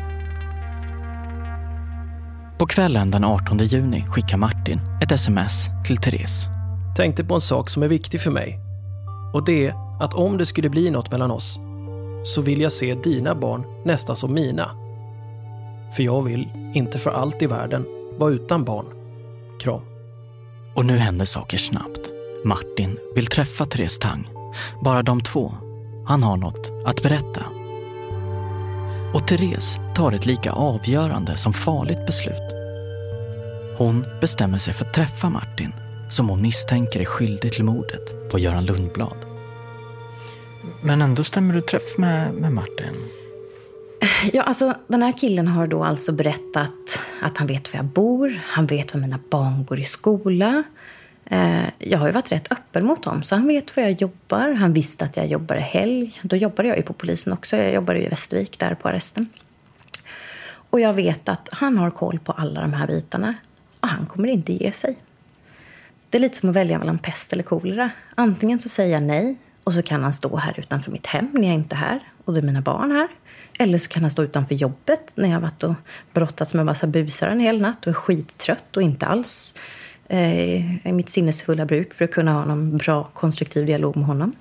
På 2.58 2.66
kvällen 2.66 3.10
den 3.10 3.24
18 3.24 3.58
juni 3.58 4.06
skickar 4.10 4.36
Martin 4.36 4.80
ett 5.02 5.12
sms 5.12 5.66
till 5.86 5.96
Therese. 5.96 6.46
Tänkte 6.96 7.24
på 7.24 7.34
en 7.34 7.40
sak 7.40 7.70
som 7.70 7.82
är 7.82 7.88
viktig 7.88 8.20
för 8.20 8.30
mig. 8.30 8.58
Och 9.32 9.44
det 9.44 9.66
är 9.66 9.74
att 10.00 10.14
om 10.14 10.36
det 10.36 10.46
skulle 10.46 10.68
bli 10.68 10.90
något 10.90 11.10
mellan 11.10 11.30
oss 11.30 11.58
så 12.24 12.42
vill 12.42 12.60
jag 12.60 12.72
se 12.72 12.94
dina 12.94 13.34
barn 13.34 13.64
nästan 13.84 14.16
som 14.16 14.34
mina. 14.34 14.70
För 15.96 16.02
jag 16.02 16.22
vill 16.22 16.48
inte 16.74 16.98
för 16.98 17.10
allt 17.10 17.42
i 17.42 17.46
världen 17.46 17.86
vara 18.18 18.30
utan 18.30 18.64
barn. 18.64 18.86
Kram. 19.60 19.89
Och 20.74 20.86
nu 20.86 20.96
händer 20.96 21.24
saker 21.24 21.58
snabbt. 21.58 22.10
Martin 22.44 22.98
vill 23.14 23.26
träffa 23.26 23.66
Therese 23.66 23.98
Tang. 23.98 24.28
Bara 24.84 25.02
de 25.02 25.20
två. 25.20 25.54
Han 26.06 26.22
har 26.22 26.36
något 26.36 26.72
att 26.86 27.02
berätta. 27.02 27.44
Och 29.14 29.28
Therese 29.28 29.78
tar 29.94 30.12
ett 30.12 30.26
lika 30.26 30.52
avgörande 30.52 31.36
som 31.36 31.52
farligt 31.52 32.06
beslut. 32.06 32.54
Hon 33.78 34.04
bestämmer 34.20 34.58
sig 34.58 34.74
för 34.74 34.84
att 34.84 34.94
träffa 34.94 35.30
Martin 35.30 35.72
som 36.10 36.28
hon 36.28 36.42
misstänker 36.42 37.00
är 37.00 37.04
skyldig 37.04 37.52
till 37.52 37.64
mordet 37.64 38.30
på 38.30 38.38
Göran 38.38 38.64
Lundblad. 38.64 39.16
Men 40.82 41.02
ändå 41.02 41.24
stämmer 41.24 41.54
du 41.54 41.60
träff 41.60 41.98
med, 41.98 42.34
med 42.34 42.52
Martin? 42.52 42.94
Ja, 44.32 44.42
alltså, 44.42 44.74
den 44.86 45.02
här 45.02 45.12
killen 45.12 45.48
har 45.48 45.66
då 45.66 45.84
alltså 45.84 46.12
berättat 46.12 47.00
att 47.20 47.38
han 47.38 47.46
vet 47.46 47.72
var 47.72 47.78
jag 47.78 47.84
bor, 47.84 48.40
han 48.44 48.66
vet 48.66 48.94
var 48.94 49.00
mina 49.00 49.18
barn 49.30 49.64
går 49.64 49.80
i 49.80 49.84
skola. 49.84 50.62
Eh, 51.24 51.64
jag 51.78 51.98
har 51.98 52.06
ju 52.06 52.12
varit 52.12 52.32
rätt 52.32 52.52
öppen 52.52 52.86
mot 52.86 53.04
honom, 53.04 53.22
så 53.22 53.34
han 53.34 53.46
vet 53.46 53.76
var 53.76 53.82
jag 53.82 53.92
jobbar. 53.92 54.52
Han 54.52 54.72
visste 54.72 55.04
att 55.04 55.16
jag 55.16 55.26
jobbar 55.26 55.56
i 55.56 55.60
helg. 55.60 56.20
Då 56.22 56.36
jobbade 56.36 56.68
jag 56.68 56.76
ju 56.76 56.82
på 56.82 56.92
polisen 56.92 57.32
också. 57.32 57.56
Jag 57.56 57.74
jobbade 57.74 58.04
i 58.04 58.08
Västervik, 58.08 58.58
där 58.58 58.74
på 58.74 58.88
arresten. 58.88 59.28
Och 60.70 60.80
jag 60.80 60.94
vet 60.94 61.28
att 61.28 61.48
han 61.52 61.78
har 61.78 61.90
koll 61.90 62.18
på 62.18 62.32
alla 62.32 62.60
de 62.60 62.72
här 62.72 62.86
bitarna. 62.86 63.34
Och 63.80 63.88
han 63.88 64.06
kommer 64.06 64.28
inte 64.28 64.52
ge 64.52 64.72
sig. 64.72 64.96
Det 66.10 66.18
är 66.18 66.22
lite 66.22 66.36
som 66.36 66.48
att 66.48 66.56
välja 66.56 66.78
mellan 66.78 66.98
pest 66.98 67.32
eller 67.32 67.42
kolera. 67.42 67.90
Antingen 68.14 68.60
så 68.60 68.68
säger 68.68 68.92
jag 68.92 69.02
nej 69.02 69.38
och 69.64 69.72
så 69.72 69.82
kan 69.82 70.02
han 70.02 70.12
stå 70.12 70.36
här 70.36 70.60
utanför 70.60 70.90
mitt 70.92 71.06
hem 71.06 71.30
när 71.32 71.48
jag 71.48 71.54
inte 71.54 71.74
är 71.74 71.78
här. 71.78 72.00
Och 72.24 72.34
det 72.34 72.40
är 72.40 72.42
mina 72.42 72.60
barn 72.60 72.90
här. 72.90 73.08
Eller 73.60 73.78
så 73.78 73.88
kan 73.88 74.02
han 74.02 74.10
stå 74.10 74.22
utanför 74.22 74.54
jobbet 74.54 75.12
när 75.14 75.28
jag 75.28 75.34
har 75.36 75.40
varit 75.40 75.62
och 75.62 75.74
brottats 76.12 76.54
med 76.54 76.60
en 76.60 76.66
massa 76.66 76.86
busar 76.86 77.28
en 77.28 77.40
hel 77.40 77.60
natt 77.60 77.86
och 77.86 77.90
är 77.90 77.94
skittrött 77.94 78.76
och 78.76 78.82
inte 78.82 79.06
alls 79.06 79.58
eh, 80.08 80.86
i 80.86 80.92
mitt 80.92 81.08
sinnesfulla 81.08 81.66
bruk 81.66 81.94
för 81.94 82.04
att 82.04 82.10
kunna 82.10 82.32
ha 82.32 82.44
någon 82.44 82.76
bra 82.76 83.04
konstruktiv 83.14 83.66
dialog 83.66 83.96
med 83.96 84.06
honom. 84.06 84.32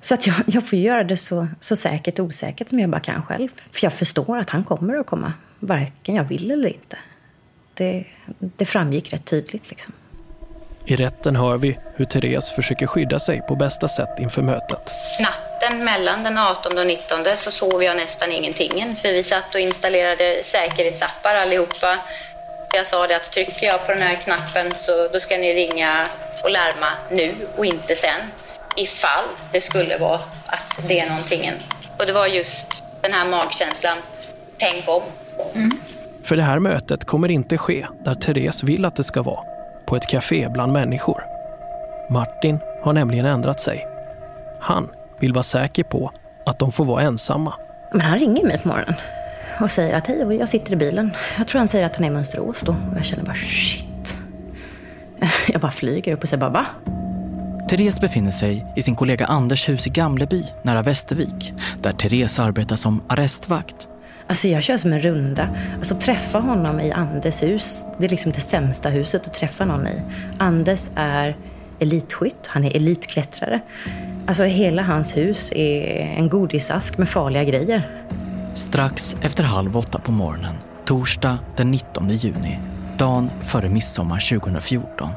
Så 0.00 0.14
att 0.14 0.26
jag, 0.26 0.36
jag 0.46 0.68
får 0.68 0.78
göra 0.78 1.04
det 1.04 1.16
så, 1.16 1.48
så 1.60 1.76
säkert 1.76 2.18
och 2.18 2.24
osäkert 2.24 2.68
som 2.68 2.78
jag 2.78 2.90
bara 2.90 3.00
kan 3.00 3.22
själv. 3.22 3.48
För 3.70 3.84
jag 3.84 3.92
förstår 3.92 4.38
att 4.38 4.50
han 4.50 4.64
kommer 4.64 4.96
att 4.96 5.06
komma, 5.06 5.32
varken 5.58 6.14
jag 6.14 6.24
vill 6.24 6.50
eller 6.50 6.68
inte. 6.68 6.98
Det, 7.74 8.04
det 8.38 8.64
framgick 8.64 9.12
rätt 9.12 9.24
tydligt 9.24 9.70
liksom. 9.70 9.92
I 10.84 10.96
rätten 10.96 11.36
hör 11.36 11.58
vi 11.58 11.78
hur 11.94 12.04
Therese 12.04 12.50
försöker 12.50 12.86
skydda 12.86 13.20
sig 13.20 13.42
på 13.48 13.56
bästa 13.56 13.88
sätt 13.88 14.18
inför 14.18 14.42
mötet. 14.42 14.92
Natten 15.62 15.84
mellan 15.84 16.22
den 16.22 16.38
18 16.38 16.78
och 16.78 16.86
19 16.86 17.24
så 17.36 17.50
sov 17.50 17.82
jag 17.82 17.96
nästan 17.96 18.32
ingenting. 18.32 18.96
För 19.02 19.12
vi 19.12 19.22
satt 19.22 19.54
och 19.54 19.60
installerade 19.60 20.42
säkerhetsappar 20.44 21.34
allihopa. 21.34 21.98
Jag 22.74 22.86
sa 22.86 23.06
det 23.06 23.16
att 23.16 23.32
trycker 23.32 23.66
jag 23.66 23.86
på 23.86 23.92
den 23.92 24.02
här 24.02 24.14
knappen 24.14 24.74
så 24.78 25.08
då 25.12 25.20
ska 25.20 25.36
ni 25.36 25.54
ringa 25.54 26.06
och 26.44 26.50
larma 26.50 26.92
nu 27.10 27.34
och 27.56 27.66
inte 27.66 27.96
sen. 27.96 28.20
Ifall 28.76 29.24
det 29.52 29.60
skulle 29.60 29.98
vara 29.98 30.20
att 30.46 30.88
det 30.88 31.00
är 31.00 31.08
någonting. 31.08 31.52
Och 31.98 32.06
det 32.06 32.12
var 32.12 32.26
just 32.26 32.66
den 33.00 33.12
här 33.12 33.28
magkänslan. 33.28 33.98
Tänk 34.58 34.88
om. 34.88 35.02
För 36.24 36.36
det 36.36 36.42
här 36.42 36.58
mötet 36.58 37.04
kommer 37.04 37.30
inte 37.30 37.58
ske 37.58 37.86
där 38.04 38.14
Therese 38.14 38.62
vill 38.62 38.84
att 38.84 38.96
det 38.96 39.04
ska 39.04 39.22
vara. 39.22 39.44
På 39.86 39.96
ett 39.96 40.08
café 40.10 40.48
bland 40.48 40.72
människor. 40.72 41.24
Martin 42.10 42.58
har 42.82 42.92
nämligen 42.92 43.26
ändrat 43.26 43.60
sig. 43.60 43.86
Han 44.60 44.88
vill 45.22 45.32
vara 45.32 45.42
säker 45.42 45.82
på 45.82 46.12
att 46.46 46.58
de 46.58 46.72
får 46.72 46.84
vara 46.84 47.02
ensamma. 47.02 47.54
Men 47.92 48.00
han 48.00 48.18
ringer 48.18 48.46
mig 48.46 48.58
på 48.58 48.68
morgonen 48.68 48.94
och 49.60 49.70
säger 49.70 49.96
att 49.96 50.06
hej, 50.06 50.36
jag 50.38 50.48
sitter 50.48 50.72
i 50.72 50.76
bilen. 50.76 51.10
Jag 51.38 51.48
tror 51.48 51.58
han 51.58 51.68
säger 51.68 51.86
att 51.86 51.96
han 51.96 52.04
är 52.04 52.08
i 52.08 52.10
Mönsterås 52.10 52.60
då. 52.60 52.72
Och 52.72 52.96
jag 52.96 53.04
känner 53.04 53.24
bara 53.24 53.34
shit. 53.34 54.18
Jag 55.48 55.60
bara 55.60 55.72
flyger 55.72 56.12
upp 56.12 56.22
och 56.22 56.28
säger 56.28 56.40
bara 56.40 56.50
va? 56.50 56.66
Therese 57.68 58.00
befinner 58.00 58.30
sig 58.30 58.66
i 58.76 58.82
sin 58.82 58.96
kollega 58.96 59.26
Anders 59.26 59.68
hus 59.68 59.86
i 59.86 59.90
Gamleby 59.90 60.44
nära 60.62 60.82
Västervik 60.82 61.52
där 61.82 61.92
Therese 61.92 62.38
arbetar 62.38 62.76
som 62.76 63.02
arrestvakt. 63.08 63.88
Alltså 64.26 64.48
jag 64.48 64.62
kör 64.62 64.78
som 64.78 64.92
en 64.92 65.00
runda. 65.00 65.48
Alltså 65.76 65.94
träffa 65.94 66.38
honom 66.38 66.80
i 66.80 66.92
Andes 66.92 67.42
hus, 67.42 67.84
det 67.98 68.04
är 68.04 68.08
liksom 68.08 68.32
det 68.32 68.40
sämsta 68.40 68.88
huset 68.88 69.26
att 69.26 69.34
träffa 69.34 69.64
någon 69.64 69.86
i. 69.86 70.02
Andes 70.38 70.92
är 70.96 71.36
elitskytt, 71.78 72.46
han 72.46 72.64
är 72.64 72.76
elitklättrare. 72.76 73.60
Alltså 74.26 74.44
hela 74.44 74.82
hans 74.82 75.16
hus 75.16 75.52
är 75.56 75.96
en 76.18 76.28
godisask 76.28 76.98
med 76.98 77.08
farliga 77.08 77.44
grejer. 77.44 77.90
Strax 78.54 79.16
efter 79.22 79.44
halv 79.44 79.76
åtta 79.76 79.98
på 79.98 80.12
morgonen, 80.12 80.54
torsdag 80.84 81.38
den 81.56 81.70
19 81.70 82.08
juni, 82.08 82.58
dagen 82.98 83.30
före 83.42 83.68
midsommar 83.68 84.38
2014, 84.38 85.10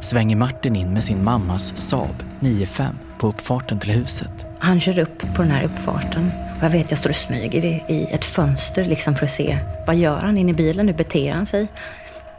svänger 0.00 0.36
Martin 0.36 0.76
in 0.76 0.92
med 0.92 1.04
sin 1.04 1.24
mammas 1.24 1.76
Saab 1.76 2.14
95 2.40 2.98
på 3.20 3.28
uppfarten 3.28 3.78
till 3.78 3.90
huset. 3.90 4.46
Han 4.58 4.80
kör 4.80 4.98
upp 4.98 5.20
på 5.34 5.42
den 5.42 5.50
här 5.50 5.64
uppfarten. 5.64 6.30
Och 6.58 6.64
jag 6.64 6.70
vet, 6.70 6.90
jag 6.90 6.98
står 6.98 7.10
och 7.10 7.16
smyger 7.16 7.64
i 7.64 8.08
ett 8.10 8.24
fönster 8.24 8.84
liksom 8.84 9.14
för 9.14 9.24
att 9.24 9.30
se 9.30 9.58
vad 9.86 9.96
gör 9.96 10.20
han 10.20 10.38
inne 10.38 10.50
i 10.50 10.54
bilen, 10.54 10.88
hur 10.88 10.94
beter 10.94 11.32
han 11.32 11.46
sig? 11.46 11.66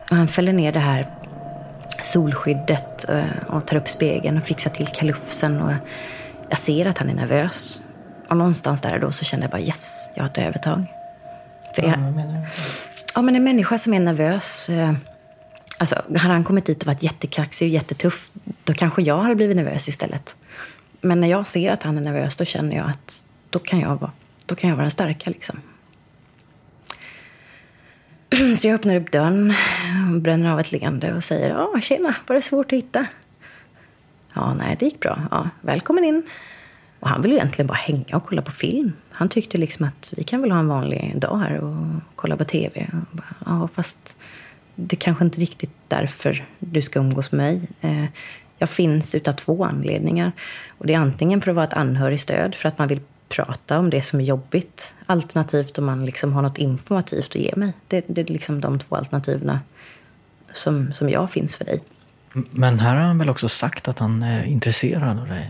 Och 0.09 0.17
han 0.17 0.28
fäller 0.28 0.53
ner 0.53 0.72
det 0.72 0.80
här 0.80 1.05
solskyddet 2.04 3.10
eh, 3.10 3.24
och 3.47 3.68
tar 3.68 3.78
upp 3.78 3.88
spegeln 3.88 4.38
och 4.38 4.43
fixar 4.43 4.72
till 4.72 4.88
kalufsen. 4.88 5.62
Och 5.62 5.74
jag 6.49 6.58
ser 6.58 6.86
att 6.86 6.97
han 6.97 7.10
är 7.10 7.14
nervös. 7.14 7.82
Och 8.30 8.38
någonstans 8.38 8.82
där 8.82 8.99
då 8.99 9.12
så 9.12 9.26
känner 9.26 9.43
jag 9.43 9.52
bara 9.52 9.62
yes, 9.62 10.10
jag 10.16 10.24
har 10.24 10.30
ett 10.30 10.38
övertag. 10.38 10.84
För 11.76 11.82
jag, 11.82 11.99
ja, 13.16 13.22
men 13.22 13.36
en 13.36 13.43
människa 13.43 13.78
som 13.78 13.93
är 13.93 13.99
nervös. 13.99 14.70
Eh, 14.70 14.93
alltså, 15.78 15.95
hade 16.08 16.34
han 16.34 16.43
kommit 16.43 16.66
dit 16.66 16.82
och 16.82 16.88
varit 16.88 17.04
jättekaxig 17.04 17.66
och 17.66 17.74
jättetuff, 17.74 18.32
då 18.64 18.74
kanske 18.74 19.02
jag 19.02 19.18
hade 19.18 19.36
blivit 19.36 19.58
nervös 19.58 19.88
istället. 19.88 20.36
Men 21.02 21.22
när 21.22 21.28
jag 21.28 21.47
ser 21.47 21.72
att 21.72 21.84
han 21.84 21.97
är 21.97 22.02
nervös, 22.02 22.38
då 22.38 22.45
känner 22.45 22.76
jag 22.76 22.89
att 22.89 23.24
då 23.49 23.60
kan 23.60 23.80
jag 23.80 23.95
vara, 23.95 24.12
då 24.45 24.56
kan 24.56 24.70
jag 24.70 24.78
vara 24.78 24.84
den 24.84 24.91
starka. 24.91 25.30
Liksom. 25.30 25.62
Så 28.57 28.67
jag 28.67 28.75
öppnar 28.75 28.95
upp 28.95 29.11
dörren, 29.11 29.53
bränner 30.21 30.51
av 30.51 30.59
ett 30.59 30.71
leende 30.71 31.13
och 31.13 31.23
säger 31.23 31.49
ja, 31.49 31.82
tjena, 31.82 32.15
var 32.27 32.36
det 32.36 32.41
svårt 32.41 32.65
att 32.65 32.77
hitta? 32.77 33.05
Ja, 34.34 34.53
nej, 34.53 34.75
det 34.79 34.86
gick 34.86 34.99
bra. 34.99 35.27
Ja, 35.32 35.49
välkommen 35.61 36.03
in. 36.03 36.23
Och 36.99 37.09
han 37.09 37.21
ville 37.21 37.36
egentligen 37.36 37.67
bara 37.67 37.73
hänga 37.73 38.15
och 38.17 38.25
kolla 38.25 38.41
på 38.41 38.51
film. 38.51 38.93
Han 39.09 39.29
tyckte 39.29 39.57
liksom 39.57 39.86
att 39.86 40.13
vi 40.17 40.23
kan 40.23 40.41
väl 40.41 40.51
ha 40.51 40.59
en 40.59 40.67
vanlig 40.67 41.19
dag 41.19 41.38
här 41.38 41.59
och 41.59 41.75
kolla 42.15 42.38
på 42.38 42.45
tv. 42.45 42.89
Och 42.93 43.17
bara, 43.17 43.36
ja, 43.45 43.69
fast 43.73 44.17
det 44.75 44.95
kanske 44.95 45.23
inte 45.23 45.41
riktigt 45.41 45.73
därför 45.88 46.45
du 46.59 46.82
ska 46.82 46.99
umgås 46.99 47.32
med 47.32 47.39
mig. 47.39 47.69
Eh, 47.82 48.05
jag 48.57 48.69
finns 48.69 49.15
utav 49.15 49.34
två 49.34 49.63
anledningar. 49.63 50.32
Och 50.77 50.88
det 50.88 50.93
är 50.93 50.99
antingen 50.99 51.41
för 51.41 51.51
att 51.51 51.55
vara 51.55 51.65
ett 51.65 51.73
anhörigstöd, 51.73 52.55
för 52.55 52.67
att 52.67 52.77
man 52.77 52.88
vill 52.88 53.01
prata 53.36 53.79
om 53.79 53.89
det 53.89 54.01
som 54.01 54.19
är 54.19 54.23
jobbigt. 54.23 54.95
Alternativt 55.05 55.77
om 55.77 55.86
man 55.86 56.05
liksom 56.05 56.34
har 56.34 56.41
något 56.41 56.57
informativt 56.57 57.29
att 57.29 57.41
ge 57.41 57.53
mig. 57.55 57.73
Det, 57.88 58.05
det 58.07 58.21
är 58.21 58.25
liksom 58.25 58.61
de 58.61 58.79
två 58.79 58.95
alternativen 58.95 59.59
som, 60.53 60.93
som 60.93 61.09
jag 61.09 61.32
finns 61.32 61.55
för 61.55 61.65
dig. 61.65 61.82
Men 62.34 62.79
här 62.79 62.95
har 62.95 63.03
han 63.03 63.17
väl 63.17 63.29
också 63.29 63.49
sagt 63.49 63.88
att 63.88 63.99
han 63.99 64.23
är 64.23 64.43
intresserad 64.43 65.19
av 65.19 65.27
dig? 65.27 65.47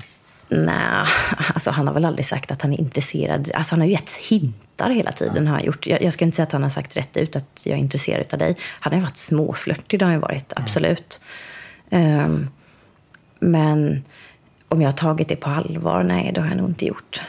Nej, 0.50 1.06
alltså 1.54 1.72
han 1.72 1.88
har 1.88 1.94
väl 1.94 2.06
aldrig 2.06 2.26
sagt 2.26 2.52
att 2.52 2.62
han 2.62 2.74
är 2.74 2.80
intresserad. 2.80 3.52
Alltså 3.54 3.74
han 3.74 3.80
har 3.80 3.88
ju 3.88 3.94
gett 3.94 4.14
hintar 4.14 4.90
hela 4.90 5.12
tiden. 5.12 5.48
Har 5.48 5.54
han 5.54 5.66
gjort. 5.66 5.88
Jag, 5.88 6.02
jag 6.02 6.14
ska 6.14 6.26
inte 6.26 6.36
säga 6.36 6.44
att 6.44 6.52
han 6.52 6.64
har 6.64 6.70
sagt 6.70 6.98
rätt 6.98 7.18
ut 7.18 7.36
att 7.36 7.62
jag 7.66 7.74
är 7.74 7.82
intresserad 7.82 8.26
av 8.34 8.40
dig. 8.40 8.56
Han 8.80 8.94
har 8.94 8.98
ju 9.00 9.04
varit 9.04 9.18
småflörtig, 9.18 10.00
det 10.00 10.06
har 10.06 10.12
han 10.12 10.22
varit, 10.22 10.54
absolut. 10.56 11.22
Mm. 11.90 12.26
Um, 12.26 12.50
men 13.40 14.04
om 14.68 14.82
jag 14.82 14.88
har 14.88 14.98
tagit 14.98 15.28
det 15.28 15.36
på 15.36 15.50
allvar? 15.50 16.04
Nej, 16.04 16.32
det 16.36 16.42
har 16.42 16.48
jag 16.48 16.58
nog 16.58 16.70
inte 16.70 16.86
gjort. 16.86 17.22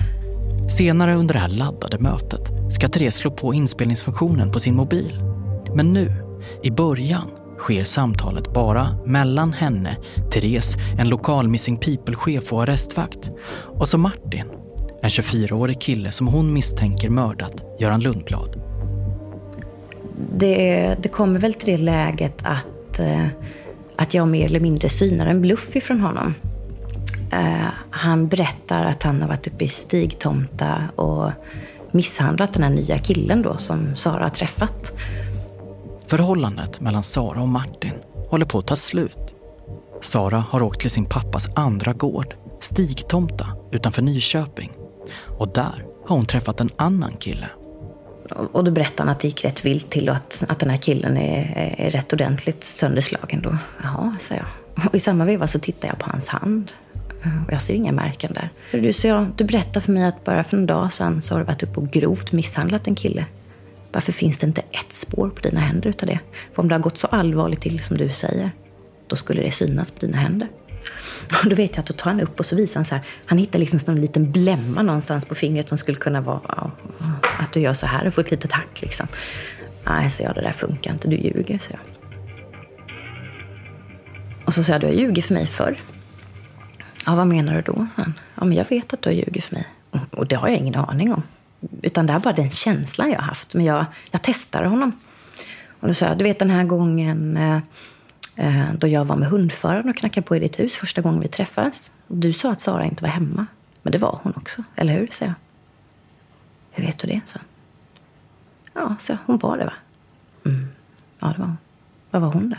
Senare 0.72 1.14
under 1.14 1.34
det 1.34 1.40
här 1.40 1.48
laddade 1.48 1.98
mötet 1.98 2.50
ska 2.70 2.88
Therese 2.88 3.16
slå 3.16 3.30
på 3.30 3.54
inspelningsfunktionen 3.54 4.52
på 4.52 4.60
sin 4.60 4.76
mobil. 4.76 5.20
Men 5.74 5.92
nu, 5.92 6.12
i 6.62 6.70
början, 6.70 7.30
sker 7.58 7.84
samtalet 7.84 8.54
bara 8.54 8.98
mellan 9.06 9.52
henne, 9.52 9.96
Therese, 10.32 10.76
en 10.98 11.08
lokal 11.08 11.48
Missing 11.48 11.76
People-chef 11.76 12.52
och 12.52 12.62
arrestvakt, 12.62 13.30
och 13.78 13.88
så 13.88 13.98
Martin, 13.98 14.44
en 15.02 15.10
24-årig 15.10 15.80
kille 15.80 16.12
som 16.12 16.26
hon 16.26 16.52
misstänker 16.52 17.10
mördat 17.10 17.62
Göran 17.80 18.00
Lundblad. 18.00 18.60
Det, 20.36 20.96
det 21.02 21.08
kommer 21.08 21.40
väl 21.40 21.54
till 21.54 21.70
det 21.76 21.82
läget 21.82 22.42
att, 22.42 22.98
eh, 22.98 23.26
att 23.96 24.14
jag 24.14 24.28
mer 24.28 24.44
eller 24.44 24.60
mindre 24.60 24.88
synar 24.88 25.26
en 25.26 25.40
bluff 25.40 25.76
ifrån 25.76 26.00
honom. 26.00 26.34
Uh, 27.32 27.68
han 27.90 28.28
berättar 28.28 28.84
att 28.84 29.02
han 29.02 29.22
har 29.22 29.28
varit 29.28 29.46
uppe 29.46 29.64
i 29.64 29.68
Stigtomta 29.68 30.82
och 30.96 31.30
misshandlat 31.90 32.52
den 32.52 32.62
här 32.62 32.70
nya 32.70 32.98
killen 32.98 33.42
då 33.42 33.56
som 33.56 33.96
Sara 33.96 34.22
har 34.22 34.30
träffat. 34.30 34.92
Förhållandet 36.06 36.80
mellan 36.80 37.04
Sara 37.04 37.42
och 37.42 37.48
Martin 37.48 37.92
håller 38.28 38.46
på 38.46 38.58
att 38.58 38.66
ta 38.66 38.76
slut. 38.76 39.34
Sara 40.02 40.44
har 40.50 40.62
åkt 40.62 40.80
till 40.80 40.90
sin 40.90 41.06
pappas 41.06 41.48
andra 41.54 41.92
gård, 41.92 42.34
Stigtomta, 42.60 43.46
utanför 43.70 44.02
Nyköping. 44.02 44.72
Och 45.38 45.48
där 45.48 45.84
har 46.06 46.16
hon 46.16 46.26
träffat 46.26 46.60
en 46.60 46.70
annan 46.76 47.12
kille. 47.12 47.48
Och 48.52 48.64
då 48.64 48.70
berättar 48.70 49.04
han 49.04 49.12
att 49.12 49.20
det 49.20 49.28
gick 49.28 49.44
rätt 49.44 49.64
vilt 49.64 49.90
till 49.90 50.08
och 50.08 50.14
att, 50.14 50.44
att 50.48 50.58
den 50.58 50.70
här 50.70 50.76
killen 50.76 51.16
är, 51.16 51.74
är 51.78 51.90
rätt 51.90 52.12
ordentligt 52.12 52.64
sönderslagen 52.64 53.42
då. 53.42 53.56
Jaha, 53.82 54.14
sa 54.20 54.34
jag. 54.34 54.46
Och 54.88 54.94
i 54.94 55.00
samma 55.00 55.24
veva 55.24 55.46
så 55.46 55.58
tittar 55.58 55.88
jag 55.88 55.98
på 55.98 56.10
hans 56.10 56.28
hand. 56.28 56.72
Och 57.46 57.52
jag 57.52 57.62
ser 57.62 57.74
inga 57.74 57.92
märken 57.92 58.32
där. 58.32 58.50
Du, 58.80 58.92
så 58.92 59.08
jag, 59.08 59.26
du 59.36 59.44
berättar 59.44 59.80
för 59.80 59.92
mig 59.92 60.04
att 60.04 60.24
bara 60.24 60.44
för 60.44 60.56
en 60.56 60.66
dag 60.66 60.92
sedan 60.92 61.22
så 61.22 61.34
har 61.34 61.38
du 61.38 61.44
varit 61.44 61.62
uppe 61.62 61.80
och 61.80 61.90
grovt 61.90 62.32
misshandlat 62.32 62.86
en 62.86 62.94
kille. 62.94 63.26
Varför 63.92 64.12
finns 64.12 64.38
det 64.38 64.46
inte 64.46 64.60
ett 64.60 64.92
spår 64.92 65.28
på 65.28 65.40
dina 65.40 65.60
händer 65.60 65.88
utav 65.90 66.06
det? 66.06 66.20
För 66.52 66.62
om 66.62 66.68
det 66.68 66.74
har 66.74 66.80
gått 66.80 66.98
så 66.98 67.06
allvarligt 67.06 67.60
till 67.60 67.82
som 67.82 67.96
du 67.96 68.08
säger, 68.08 68.50
då 69.06 69.16
skulle 69.16 69.42
det 69.42 69.50
synas 69.50 69.90
på 69.90 70.06
dina 70.06 70.16
händer. 70.16 70.48
Och 71.44 71.50
då 71.50 71.56
vet 71.56 71.70
jag 71.76 71.80
att 71.80 71.86
då 71.86 71.94
tar 71.94 72.10
han 72.10 72.20
upp 72.20 72.40
och 72.40 72.46
så 72.46 72.56
visar 72.56 72.74
han 72.74 72.84
så 72.84 72.94
här. 72.94 73.04
Han 73.26 73.38
hittar 73.38 73.58
liksom 73.58 73.80
en 73.86 74.00
liten 74.00 74.32
blämma 74.32 74.82
någonstans 74.82 75.26
på 75.26 75.34
fingret 75.34 75.68
som 75.68 75.78
skulle 75.78 75.98
kunna 75.98 76.20
vara 76.20 76.70
att 77.38 77.52
du 77.52 77.60
gör 77.60 77.74
så 77.74 77.86
här 77.86 78.06
och 78.06 78.14
får 78.14 78.22
ett 78.22 78.30
litet 78.30 78.52
hack 78.52 78.82
liksom. 78.82 79.06
Nej, 79.84 80.10
säger 80.10 80.30
jag, 80.30 80.34
det 80.36 80.42
där 80.42 80.52
funkar 80.52 80.92
inte. 80.92 81.08
Du 81.08 81.16
ljuger, 81.16 81.58
säger 81.58 81.80
jag. 81.80 82.02
Och 84.46 84.54
så 84.54 84.64
sa 84.64 84.72
jag, 84.72 84.80
du 84.80 84.86
har 84.86 84.94
ljugit 84.94 85.24
för 85.24 85.34
mig 85.34 85.46
förr. 85.46 85.76
Ja, 87.06 87.14
vad 87.14 87.26
menar 87.26 87.54
du 87.54 87.62
då? 87.62 87.86
Ja, 88.34 88.44
men 88.44 88.52
jag 88.52 88.68
vet 88.68 88.92
att 88.92 89.02
du 89.02 89.08
har 89.08 89.14
ljugit 89.14 89.44
för 89.44 89.54
mig. 89.54 89.68
Och 90.10 90.26
det 90.26 90.36
har 90.36 90.48
jag 90.48 90.58
ingen 90.58 90.74
aning 90.74 91.12
om. 91.12 91.22
Utan 91.82 92.06
det 92.06 92.12
är 92.12 92.18
bara 92.18 92.34
den 92.34 92.50
känslan 92.50 93.10
jag 93.10 93.18
har 93.18 93.24
haft. 93.24 93.54
Men 93.54 93.64
jag, 93.64 93.84
jag 94.10 94.22
testade 94.22 94.66
honom. 94.66 94.92
Och 95.80 95.88
då 95.88 95.94
sa 95.94 96.06
jag, 96.06 96.18
du 96.18 96.24
vet 96.24 96.38
den 96.38 96.50
här 96.50 96.64
gången 96.64 97.36
eh, 97.36 97.56
eh 98.36 98.74
då 98.78 98.86
jag 98.88 99.04
var 99.04 99.16
med 99.16 99.28
hundföraren 99.28 99.88
och 99.88 99.96
knackade 99.96 100.26
på 100.26 100.36
i 100.36 100.38
ditt 100.38 100.60
hus 100.60 100.76
första 100.76 101.00
gången 101.00 101.20
vi 101.20 101.28
träffades. 101.28 101.92
Och 102.06 102.16
du 102.16 102.32
sa 102.32 102.52
att 102.52 102.60
Sara 102.60 102.84
inte 102.84 103.02
var 103.02 103.10
hemma. 103.10 103.46
Men 103.82 103.92
det 103.92 103.98
var 103.98 104.20
hon 104.22 104.32
också, 104.36 104.62
eller 104.76 104.92
hur? 104.92 105.08
sa 105.12 105.24
jag. 105.24 105.34
Hur 106.70 106.86
vet 106.86 106.98
du 106.98 107.08
det? 107.08 107.20
sa 107.24 107.38
Ja, 108.74 108.96
så 108.98 109.16
hon 109.26 109.38
var 109.38 109.58
det 109.58 109.64
va? 109.64 109.72
Mm. 110.46 110.68
Ja, 111.18 111.26
det 111.26 111.38
var 111.38 111.46
hon. 111.46 111.58
Vad 112.10 112.22
var 112.22 112.32
hon 112.32 112.48
då? 112.50 112.56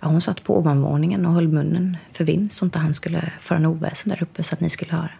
Ja, 0.00 0.08
hon 0.08 0.20
satt 0.20 0.42
på 0.44 0.58
ovanvåningen 0.58 1.26
och 1.26 1.32
höll 1.32 1.48
munnen 1.48 1.96
för 2.12 2.24
vind 2.24 2.52
så 2.52 2.64
inte 2.64 2.78
han 2.78 2.94
skulle 2.94 3.32
föra 3.40 3.58
en 3.58 3.66
oväsen 3.66 4.10
där 4.10 4.22
uppe 4.22 4.42
så 4.42 4.54
att 4.54 4.60
ni 4.60 4.70
skulle 4.70 4.92
höra. 4.92 5.10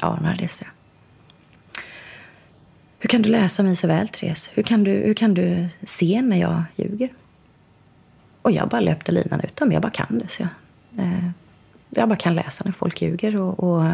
Ja, 0.00 0.18
nej, 0.22 0.36
det 0.38 0.48
ser 0.48 0.64
jag. 0.64 0.72
Hur 2.98 3.08
kan 3.08 3.22
du 3.22 3.28
läsa 3.28 3.62
mig 3.62 3.76
så 3.76 3.86
väl, 3.86 4.08
Therese? 4.08 4.50
Hur 4.54 4.62
kan 4.62 4.84
du, 4.84 4.90
hur 4.90 5.14
kan 5.14 5.34
du 5.34 5.68
se 5.82 6.22
när 6.22 6.36
jag 6.36 6.62
ljuger? 6.76 7.08
Och 8.42 8.50
jag 8.50 8.68
bara 8.68 8.80
löpte 8.80 9.12
linan 9.12 9.40
ut 9.40 9.56
dem. 9.56 9.72
Jag 9.72 9.82
bara 9.82 9.92
kan 9.92 10.18
det. 10.18 10.28
Så 10.28 10.42
jag, 10.42 11.04
eh, 11.06 11.30
jag 11.90 12.08
bara 12.08 12.16
kan 12.16 12.34
läsa 12.34 12.64
när 12.64 12.72
folk 12.72 13.02
ljuger. 13.02 13.36
Och, 13.36 13.60
och 13.60 13.86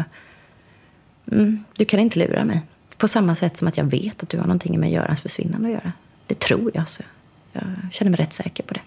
mm, 1.31 1.63
du 1.77 1.85
kan 1.85 1.99
inte 1.99 2.19
lura 2.19 2.45
mig. 2.45 2.61
På 2.97 3.07
samma 3.07 3.35
sätt 3.35 3.57
som 3.57 3.67
att 3.67 3.77
jag 3.77 3.85
vet 3.85 4.23
att 4.23 4.29
du 4.29 4.37
har 4.37 4.45
någonting 4.45 4.79
med 4.79 4.91
Görans 4.91 5.21
försvinnande 5.21 5.67
att 5.67 5.73
göra. 5.73 5.91
Det 6.27 6.39
tror 6.39 6.71
jag. 6.73 6.89
Så 6.89 7.03
jag 7.53 7.63
känner 7.91 8.11
mig 8.11 8.19
rätt 8.19 8.33
säker 8.33 8.63
på 8.63 8.73
det. 8.73 8.81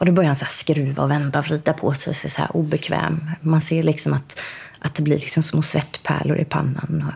Och 0.00 0.06
då 0.06 0.12
börjar 0.12 0.26
han 0.26 0.36
så 0.36 0.46
skruva 0.48 1.02
och 1.02 1.10
vända 1.10 1.38
och 1.38 1.44
vrida 1.44 1.72
på 1.72 1.94
sig 1.94 2.10
och 2.10 2.16
se 2.16 2.30
så 2.30 2.40
här 2.40 2.56
obekväm. 2.56 3.30
Man 3.40 3.60
ser 3.60 3.82
liksom 3.82 4.12
att, 4.12 4.40
att 4.78 4.94
det 4.94 5.02
blir 5.02 5.18
liksom 5.18 5.42
små 5.42 5.62
svettpärlor 5.62 6.38
i 6.38 6.44
pannan. 6.44 7.12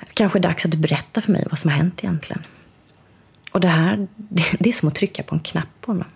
Och 0.00 0.08
kanske 0.14 0.38
är 0.38 0.42
dags 0.42 0.64
att 0.64 0.70
du 0.70 0.78
berättar 0.78 1.20
för 1.20 1.32
mig 1.32 1.46
vad 1.50 1.58
som 1.58 1.70
har 1.70 1.76
hänt 1.76 2.04
egentligen. 2.04 2.42
Och 3.52 3.60
det 3.60 3.68
här, 3.68 4.06
det 4.58 4.68
är 4.68 4.72
som 4.72 4.88
att 4.88 4.94
trycka 4.94 5.22
på 5.22 5.34
en 5.34 5.40
knapp 5.40 5.68
på 5.80 5.92
honom. 5.92 6.08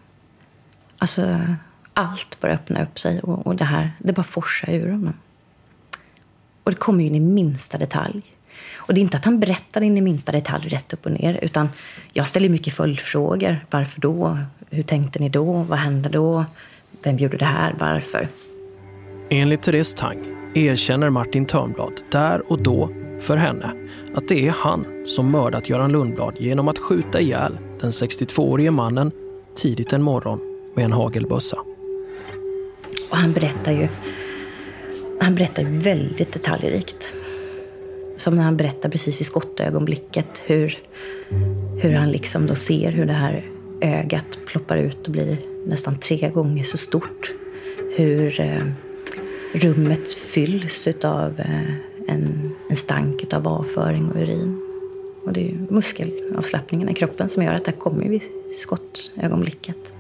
Alltså, 0.99 1.55
allt 1.95 2.41
börjar 2.41 2.55
öppna 2.55 2.83
upp 2.83 2.99
sig 2.99 3.21
och, 3.21 3.47
och 3.47 3.57
det 3.57 3.65
här, 3.65 3.93
det 3.99 4.13
bara 4.13 4.23
forsar 4.23 4.73
ur 4.73 4.91
honom. 4.91 5.15
Och 6.65 6.71
det 6.71 6.79
kommer 6.79 7.01
ju 7.01 7.07
in 7.07 7.15
i 7.15 7.21
minsta 7.21 7.79
detalj. 7.79 8.23
Och 8.75 8.95
det 8.95 9.01
är 9.01 9.03
inte 9.03 9.17
att 9.17 9.25
han 9.25 9.41
berättar 9.41 9.81
in 9.81 9.99
i 9.99 10.01
minsta 10.01 10.33
detalj 10.33 10.69
rätt 10.69 10.93
upp 10.93 11.07
och 11.07 11.13
ner, 11.13 11.39
utan 11.43 11.69
jag 12.13 12.27
ställer 12.27 12.49
mycket 12.49 12.75
följdfrågor. 12.75 13.67
Varför 13.71 14.01
då? 14.01 14.39
Hur 14.71 14.83
tänkte 14.83 15.19
ni 15.19 15.29
då? 15.29 15.53
Vad 15.53 15.79
hände 15.79 16.09
då? 16.09 16.45
Vem 17.03 17.17
gjorde 17.17 17.37
det 17.37 17.45
här? 17.45 17.75
Varför? 17.79 18.29
Enligt 19.31 19.63
Therese 19.63 19.95
Tang 19.95 20.19
erkänner 20.55 21.11
Martin 21.11 21.47
Törnblad 21.47 21.93
där 22.11 22.53
och 22.53 22.63
då 22.63 22.91
för 23.21 23.37
henne 23.37 23.73
att 24.15 24.29
det 24.29 24.47
är 24.47 24.51
han 24.51 24.87
som 25.05 25.31
mördat 25.31 25.69
Göran 25.69 25.93
Lundblad 25.93 26.35
genom 26.39 26.69
att 26.69 26.79
skjuta 26.79 27.21
ihjäl 27.21 27.59
den 27.81 27.91
62-årige 27.91 28.71
mannen 28.71 29.11
tidigt 29.55 29.93
en 29.93 30.03
morgon 30.03 30.41
med 30.75 30.85
en 30.85 30.93
hagelbössa. 30.93 31.59
Och 33.11 33.17
han 33.17 33.33
berättar 33.33 33.73
ju 33.73 33.89
han 35.21 35.35
berättar 35.35 35.63
ju 35.63 35.79
väldigt 35.79 36.33
detaljrikt. 36.33 37.13
Som 38.17 38.37
när 38.37 38.43
han 38.43 38.57
berättar 38.57 38.89
precis 38.89 39.21
vid 39.21 39.27
skottögonblicket 39.27 40.43
hur, 40.47 40.79
hur 41.83 41.93
han 41.93 42.11
liksom 42.11 42.47
då 42.47 42.55
ser 42.55 42.93
hur 42.93 43.07
det 43.07 43.13
här 43.13 43.45
ögat 43.81 44.39
ploppar 44.47 44.77
ut 44.77 45.07
och 45.07 45.13
blir 45.13 45.39
nästan 45.67 45.99
tre 45.99 46.31
gånger 46.31 46.65
så 46.65 46.79
stort. 46.79 47.33
Hur, 47.97 48.41
eh, 48.41 48.63
rummet 49.53 50.15
fylls 50.15 50.89
av 51.05 51.41
eh, 51.41 51.71
en, 52.09 52.51
en 52.69 52.77
stank 52.77 53.35
av 53.35 53.49
avföring 53.49 54.11
och 54.11 54.17
urin. 54.17 54.61
Och 55.25 55.33
det 55.33 55.51
är 55.51 55.59
muskelavslappningen 55.71 56.89
i 56.89 56.95
kroppen 56.95 57.29
som 57.29 57.43
gör 57.43 57.55
att 57.55 57.65
det 57.65 57.73
kommer 57.73 58.09
vid 58.09 58.23
skottögonblicket. 58.59 59.95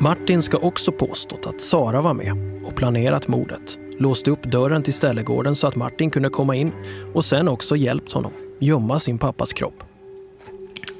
Martin 0.00 0.42
ska 0.42 0.58
också 0.58 0.92
påstått 0.92 1.46
att 1.46 1.60
Sara 1.60 2.00
var 2.00 2.14
med 2.14 2.62
och 2.66 2.74
planerat 2.74 3.28
mordet. 3.28 3.78
Låste 3.98 4.30
upp 4.30 4.42
dörren 4.42 4.82
till 4.82 4.94
ställegården 4.94 5.56
så 5.56 5.66
att 5.66 5.76
Martin 5.76 6.10
kunde 6.10 6.28
komma 6.28 6.56
in 6.56 6.72
och 7.14 7.24
sen 7.24 7.48
också 7.48 7.76
hjälpt 7.76 8.12
honom 8.12 8.32
gömma 8.58 8.98
sin 8.98 9.18
pappas 9.18 9.52
kropp. 9.52 9.85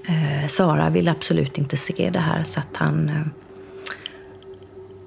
Eh, 0.06 0.46
Sara 0.46 0.90
ville 0.90 1.10
absolut 1.10 1.58
inte 1.58 1.76
se 1.76 2.10
det 2.10 2.18
här 2.18 2.44
så 2.44 2.60
att 2.60 2.76
han, 2.76 3.08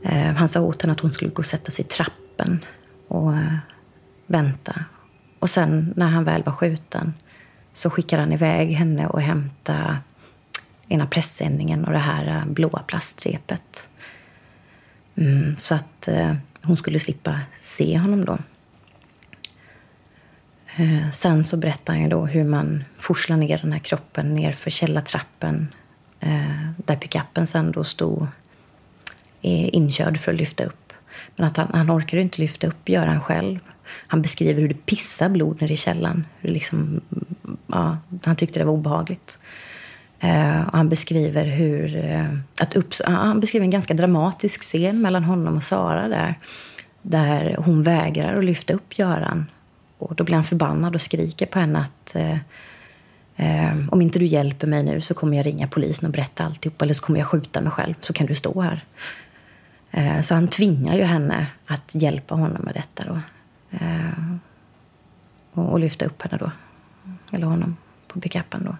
eh, 0.03 0.27
eh, 0.27 0.35
han 0.35 0.49
sa 0.49 0.61
åt 0.61 0.81
henne 0.81 0.91
att 0.91 0.99
hon 0.99 1.13
skulle 1.13 1.31
gå 1.31 1.39
och 1.39 1.45
sätta 1.45 1.71
sig 1.71 1.85
i 1.85 1.87
trappen 1.87 2.65
och 3.07 3.33
eh, 3.33 3.57
vänta. 4.27 4.85
Och 5.39 5.49
sen 5.49 5.93
när 5.95 6.07
han 6.07 6.23
väl 6.23 6.43
var 6.43 6.53
skjuten 6.53 7.13
så 7.73 7.89
skickade 7.89 8.21
han 8.21 8.33
iväg 8.33 8.71
henne 8.71 9.07
och 9.07 9.21
hämtade 9.21 9.97
ena 10.87 11.07
pressändningen 11.07 11.85
och 11.85 11.91
det 11.91 11.99
här 11.99 12.27
eh, 12.27 12.45
blåa 12.45 12.79
plastrepet. 12.79 13.89
Mm, 15.15 15.57
så 15.57 15.75
att 15.75 16.07
eh, 16.07 16.33
hon 16.63 16.77
skulle 16.77 16.99
slippa 16.99 17.39
se 17.61 17.97
honom 17.97 18.25
då. 18.25 18.37
Eh, 20.79 21.09
sen 21.11 21.43
så 21.43 21.57
berättar 21.57 21.93
han 21.93 22.03
ju 22.03 22.09
då 22.09 22.25
hur 22.25 22.43
man 22.43 22.83
forslar 22.97 23.37
ner 23.37 23.57
den 23.57 23.71
här 23.71 23.79
kroppen 23.79 24.33
ner 24.33 24.51
för 24.51 24.69
källartrappen 24.69 25.67
eh, 26.19 26.71
där 26.77 26.95
pickuppen 26.95 27.47
sen 27.47 27.71
då 27.71 27.83
stod 27.83 28.21
eh, 29.41 29.75
inkörd 29.75 30.19
för 30.19 30.31
att 30.31 30.37
lyfta 30.37 30.63
upp. 30.63 30.93
Men 31.35 31.47
att 31.47 31.57
han, 31.57 31.67
han 31.73 31.91
orkar 31.91 32.17
inte 32.17 32.41
lyfta 32.41 32.67
upp 32.67 32.89
Göran 32.89 33.21
själv. 33.21 33.59
Han 34.07 34.21
beskriver 34.21 34.61
hur 34.61 34.67
det 34.67 34.85
pissar 34.85 35.29
blod 35.29 35.61
nere 35.61 35.73
i 35.73 35.77
källaren. 35.77 36.25
liksom, 36.41 37.01
ja, 37.67 37.97
han 38.23 38.35
tyckte 38.35 38.59
det 38.59 38.65
var 38.65 38.73
obehagligt. 38.73 39.39
Uh, 40.23 40.69
han 40.73 40.89
beskriver 40.89 41.45
hur... 41.45 41.97
Uh, 41.97 42.39
att 42.61 42.75
upp, 42.75 42.93
uh, 43.07 43.13
han 43.13 43.39
beskriver 43.39 43.63
en 43.63 43.71
ganska 43.71 43.93
dramatisk 43.93 44.61
scen 44.61 45.01
mellan 45.01 45.23
honom 45.23 45.57
och 45.57 45.63
Sara 45.63 46.07
där. 46.07 46.35
Där 47.01 47.55
hon 47.59 47.83
vägrar 47.83 48.37
att 48.37 48.45
lyfta 48.45 48.73
upp 48.73 48.99
Göran. 48.99 49.45
Och 49.99 50.15
då 50.15 50.23
blir 50.23 50.35
han 50.35 50.43
förbannad 50.43 50.95
och 50.95 51.01
skriker 51.01 51.45
på 51.45 51.59
henne 51.59 51.79
att 51.79 52.15
eh, 52.15 52.39
eh, 53.35 53.77
om 53.91 54.01
inte 54.01 54.19
du 54.19 54.25
hjälper 54.25 54.67
mig 54.67 54.83
nu 54.83 55.01
så 55.01 55.13
kommer 55.13 55.37
jag 55.37 55.45
ringa 55.45 55.67
polisen 55.67 56.05
och 56.05 56.11
berätta 56.11 56.43
alltihop. 56.43 56.81
Eller 56.81 56.93
så 56.93 57.03
kommer 57.03 57.19
jag 57.19 57.27
skjuta 57.27 57.61
mig 57.61 57.71
själv, 57.71 57.95
så 58.01 58.13
kan 58.13 58.27
du 58.27 58.35
stå 58.35 58.61
här. 58.61 58.85
Eh, 59.91 60.21
så 60.21 60.33
han 60.33 60.47
tvingar 60.47 60.95
ju 60.95 61.03
henne 61.03 61.47
att 61.65 61.95
hjälpa 61.95 62.35
honom 62.35 62.61
med 62.61 62.73
detta 62.73 63.03
då. 63.13 63.19
och, 65.53 65.71
och 65.71 65.79
lyfta 65.79 66.05
upp 66.05 66.21
henne 66.21 66.37
då. 66.37 66.51
Eller 67.31 67.45
honom 67.45 67.77
på 68.07 68.19
pickupen. 68.19 68.63
då. 68.63 68.77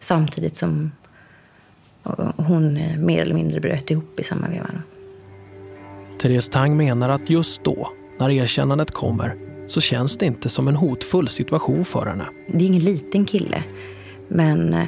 Samtidigt 0.00 0.56
som 0.56 0.92
hon 2.36 2.74
mer 3.06 3.22
eller 3.22 3.34
mindre 3.34 3.60
bröt 3.60 3.90
ihop 3.90 4.20
i 4.20 4.24
samma 4.24 4.48
veva. 4.48 4.70
Therese 6.18 6.48
Tang 6.48 6.76
menar 6.76 7.08
att 7.08 7.30
just 7.30 7.64
då, 7.64 7.92
när 8.18 8.30
erkännandet 8.30 8.90
kommer, 8.90 9.47
så 9.68 9.80
känns 9.80 10.16
det 10.16 10.26
inte 10.26 10.48
som 10.48 10.68
en 10.68 10.76
hotfull 10.76 11.28
situation 11.28 11.84
för 11.84 12.06
henne. 12.06 12.28
Det 12.52 12.64
är 12.64 12.66
ingen 12.66 12.84
liten 12.84 13.24
kille, 13.24 13.62
men 14.28 14.74
eh, 14.74 14.86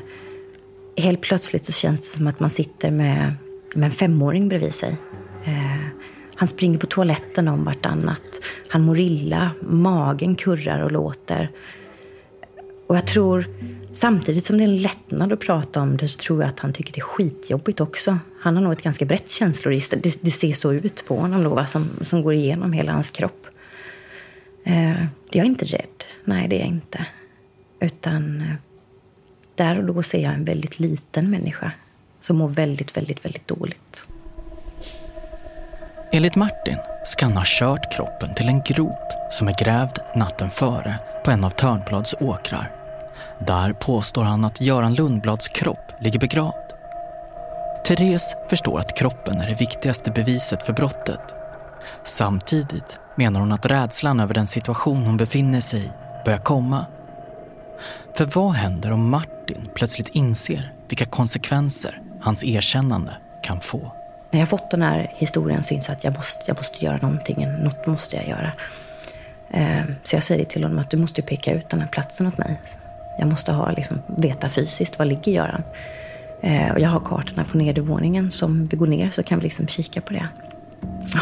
helt 0.96 1.20
plötsligt 1.20 1.64
så 1.64 1.72
känns 1.72 2.00
det 2.00 2.06
som 2.06 2.26
att 2.26 2.40
man 2.40 2.50
sitter 2.50 2.90
med, 2.90 3.34
med 3.74 3.86
en 3.86 3.92
femåring 3.92 4.48
bredvid 4.48 4.74
sig. 4.74 4.96
Eh, 5.44 5.86
han 6.34 6.48
springer 6.48 6.78
på 6.78 6.86
toaletten 6.86 7.48
om 7.48 7.64
vartannat. 7.64 8.22
Han 8.68 8.82
mår 8.82 8.98
illa, 8.98 9.50
magen 9.60 10.34
kurrar 10.34 10.82
och 10.82 10.92
låter. 10.92 11.50
Och 12.86 12.96
jag 12.96 13.06
tror, 13.06 13.44
samtidigt 13.92 14.44
som 14.44 14.58
det 14.58 14.64
är 14.64 14.68
en 14.68 14.82
lättnad 14.82 15.32
att 15.32 15.40
prata 15.40 15.80
om 15.80 15.96
det, 15.96 16.08
så 16.08 16.18
tror 16.18 16.42
jag 16.42 16.48
att 16.48 16.60
han 16.60 16.72
tycker 16.72 16.92
det 16.92 17.00
är 17.00 17.04
skitjobbigt 17.04 17.80
också. 17.80 18.18
Han 18.40 18.56
har 18.56 18.62
nog 18.62 18.72
ett 18.72 18.82
ganska 18.82 19.04
brett 19.04 19.30
känsloregister. 19.30 20.00
Det, 20.02 20.18
det 20.22 20.30
ser 20.30 20.52
så 20.52 20.72
ut 20.72 21.04
på 21.06 21.16
honom 21.16 21.44
då, 21.44 21.54
va, 21.54 21.66
som, 21.66 21.90
som 22.00 22.22
går 22.22 22.34
igenom 22.34 22.72
hela 22.72 22.92
hans 22.92 23.10
kropp. 23.10 23.46
Eh, 24.64 25.04
jag 25.30 25.44
är 25.44 25.48
inte 25.48 25.64
rädd. 25.64 26.04
Nej, 26.24 26.48
det 26.48 26.56
är 26.56 26.60
jag 26.60 26.68
inte. 26.68 27.06
Utan 27.80 28.40
eh, 28.40 28.54
där 29.54 29.78
och 29.78 29.84
då 29.84 30.02
ser 30.02 30.22
jag 30.22 30.34
en 30.34 30.44
väldigt 30.44 30.80
liten 30.80 31.30
människa 31.30 31.72
som 32.20 32.36
mår 32.36 32.48
väldigt, 32.48 32.96
väldigt, 32.96 33.24
väldigt 33.24 33.48
dåligt. 33.48 34.08
Enligt 36.12 36.36
Martin 36.36 36.76
ska 37.04 37.26
han 37.26 37.36
ha 37.36 37.44
kört 37.46 37.96
kroppen 37.96 38.34
till 38.34 38.48
en 38.48 38.62
grot 38.62 39.16
som 39.30 39.48
är 39.48 39.64
grävd 39.64 39.98
natten 40.16 40.50
före 40.50 40.98
på 41.24 41.30
en 41.30 41.44
av 41.44 41.50
Törnblads 41.50 42.14
åkrar. 42.20 42.70
Där 43.46 43.72
påstår 43.72 44.24
han 44.24 44.44
att 44.44 44.60
Göran 44.60 44.94
Lundblads 44.94 45.48
kropp 45.48 45.92
ligger 46.00 46.18
begravd. 46.18 46.72
Therese 47.84 48.34
förstår 48.48 48.78
att 48.78 48.96
kroppen 48.96 49.40
är 49.40 49.48
det 49.48 49.60
viktigaste 49.60 50.10
beviset 50.10 50.62
för 50.62 50.72
brottet. 50.72 51.34
Samtidigt 52.04 52.98
menar 53.16 53.40
hon 53.40 53.52
att 53.52 53.66
rädslan 53.66 54.20
över 54.20 54.34
den 54.34 54.46
situation 54.46 55.02
hon 55.06 55.16
befinner 55.16 55.60
sig 55.60 55.84
i 55.84 55.90
börjar 56.24 56.38
komma. 56.38 56.86
För 58.16 58.24
vad 58.24 58.52
händer 58.52 58.92
om 58.92 59.10
Martin 59.10 59.68
plötsligt 59.74 60.08
inser 60.08 60.72
vilka 60.88 61.04
konsekvenser 61.04 62.00
hans 62.20 62.44
erkännande 62.44 63.16
kan 63.42 63.60
få? 63.60 63.92
När 64.30 64.40
jag 64.40 64.48
fått 64.48 64.70
den 64.70 64.82
här 64.82 65.12
historien 65.16 65.62
så 65.62 65.74
inser 65.74 65.92
jag 65.92 65.96
att 65.96 66.04
jag 66.04 66.16
måste, 66.16 66.40
jag 66.46 66.56
måste 66.56 66.84
göra 66.84 66.96
någonting. 66.96 67.46
Något 67.62 67.86
måste 67.86 68.16
jag 68.16 68.28
göra. 68.28 68.52
Eh, 69.50 69.84
så 70.02 70.16
jag 70.16 70.22
säger 70.22 70.44
till 70.44 70.62
honom 70.62 70.78
att 70.78 70.90
du 70.90 70.96
måste 70.96 71.22
peka 71.22 71.52
ut 71.52 71.68
den 71.68 71.80
här 71.80 71.88
platsen 71.88 72.26
åt 72.26 72.38
mig. 72.38 72.60
Jag 73.18 73.28
måste 73.28 73.52
ha, 73.52 73.70
liksom, 73.70 74.02
veta 74.06 74.48
fysiskt, 74.48 74.98
var 74.98 75.06
ligger 75.06 75.32
Göran? 75.32 75.62
Eh, 76.42 76.72
och 76.72 76.80
jag 76.80 76.88
har 76.88 77.00
kartorna 77.00 77.44
på 77.44 77.58
nedervåningen, 77.58 78.30
så 78.30 78.46
om 78.46 78.66
vi 78.66 78.76
går 78.76 78.86
ner 78.86 79.10
så 79.10 79.22
kan 79.22 79.38
vi 79.38 79.44
liksom 79.44 79.66
kika 79.66 80.00
på 80.00 80.12
det. 80.12 80.28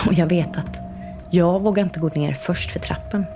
Och 0.06 0.14
jag 0.14 0.26
vet 0.26 0.56
att 0.56 0.87
jag 1.30 1.60
vågar 1.60 1.82
inte 1.82 2.00
gå 2.00 2.08
ner 2.08 2.32
först 2.32 2.70
för 2.70 2.80
trappen. 2.80 3.26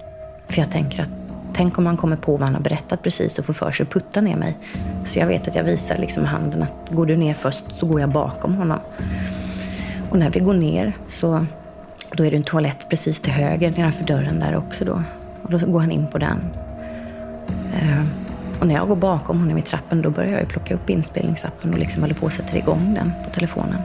För 0.49 0.59
jag 0.59 0.71
tänker 0.71 1.03
att 1.03 1.11
tänk 1.53 1.79
om 1.79 1.87
han 1.87 1.97
kommer 1.97 2.17
på 2.17 2.33
vad 2.33 2.43
han 2.43 2.55
har 2.55 2.63
berättat 2.63 3.03
precis 3.03 3.39
och 3.39 3.45
får 3.45 3.53
för 3.53 3.71
sig 3.71 3.85
att 3.85 3.91
putta 3.91 4.21
ner 4.21 4.37
mig. 4.37 4.57
Så 5.05 5.19
jag 5.19 5.27
vet 5.27 5.49
att 5.49 5.55
jag 5.55 5.65
visar 5.65 5.99
liksom 5.99 6.25
handen 6.25 6.63
att 6.63 6.91
går 6.91 7.07
du 7.07 7.17
ner 7.17 7.35
först 7.35 7.77
så 7.77 7.87
går 7.87 8.01
jag 8.01 8.09
bakom 8.09 8.55
honom. 8.55 8.79
Och 10.11 10.19
när 10.19 10.31
vi 10.31 10.41
går 10.41 10.55
ner 10.55 10.97
så 11.09 11.47
då 12.13 12.25
är 12.25 12.31
det 12.31 12.37
en 12.37 12.43
toalett 12.43 12.87
precis 12.91 13.21
till 13.21 13.33
höger 13.33 13.71
nedanför 13.71 14.05
dörren 14.05 14.41
där 14.41 14.57
också 14.57 14.85
då. 14.85 15.03
Och 15.43 15.51
då 15.51 15.67
går 15.67 15.81
han 15.81 15.91
in 15.91 16.07
på 16.07 16.19
den. 16.19 16.39
Ehm, 17.75 18.09
och 18.61 18.67
när 18.67 18.75
jag 18.75 18.89
går 18.89 18.97
bakom 18.97 19.39
honom 19.39 19.59
i 19.59 19.63
trappen 19.63 20.03
då 20.03 20.11
börjar 20.11 20.39
jag 20.39 20.49
plocka 20.49 20.75
upp 20.75 20.91
inspelningsappen 20.91 21.73
och 21.73 21.79
liksom 21.79 22.03
håller 22.03 22.15
på 22.15 22.27
att 22.27 22.33
sätta 22.33 22.57
igång 22.57 22.95
den 22.95 23.13
på 23.25 23.31
telefonen. 23.31 23.83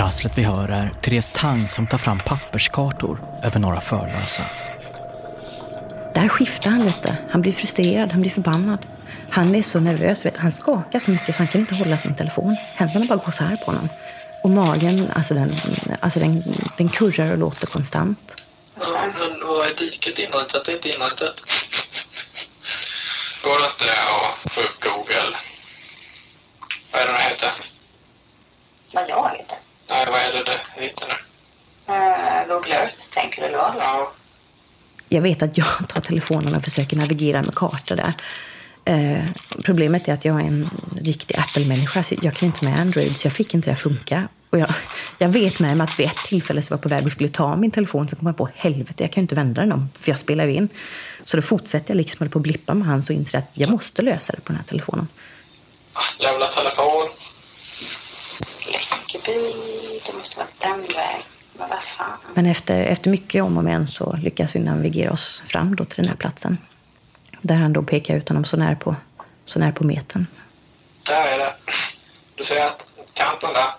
Prasslet 0.00 0.38
vi 0.38 0.42
hör 0.42 0.68
är 0.68 0.92
Therese 1.02 1.30
Tang 1.34 1.68
som 1.68 1.86
tar 1.86 1.98
fram 1.98 2.18
papperskartor 2.18 3.20
över 3.42 3.60
några 3.60 3.80
förlösa. 3.80 4.42
Där 6.14 6.28
skiftar 6.28 6.70
han 6.70 6.84
lite. 6.84 7.16
Han 7.30 7.42
blir 7.42 7.52
frustrerad, 7.52 8.12
han 8.12 8.20
blir 8.20 8.30
förbannad. 8.30 8.86
Han 9.30 9.54
är 9.54 9.62
så 9.62 9.80
nervös, 9.80 10.26
vet, 10.26 10.36
han 10.36 10.52
skakar 10.52 10.98
så 10.98 11.10
mycket 11.10 11.34
så 11.34 11.40
han 11.40 11.48
kan 11.48 11.60
inte 11.60 11.74
hålla 11.74 11.98
sin 11.98 12.14
telefon. 12.14 12.56
Händerna 12.74 13.06
bara 13.06 13.18
går 13.18 13.30
så 13.30 13.44
här 13.44 13.56
på 13.56 13.64
honom. 13.64 13.88
Och 14.42 14.50
magen, 14.50 15.10
alltså 15.14 15.34
den, 15.34 15.54
alltså 16.00 16.20
den, 16.20 16.42
den 16.78 16.88
kurrar 16.88 17.32
och 17.32 17.38
låter 17.38 17.66
konstant. 17.66 18.42
Men 18.78 19.46
vad 19.46 19.66
är 19.66 19.74
diket 19.74 20.18
inrutat? 20.18 20.64
Det 20.64 20.72
är 20.72 20.76
inte 20.76 20.88
inrutat. 20.88 21.42
Går 23.44 23.58
det 23.58 23.66
inte 23.66 23.84
att 23.84 24.52
få 24.52 24.60
upp 24.60 24.84
Google? 24.84 25.36
Vad 26.92 27.02
är 27.02 27.06
det 27.06 27.12
det 27.12 27.18
heter? 27.18 27.52
Vad 28.92 29.08
jag 29.08 29.30
heter? 29.38 29.69
Nej, 29.90 30.04
vad 30.06 30.20
är 30.20 30.32
det 30.32 30.44
det 30.44 30.82
heter 30.82 31.08
nu? 31.08 32.54
Google 32.54 32.74
Earth, 32.74 33.10
tänker 33.14 33.42
du 33.42 33.48
då? 33.48 33.74
Ja. 33.78 34.12
Jag 35.08 35.22
vet 35.22 35.42
att 35.42 35.58
jag 35.58 35.88
tar 35.88 36.00
telefonen 36.00 36.54
och 36.54 36.64
försöker 36.64 36.96
navigera 36.96 37.42
med 37.42 37.54
kartor 37.54 37.96
där. 37.96 38.14
Eh, 38.84 39.24
problemet 39.64 40.08
är 40.08 40.12
att 40.12 40.24
jag 40.24 40.40
är 40.40 40.44
en 40.44 40.70
riktig 41.00 41.36
Apple-människa. 41.38 42.02
Så 42.02 42.14
jag 42.22 42.34
kan 42.34 42.46
inte 42.46 42.64
med 42.64 42.80
Android, 42.80 43.16
så 43.16 43.26
jag 43.26 43.32
fick 43.32 43.54
inte 43.54 43.70
det 43.70 43.72
att 43.72 43.80
funka. 43.80 44.28
Och 44.50 44.58
jag, 44.58 44.70
jag 45.18 45.28
vet 45.28 45.60
med 45.60 45.76
mig 45.76 45.84
att 45.84 45.98
vid 45.98 46.06
ett 46.06 46.16
tillfälle 46.16 46.62
så 46.62 46.70
var 46.70 46.76
jag 46.76 46.82
på 46.82 46.88
väg 46.88 47.06
och 47.06 47.12
skulle 47.12 47.28
ta 47.28 47.56
min 47.56 47.70
telefon 47.70 48.08
så 48.08 48.16
kom 48.16 48.26
jag 48.26 48.36
på 48.36 48.48
helvete, 48.54 49.04
jag 49.04 49.12
kan 49.12 49.20
ju 49.20 49.24
inte 49.24 49.34
vända 49.34 49.60
den 49.60 49.72
om, 49.72 49.88
för 50.00 50.10
jag 50.10 50.18
spelar 50.18 50.44
ju 50.44 50.54
in. 50.54 50.68
Så 51.24 51.36
då 51.36 51.42
fortsätter 51.42 51.90
jag 51.90 51.96
liksom 51.96 52.28
på 52.28 52.38
att 52.38 52.42
blippa 52.42 52.74
med 52.74 52.86
hans 52.86 53.10
och 53.10 53.14
inser 53.14 53.38
att 53.38 53.50
jag 53.52 53.70
måste 53.70 54.02
lösa 54.02 54.32
det 54.32 54.40
på 54.40 54.52
den 54.52 54.56
här 54.56 54.64
telefonen. 54.64 55.08
Jävla 56.18 56.46
telefon. 56.46 57.08
Läckeby, 58.66 59.52
det 59.64 59.69
måste 60.30 60.64
vara 60.64 60.74
den 60.74 60.82
vägen. 60.82 61.22
Men 61.52 61.68
vad 61.68 61.82
fan. 61.82 62.18
Men 62.34 62.46
efter, 62.46 62.80
efter 62.80 63.10
mycket 63.10 63.42
om 63.42 63.58
och 63.58 63.64
men 63.64 63.86
så 63.86 64.16
lyckas 64.16 64.56
vi 64.56 64.60
navigera 64.60 65.12
oss 65.12 65.42
fram 65.46 65.76
då 65.76 65.84
till 65.84 65.96
den 65.96 66.08
här 66.08 66.16
platsen. 66.16 66.58
Där 67.40 67.56
han 67.56 67.72
då 67.72 67.82
pekar 67.82 68.16
ut 68.16 68.28
honom 68.28 68.44
så 68.44 68.56
när 68.56 68.74
på, 68.74 68.96
så 69.44 69.58
när 69.58 69.72
på 69.72 69.84
metern. 69.84 70.26
Där 71.02 71.24
är 71.24 71.38
det. 71.38 71.54
Du 72.34 72.44
ser 72.44 72.70
kanten 73.14 73.52
där. 73.52 73.70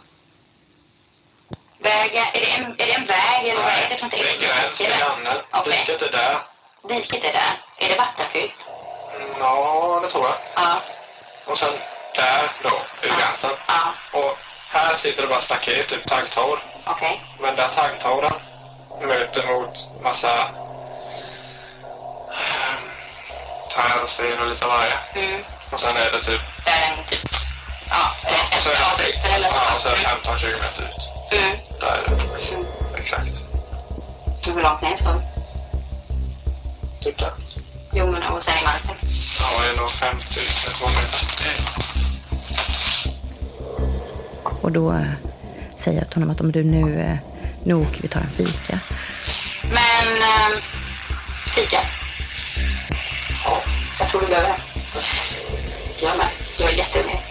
Vägar, 1.80 2.28
är 2.34 2.40
det 2.40 2.52
en, 2.52 2.72
är 2.72 2.86
det 2.86 2.94
en 2.94 3.06
väg 3.06 3.48
eller 3.48 3.64
vad 3.64 3.72
är 3.72 3.90
det 3.90 3.96
för 3.96 4.04
någonting? 4.04 4.24
Det 4.24 4.46
är 4.46 4.48
gräns 4.48 4.78
till 4.78 4.88
grannen. 4.88 5.42
Okej. 5.52 5.84
Diket 5.88 6.02
är 6.02 6.12
där. 6.12 6.38
Diket 6.90 7.24
är 7.24 7.34
där. 7.34 7.54
Är 7.78 7.90
det 7.90 7.96
vattenfyllt? 7.96 8.56
Ja, 9.40 10.00
det 10.04 10.08
tror 10.10 10.24
jag. 10.24 10.38
Ja. 10.56 10.82
Och 11.46 11.58
sen 11.58 11.74
där 12.16 12.44
då, 12.64 12.82
är 13.02 13.18
gränsen. 13.18 13.52
Och 14.14 14.38
här 14.72 14.96
sitter 14.96 15.22
det 15.22 15.28
bara 15.28 15.40
staket, 15.40 15.88
typ 15.88 16.06
taggtråd. 16.06 16.60
Okej. 16.86 17.22
Men 17.40 17.56
där 17.56 17.68
taggtråden 17.68 18.32
möter 19.02 19.48
mot 19.48 20.04
massa 20.04 20.40
eh, 22.32 22.76
träd 23.74 24.04
och 24.04 24.10
sten 24.10 24.40
och 24.40 24.48
lite 24.48 24.66
varje. 24.66 24.94
Mm. 25.16 25.42
Och 25.72 25.80
sen 25.80 25.98
är 25.98 26.12
det 26.12 26.22
typ... 26.24 26.42
Där 26.66 26.72
är 26.72 26.98
en 26.98 27.06
typ... 27.10 27.20
Ja, 27.90 28.16
det 28.24 28.30
en 28.30 28.42
och 28.42 28.48
50 28.48 28.70
avbryter 28.92 29.36
eller 29.36 29.50
så? 29.50 29.56
Ja, 29.56 29.76
och 29.76 29.98
det 30.24 30.30
15-20 30.30 30.62
meter 30.62 30.84
ut. 30.84 31.34
Mm. 31.34 31.58
Där 31.80 31.88
är 31.88 32.16
det. 32.16 33.00
Exakt. 33.00 33.44
Hur 34.46 34.62
långt 34.62 34.82
ner 34.82 34.94
ifrån? 34.94 35.22
Typ 37.04 37.18
där. 37.18 37.32
Jo, 37.94 38.12
men 38.12 38.24
och 38.24 38.44
sen 38.44 38.58
i 38.58 38.64
marken. 38.64 38.96
Ja, 39.40 39.62
det 39.62 39.70
är 39.70 39.78
nog 39.78 39.92
50 39.92 40.40
2 40.80 40.88
meter. 40.88 42.11
Och 44.62 44.72
då 44.72 44.92
eh, 44.92 45.02
säger 45.76 45.98
jag 45.98 46.10
till 46.10 46.16
honom 46.16 46.30
att 46.30 46.42
om 46.42 46.52
du 46.52 46.64
nu, 46.64 47.02
eh, 47.02 47.18
nu 47.64 47.74
åker 47.74 48.02
vi 48.02 48.08
tar 48.08 48.22
en 48.22 48.30
fika. 48.30 48.80
Men... 49.64 50.08
Ähm, 50.08 50.62
fika? 51.56 51.78
Ja, 53.46 53.58
jag 54.00 54.10
tror 54.10 54.22
du 54.22 54.28
behöver 54.28 54.50
det. 54.50 54.62
Jag 56.06 56.18
med. 56.18 56.28
Jag 56.60 56.74
är 56.74 56.78
jätteunnig. 56.78 57.22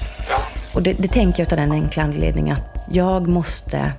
Och 0.72 0.82
det, 0.82 0.92
det 0.92 1.08
tänker 1.08 1.42
jag 1.42 1.52
av 1.52 1.58
den 1.58 1.72
enkla 1.72 2.02
anledningen 2.02 2.56
att 2.56 2.86
jag 2.90 3.28
måste, 3.28 3.92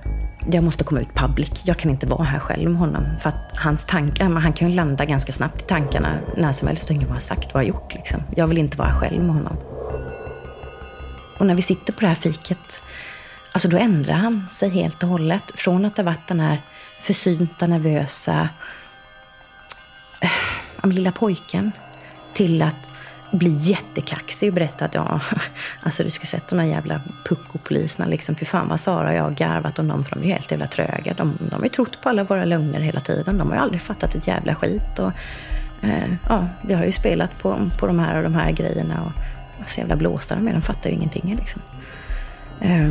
jag 0.52 0.64
måste 0.64 0.84
komma 0.84 1.00
ut 1.00 1.14
public. 1.14 1.50
Jag 1.64 1.76
kan 1.76 1.90
inte 1.90 2.06
vara 2.06 2.24
här 2.24 2.38
själv 2.38 2.70
med 2.70 2.80
honom. 2.80 3.06
För 3.20 3.28
att 3.28 3.56
hans 3.56 3.84
tankar, 3.84 4.24
han 4.24 4.52
kan 4.52 4.68
ju 4.68 4.74
landa 4.74 5.04
ganska 5.04 5.32
snabbt 5.32 5.62
i 5.62 5.64
tankarna 5.64 6.18
när 6.36 6.52
som 6.52 6.68
helst 6.68 6.84
och 6.84 6.96
ingen 6.96 7.10
har 7.10 7.20
sagt 7.20 7.54
vad 7.54 7.64
jag 7.64 7.72
har 7.72 7.80
gjort. 7.80 7.94
Liksom. 7.94 8.22
Jag 8.36 8.46
vill 8.46 8.58
inte 8.58 8.78
vara 8.78 8.94
själv 8.94 9.24
med 9.24 9.34
honom. 9.34 9.56
Och 11.38 11.46
när 11.46 11.54
vi 11.54 11.62
sitter 11.62 11.92
på 11.92 12.00
det 12.00 12.06
här 12.06 12.14
fiket, 12.14 12.82
alltså 13.52 13.68
då 13.68 13.76
ändrar 13.76 14.14
han 14.14 14.46
sig 14.50 14.68
helt 14.68 15.02
och 15.02 15.08
hållet. 15.08 15.52
Från 15.54 15.84
att 15.84 15.96
ha 15.96 16.04
varit 16.04 16.28
den 16.28 16.40
här 16.40 16.62
försynta, 17.00 17.66
nervösa 17.66 18.48
äh, 20.20 20.88
lilla 20.90 21.12
pojken 21.12 21.72
till 22.34 22.62
att 22.62 22.92
bli 23.32 23.56
jättekaxig 23.56 24.48
och 24.48 24.54
berätta 24.54 24.84
att 24.84 24.94
ja, 24.94 25.20
alltså 25.82 26.04
du 26.04 26.10
skulle 26.10 26.26
sett 26.26 26.48
de 26.48 26.58
här 26.58 26.66
jävla 26.66 27.00
pucko-poliserna 27.24 28.06
liksom. 28.06 28.34
För 28.34 28.44
fan 28.44 28.68
vad 28.68 28.80
Sara 28.80 29.08
och 29.08 29.14
jag 29.14 29.22
har 29.22 29.30
garvat 29.30 29.78
om 29.78 29.88
dem 29.88 30.04
för 30.04 30.16
de 30.16 30.24
är 30.24 30.32
helt 30.32 30.50
jävla 30.50 30.66
tröga. 30.66 31.14
De, 31.14 31.38
de 31.50 31.54
har 31.56 31.62
ju 31.62 31.68
trott 31.68 32.02
på 32.02 32.08
alla 32.08 32.24
våra 32.24 32.44
lögner 32.44 32.80
hela 32.80 33.00
tiden. 33.00 33.38
De 33.38 33.48
har 33.48 33.56
ju 33.56 33.62
aldrig 33.62 33.82
fattat 33.82 34.14
ett 34.14 34.26
jävla 34.26 34.54
skit. 34.54 34.98
Och, 34.98 35.12
eh, 35.82 36.14
ja, 36.28 36.48
vi 36.62 36.74
har 36.74 36.84
ju 36.84 36.92
spelat 36.92 37.38
på, 37.38 37.70
på 37.78 37.86
de 37.86 37.98
här 37.98 38.16
och 38.16 38.22
de 38.22 38.34
här 38.34 38.50
grejerna 38.50 39.12
och 39.60 39.70
så 39.70 39.80
jävla 39.80 39.96
blåsta 39.96 40.34
de 40.34 40.48
är. 40.48 40.52
De 40.52 40.62
fattar 40.62 40.90
ju 40.90 40.96
ingenting 40.96 41.36
liksom. 41.38 41.62
Eh, 42.60 42.88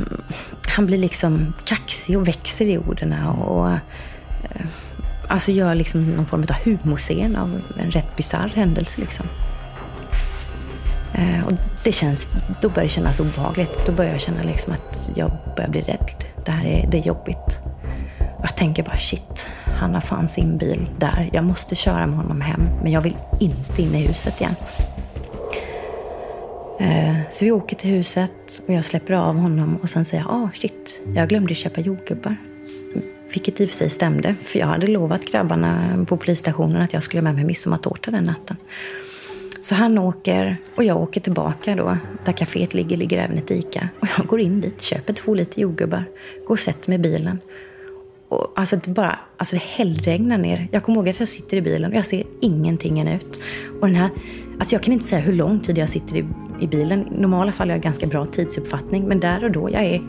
han 0.76 0.86
blir 0.86 0.98
liksom 0.98 1.54
kaxig 1.66 2.18
och 2.18 2.28
växer 2.28 2.66
i 2.66 2.78
orden 2.78 3.14
och, 3.28 3.70
eh, 3.70 3.78
alltså 5.28 5.52
gör 5.52 5.76
liksom 5.76 6.04
någon 6.04 6.26
form 6.26 6.42
av 6.42 6.56
humorscen 6.64 7.36
av 7.36 7.62
en 7.80 7.92
rätt 7.92 8.16
bisarr 8.16 8.52
händelse 8.56 9.02
liksom. 9.02 9.26
Eh, 11.14 11.46
och 11.46 11.52
det 11.84 11.92
känns, 11.92 12.32
då 12.62 12.70
börjar 12.70 12.84
det 12.84 12.90
kännas 12.90 13.20
obehagligt. 13.20 13.86
Då 13.86 13.92
börjar 13.92 14.12
jag 14.12 14.22
känna 14.22 14.44
liksom 14.44 14.74
att 14.74 15.12
jag 15.16 15.32
börjar 15.56 15.70
bli 15.70 15.82
rädd. 15.82 16.26
Det 16.46 16.52
här 16.52 16.66
är, 16.66 16.88
det 16.92 16.98
är 16.98 17.02
jobbigt. 17.02 17.60
Och 18.38 18.44
jag 18.44 18.56
tänker 18.56 18.84
bara 18.84 18.98
shit, 18.98 19.50
han 19.66 19.94
har 19.94 20.02
fan 20.02 20.28
sin 20.28 20.58
bil 20.58 20.90
där. 20.98 21.30
Jag 21.34 21.44
måste 21.44 21.76
köra 21.76 22.08
med 22.08 22.18
honom 22.18 22.42
hem, 22.42 22.70
men 22.84 22.92
jag 22.92 23.02
vill 23.02 23.18
inte 23.40 23.82
in 23.82 23.96
i 23.96 24.08
huset 24.08 24.42
igen. 24.42 24.56
Eh, 26.82 27.16
så 27.32 27.46
vi 27.46 27.52
åker 27.52 27.76
till 27.76 27.90
huset 27.90 28.62
och 28.68 28.74
jag 28.74 28.86
släpper 28.86 29.14
av 29.14 29.36
honom 29.36 29.76
och 29.76 29.90
sen 29.90 30.06
säger 30.06 30.24
jag, 30.24 30.32
ah 30.32 30.50
shit, 30.54 31.02
jag 31.16 31.30
glömde 31.30 31.56
köpa 31.56 31.82
jordgubbar. 31.82 32.36
Vilket 33.34 33.62
i 33.62 33.66
och 33.66 33.70
för 33.70 33.76
sig 33.76 33.90
stämde, 33.90 34.36
för 34.44 34.60
jag 34.60 34.68
hade 34.68 34.88
lovat 34.88 35.26
grabbarna 35.26 36.06
på 36.08 36.18
polisstationen 36.18 36.82
att 36.82 36.94
jag 36.94 37.04
skulle 37.04 37.22
med 37.22 37.36
mig 37.36 37.44
midsommartårta 37.44 38.12
den 38.12 38.24
natten. 38.24 38.58
Så 39.62 39.76
han 39.76 39.98
åker 39.98 40.58
och 40.76 40.84
jag 40.84 40.98
åker 40.98 41.22
tillbaka 41.22 41.76
då, 41.76 41.98
där 42.26 42.34
kaféet 42.34 42.76
ligger, 42.76 42.98
ligger 42.98 43.18
även 43.18 43.38
ett 43.38 43.52
Ica. 43.52 43.90
Och 44.00 44.08
jag 44.18 44.28
går 44.28 44.40
in 44.40 44.62
dit, 44.62 44.82
köper 44.82 45.14
två 45.14 45.34
liter 45.34 45.62
jordgubbar, 45.62 46.04
går 46.48 46.56
och 46.56 46.60
sätter 46.60 46.90
mig 46.90 46.96
i 46.96 47.02
bilen. 47.02 47.40
Och 48.30 48.54
alltså 48.56 48.76
det 48.76 48.92
bara, 48.92 49.20
alltså 49.38 49.56
det 49.56 49.62
hällregnar 49.62 50.38
ner. 50.38 50.68
Jag 50.72 50.84
kommer 50.84 50.98
ihåg 50.98 51.10
att 51.10 51.20
jag 51.20 51.30
sitter 51.30 51.58
i 51.58 51.62
bilen 51.62 51.92
och 51.92 51.98
jag 51.98 52.06
ser 52.06 52.24
ingenting 52.42 53.00
än 53.00 53.08
ut. 53.08 53.42
Och 53.82 53.88
den 53.88 53.96
här, 53.96 54.10
alltså 54.62 54.76
jag 54.76 54.84
kan 54.84 54.94
inte 54.94 55.06
säga 55.06 55.22
hur 55.22 55.34
lång 55.34 55.60
tid 55.60 55.78
jag 55.78 55.90
sitter 55.90 56.16
i, 56.16 56.26
i 56.60 56.68
bilen. 56.68 57.08
I 57.08 57.22
normala 57.22 57.52
fall 57.52 57.70
har 57.70 57.76
jag 57.76 57.84
ganska 57.84 58.08
bra 58.08 58.26
tidsuppfattning, 58.26 59.08
men 59.08 59.20
där 59.20 59.44
och 59.44 59.52
då, 59.52 59.70
jag 59.70 59.84
är, 59.84 60.02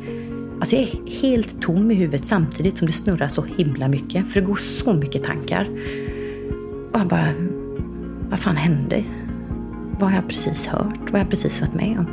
alltså 0.60 0.76
jag 0.76 0.84
är 0.84 1.20
helt 1.20 1.62
tom 1.62 1.90
i 1.90 1.94
huvudet 1.94 2.26
samtidigt 2.26 2.78
som 2.78 2.86
det 2.86 2.92
snurrar 2.92 3.28
så 3.28 3.44
himla 3.44 3.88
mycket. 3.88 4.32
För 4.32 4.40
det 4.40 4.46
går 4.46 4.56
så 4.56 4.92
mycket 4.92 5.24
tankar. 5.24 5.66
Och 6.92 7.00
jag 7.00 7.06
bara, 7.08 7.28
vad 8.30 8.38
fan 8.38 8.56
hände? 8.56 9.04
Vad 10.00 10.10
har 10.10 10.16
jag 10.16 10.28
precis 10.28 10.66
hört? 10.66 11.00
Vad 11.00 11.12
har 11.12 11.18
jag 11.18 11.30
precis 11.30 11.60
varit 11.60 11.74
med 11.74 11.98
om? 11.98 12.06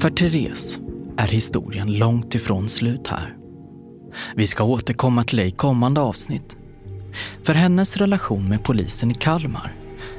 För 0.00 0.10
Therese 0.10 0.80
är 1.16 1.28
historien 1.28 1.92
långt 1.92 2.34
ifrån 2.34 2.68
slut 2.68 3.08
här. 3.08 3.36
Vi 4.36 4.46
ska 4.46 4.64
återkomma 4.64 5.24
till 5.24 5.36
det 5.36 5.44
i 5.44 5.50
kommande 5.50 6.00
avsnitt. 6.00 6.57
För 7.42 7.52
hennes 7.52 7.96
relation 7.96 8.48
med 8.48 8.64
polisen 8.64 9.10
i 9.10 9.14
Kalmar 9.14 9.74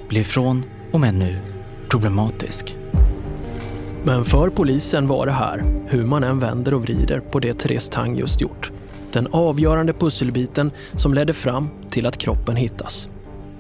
blir 0.10 0.24
från 0.24 0.66
och 0.92 1.00
med 1.00 1.14
nu 1.14 1.40
problematisk. 1.90 2.76
Men 4.04 4.26
för 4.26 4.50
polisen 4.50 5.08
var 5.08 5.26
det 5.26 5.32
här, 5.32 5.84
hur 5.88 6.06
man 6.06 6.24
än 6.24 6.40
vänder 6.40 6.74
och 6.74 6.82
vrider 6.82 7.20
på 7.20 7.40
det 7.40 7.54
Therese 7.54 7.90
Tang 7.90 8.16
just 8.16 8.42
gjort, 8.42 8.72
den 9.12 9.28
avgörande 9.32 9.94
pusselbiten 9.94 10.72
som 10.96 11.14
ledde 11.14 11.34
fram 11.34 11.70
till 11.90 12.06
att 12.06 12.18
kroppen 12.18 12.56
hittas. 12.56 13.10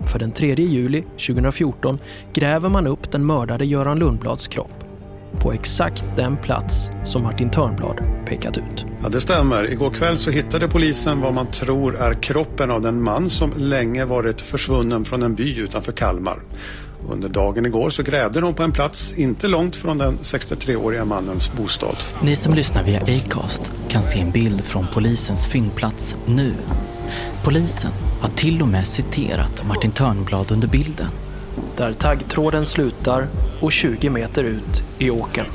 För 0.05 0.19
den 0.19 0.31
3 0.31 0.55
juli 0.55 1.01
2014 1.01 1.99
gräver 2.33 2.69
man 2.69 2.87
upp 2.87 3.11
den 3.11 3.25
mördade 3.25 3.65
Göran 3.65 3.99
Lundblads 3.99 4.47
kropp 4.47 4.88
på 5.39 5.53
exakt 5.53 6.03
den 6.15 6.37
plats 6.37 6.91
som 7.03 7.23
Martin 7.23 7.49
Törnblad 7.49 8.03
pekat 8.25 8.57
ut. 8.57 8.85
Ja, 9.03 9.09
det 9.09 9.21
stämmer. 9.21 9.71
Igår 9.71 9.89
kväll 9.89 10.17
så 10.17 10.31
hittade 10.31 10.67
polisen 10.67 11.21
vad 11.21 11.33
man 11.33 11.47
tror 11.47 11.95
är 11.95 12.13
kroppen 12.13 12.71
av 12.71 12.81
den 12.81 13.03
man 13.03 13.29
som 13.29 13.53
länge 13.57 14.05
varit 14.05 14.41
försvunnen 14.41 15.05
från 15.05 15.23
en 15.23 15.35
by 15.35 15.59
utanför 15.59 15.91
Kalmar. 15.91 16.39
Under 17.09 17.29
dagen 17.29 17.65
igår 17.65 17.89
så 17.89 18.03
grävde 18.03 18.41
de 18.41 18.53
på 18.53 18.63
en 18.63 18.71
plats 18.71 19.13
inte 19.13 19.47
långt 19.47 19.75
från 19.75 19.97
den 19.97 20.17
63-åriga 20.17 21.05
mannens 21.05 21.53
bostad. 21.53 21.95
Ni 22.21 22.35
som 22.35 22.53
lyssnar 22.53 22.83
via 22.83 23.01
Acast 23.01 23.71
kan 23.89 24.03
se 24.03 24.19
en 24.19 24.31
bild 24.31 24.61
från 24.61 24.87
polisens 24.93 25.45
fyndplats 25.47 26.15
nu. 26.25 26.53
Polisen 27.43 27.91
har 28.21 28.29
till 28.29 28.61
och 28.61 28.67
med 28.67 28.87
citerat 28.87 29.67
Martin 29.67 29.91
Törnblad 29.91 30.51
under 30.51 30.67
bilden. 30.67 31.07
Där 31.77 31.93
taggtråden 31.93 32.65
slutar 32.65 33.27
och 33.61 33.71
20 33.71 34.09
meter 34.09 34.43
ut 34.43 34.83
i 34.99 35.09
åkern. 35.09 35.45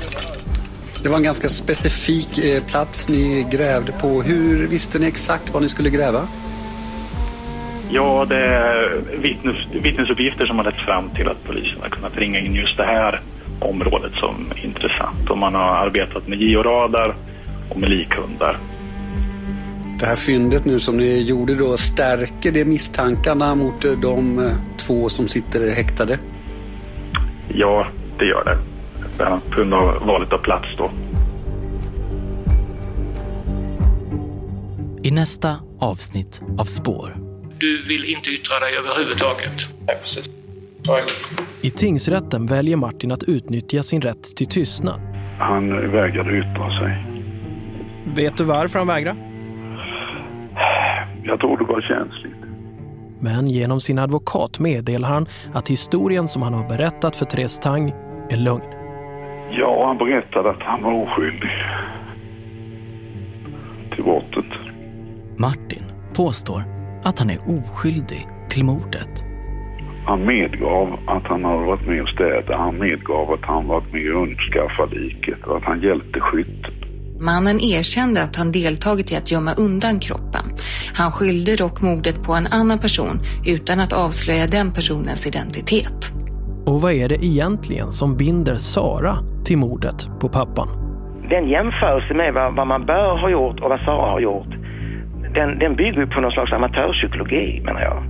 Det 1.03 1.09
var 1.09 1.17
en 1.17 1.23
ganska 1.23 1.49
specifik 1.49 2.45
eh, 2.45 2.63
plats 2.63 3.09
ni 3.09 3.47
grävde 3.51 3.91
på. 3.91 4.21
Hur 4.21 4.67
visste 4.67 4.99
ni 4.99 5.07
exakt 5.07 5.53
vad 5.53 5.63
ni 5.63 5.69
skulle 5.69 5.89
gräva? 5.89 6.27
Ja, 7.89 8.25
det 8.29 8.45
är 8.45 9.01
vittnes, 9.21 9.55
vittnesuppgifter 9.71 10.45
som 10.45 10.57
har 10.57 10.65
lett 10.65 10.85
fram 10.85 11.09
till 11.09 11.27
att 11.27 11.43
polisen 11.43 11.81
har 11.81 11.89
kunnat 11.89 12.17
ringa 12.17 12.39
in 12.39 12.55
just 12.55 12.77
det 12.77 12.85
här 12.85 13.21
området 13.59 14.13
som 14.13 14.51
intressant. 14.63 15.29
Och 15.29 15.37
man 15.37 15.55
har 15.55 15.85
arbetat 15.85 16.27
med 16.27 16.41
georadar 16.41 17.15
och 17.69 17.77
med 17.79 17.89
likhundar. 17.89 18.57
Det 19.99 20.05
här 20.05 20.15
fyndet 20.15 20.65
nu 20.65 20.79
som 20.79 20.97
ni 20.97 21.21
gjorde 21.21 21.55
då, 21.55 21.77
stärker 21.77 22.51
det 22.51 22.65
misstankarna 22.65 23.55
mot 23.55 23.85
eh, 23.85 23.91
de 23.91 24.39
eh, 24.39 24.53
två 24.77 25.09
som 25.09 25.27
sitter 25.27 25.75
häktade? 25.75 26.19
Ja, 27.47 27.87
det 28.19 28.25
gör 28.25 28.43
det. 28.43 28.57
På 29.17 29.55
grund 29.55 29.73
av 29.73 30.05
valet 30.07 30.33
av 30.33 30.37
plats 30.37 30.67
då. 30.77 30.91
I 35.03 35.11
nästa 35.11 35.55
avsnitt 35.79 36.41
av 36.57 36.63
Spår 36.63 37.15
Du 37.57 37.81
vill 37.87 38.05
inte 38.05 38.29
yttra 38.29 38.59
dig 38.59 38.77
överhuvudtaget. 38.77 39.69
Nej, 39.87 39.97
precis. 40.01 40.31
I 41.61 41.69
tingsrätten 41.69 42.45
väljer 42.45 42.77
Martin 42.77 43.11
att 43.11 43.23
utnyttja 43.23 43.83
sin 43.83 44.01
rätt 44.01 44.35
till 44.35 44.47
tystnad. 44.47 45.01
Han 45.39 45.69
vägrade 45.91 46.37
yttra 46.37 46.79
sig. 46.79 47.05
Vet 48.15 48.37
du 48.37 48.43
varför 48.43 48.79
han 48.79 48.87
vägrar? 48.87 49.34
Jag 51.25 51.39
tror 51.39 51.57
det 51.57 51.63
var 51.63 51.81
känsligt. 51.81 52.41
Men 53.19 53.47
genom 53.47 53.79
sin 53.79 53.99
advokat 53.99 54.59
meddelar 54.59 55.09
han 55.09 55.25
att 55.53 55.69
historien 55.69 56.27
som 56.27 56.41
han 56.41 56.53
har 56.53 56.69
berättat 56.69 57.15
för 57.15 57.25
Therese 57.25 57.59
Tang 57.59 57.89
är 58.29 58.37
lögn. 58.37 58.71
Ja, 59.51 59.87
han 59.87 59.97
berättade 59.97 60.49
att 60.49 60.61
han 60.61 60.83
var 60.83 60.93
oskyldig 60.93 61.49
till 63.95 64.03
brottet. 64.03 64.51
Martin 65.37 65.83
påstår 66.15 66.63
att 67.03 67.19
han 67.19 67.29
är 67.29 67.39
oskyldig 67.39 68.27
till 68.49 68.65
mordet. 68.65 69.25
Han 70.05 70.25
medgav 70.25 70.99
att 71.07 71.23
han 71.23 71.43
hade 71.43 71.65
varit 71.65 71.87
med 71.87 72.01
och 72.01 72.09
städat. 72.09 72.59
Han 72.59 72.79
medgav 72.79 73.31
att 73.31 73.45
han 73.45 73.67
varit 73.67 73.93
med 73.93 74.15
och 74.15 74.21
undskaffat 74.21 74.91
liket 74.93 75.43
och 75.43 75.57
att 75.57 75.63
han 75.63 75.81
hjälpte 75.81 76.19
skytten. 76.19 76.73
Mannen 77.19 77.59
erkände 77.59 78.23
att 78.23 78.35
han 78.35 78.51
deltagit 78.51 79.11
i 79.11 79.15
att 79.15 79.31
gömma 79.31 79.53
undan 79.53 79.99
kroppen. 79.99 80.24
Han 80.93 81.11
skyllde 81.11 81.55
dock 81.55 81.81
mordet 81.81 82.23
på 82.23 82.33
en 82.33 82.47
annan 82.47 82.79
person 82.79 83.19
utan 83.45 83.79
att 83.79 83.93
avslöja 83.93 84.47
den 84.47 84.73
personens 84.73 85.27
identitet. 85.27 86.11
Och 86.65 86.81
vad 86.81 86.91
är 86.93 87.09
det 87.09 87.25
egentligen 87.25 87.91
som 87.91 88.17
binder 88.17 88.55
Sara 88.55 89.15
till 89.45 89.57
mordet 89.57 90.09
på 90.19 90.29
pappan? 90.29 90.67
Den 91.29 91.49
jämförelse 91.49 92.13
med 92.13 92.33
vad, 92.33 92.55
vad 92.55 92.67
man 92.67 92.85
bör 92.85 93.17
ha 93.21 93.29
gjort 93.29 93.59
och 93.59 93.69
vad 93.69 93.79
Sara 93.79 94.11
har 94.11 94.19
gjort, 94.19 94.53
den, 95.35 95.59
den 95.59 95.75
bygger 95.75 96.05
på 96.05 96.21
någon 96.21 96.31
slags 96.31 96.51
amatörpsykologi 96.53 97.61
menar 97.65 97.81
jag. 97.81 98.03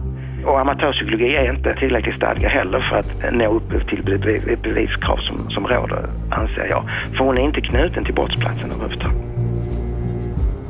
Och 0.46 0.60
amatörpsykologi 0.60 1.36
är 1.36 1.54
inte 1.56 1.76
tillräckligt 1.80 2.16
stadga 2.16 2.50
heller 2.50 2.80
för 2.90 2.96
att 2.96 3.34
nå 3.34 3.48
upp 3.48 3.88
till 3.90 4.06
det 4.06 4.62
beviskrav 4.62 5.18
som, 5.18 5.50
som 5.50 5.68
råder, 5.68 6.06
anser 6.30 6.68
jag. 6.70 6.84
För 7.18 7.26
hon 7.26 7.38
är 7.38 7.42
inte 7.42 7.62
knuten 7.62 8.06
till 8.06 8.14
brottsplatsen 8.14 8.72
överhuvudtaget. 8.72 9.35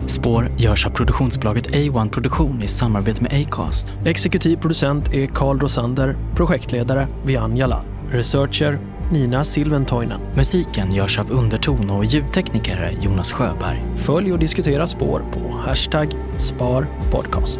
Spår 0.07 0.51
görs 0.57 0.85
av 0.85 0.89
produktionsbolaget 0.89 1.67
A1 1.67 2.09
Produktion 2.09 2.63
i 2.63 2.67
samarbete 2.67 3.23
med 3.23 3.33
Acast. 3.33 3.93
Exekutiv 4.05 4.57
producent 4.57 5.13
är 5.13 5.27
Carl 5.27 5.59
Rosander, 5.59 6.17
projektledare 6.35 7.07
Vian 7.25 7.57
Jalal, 7.57 7.83
researcher 8.11 8.79
Nina 9.11 9.43
Silventoinen. 9.43 10.19
Musiken 10.35 10.95
görs 10.95 11.19
av 11.19 11.31
Underton 11.31 11.89
och 11.89 12.05
ljudtekniker 12.05 12.97
Jonas 13.01 13.31
Sjöberg. 13.31 13.83
Följ 13.97 14.33
och 14.33 14.39
diskutera 14.39 14.87
spår 14.87 15.21
på 15.33 15.57
hashtag 15.57 16.15
sparpodcast. 16.37 17.59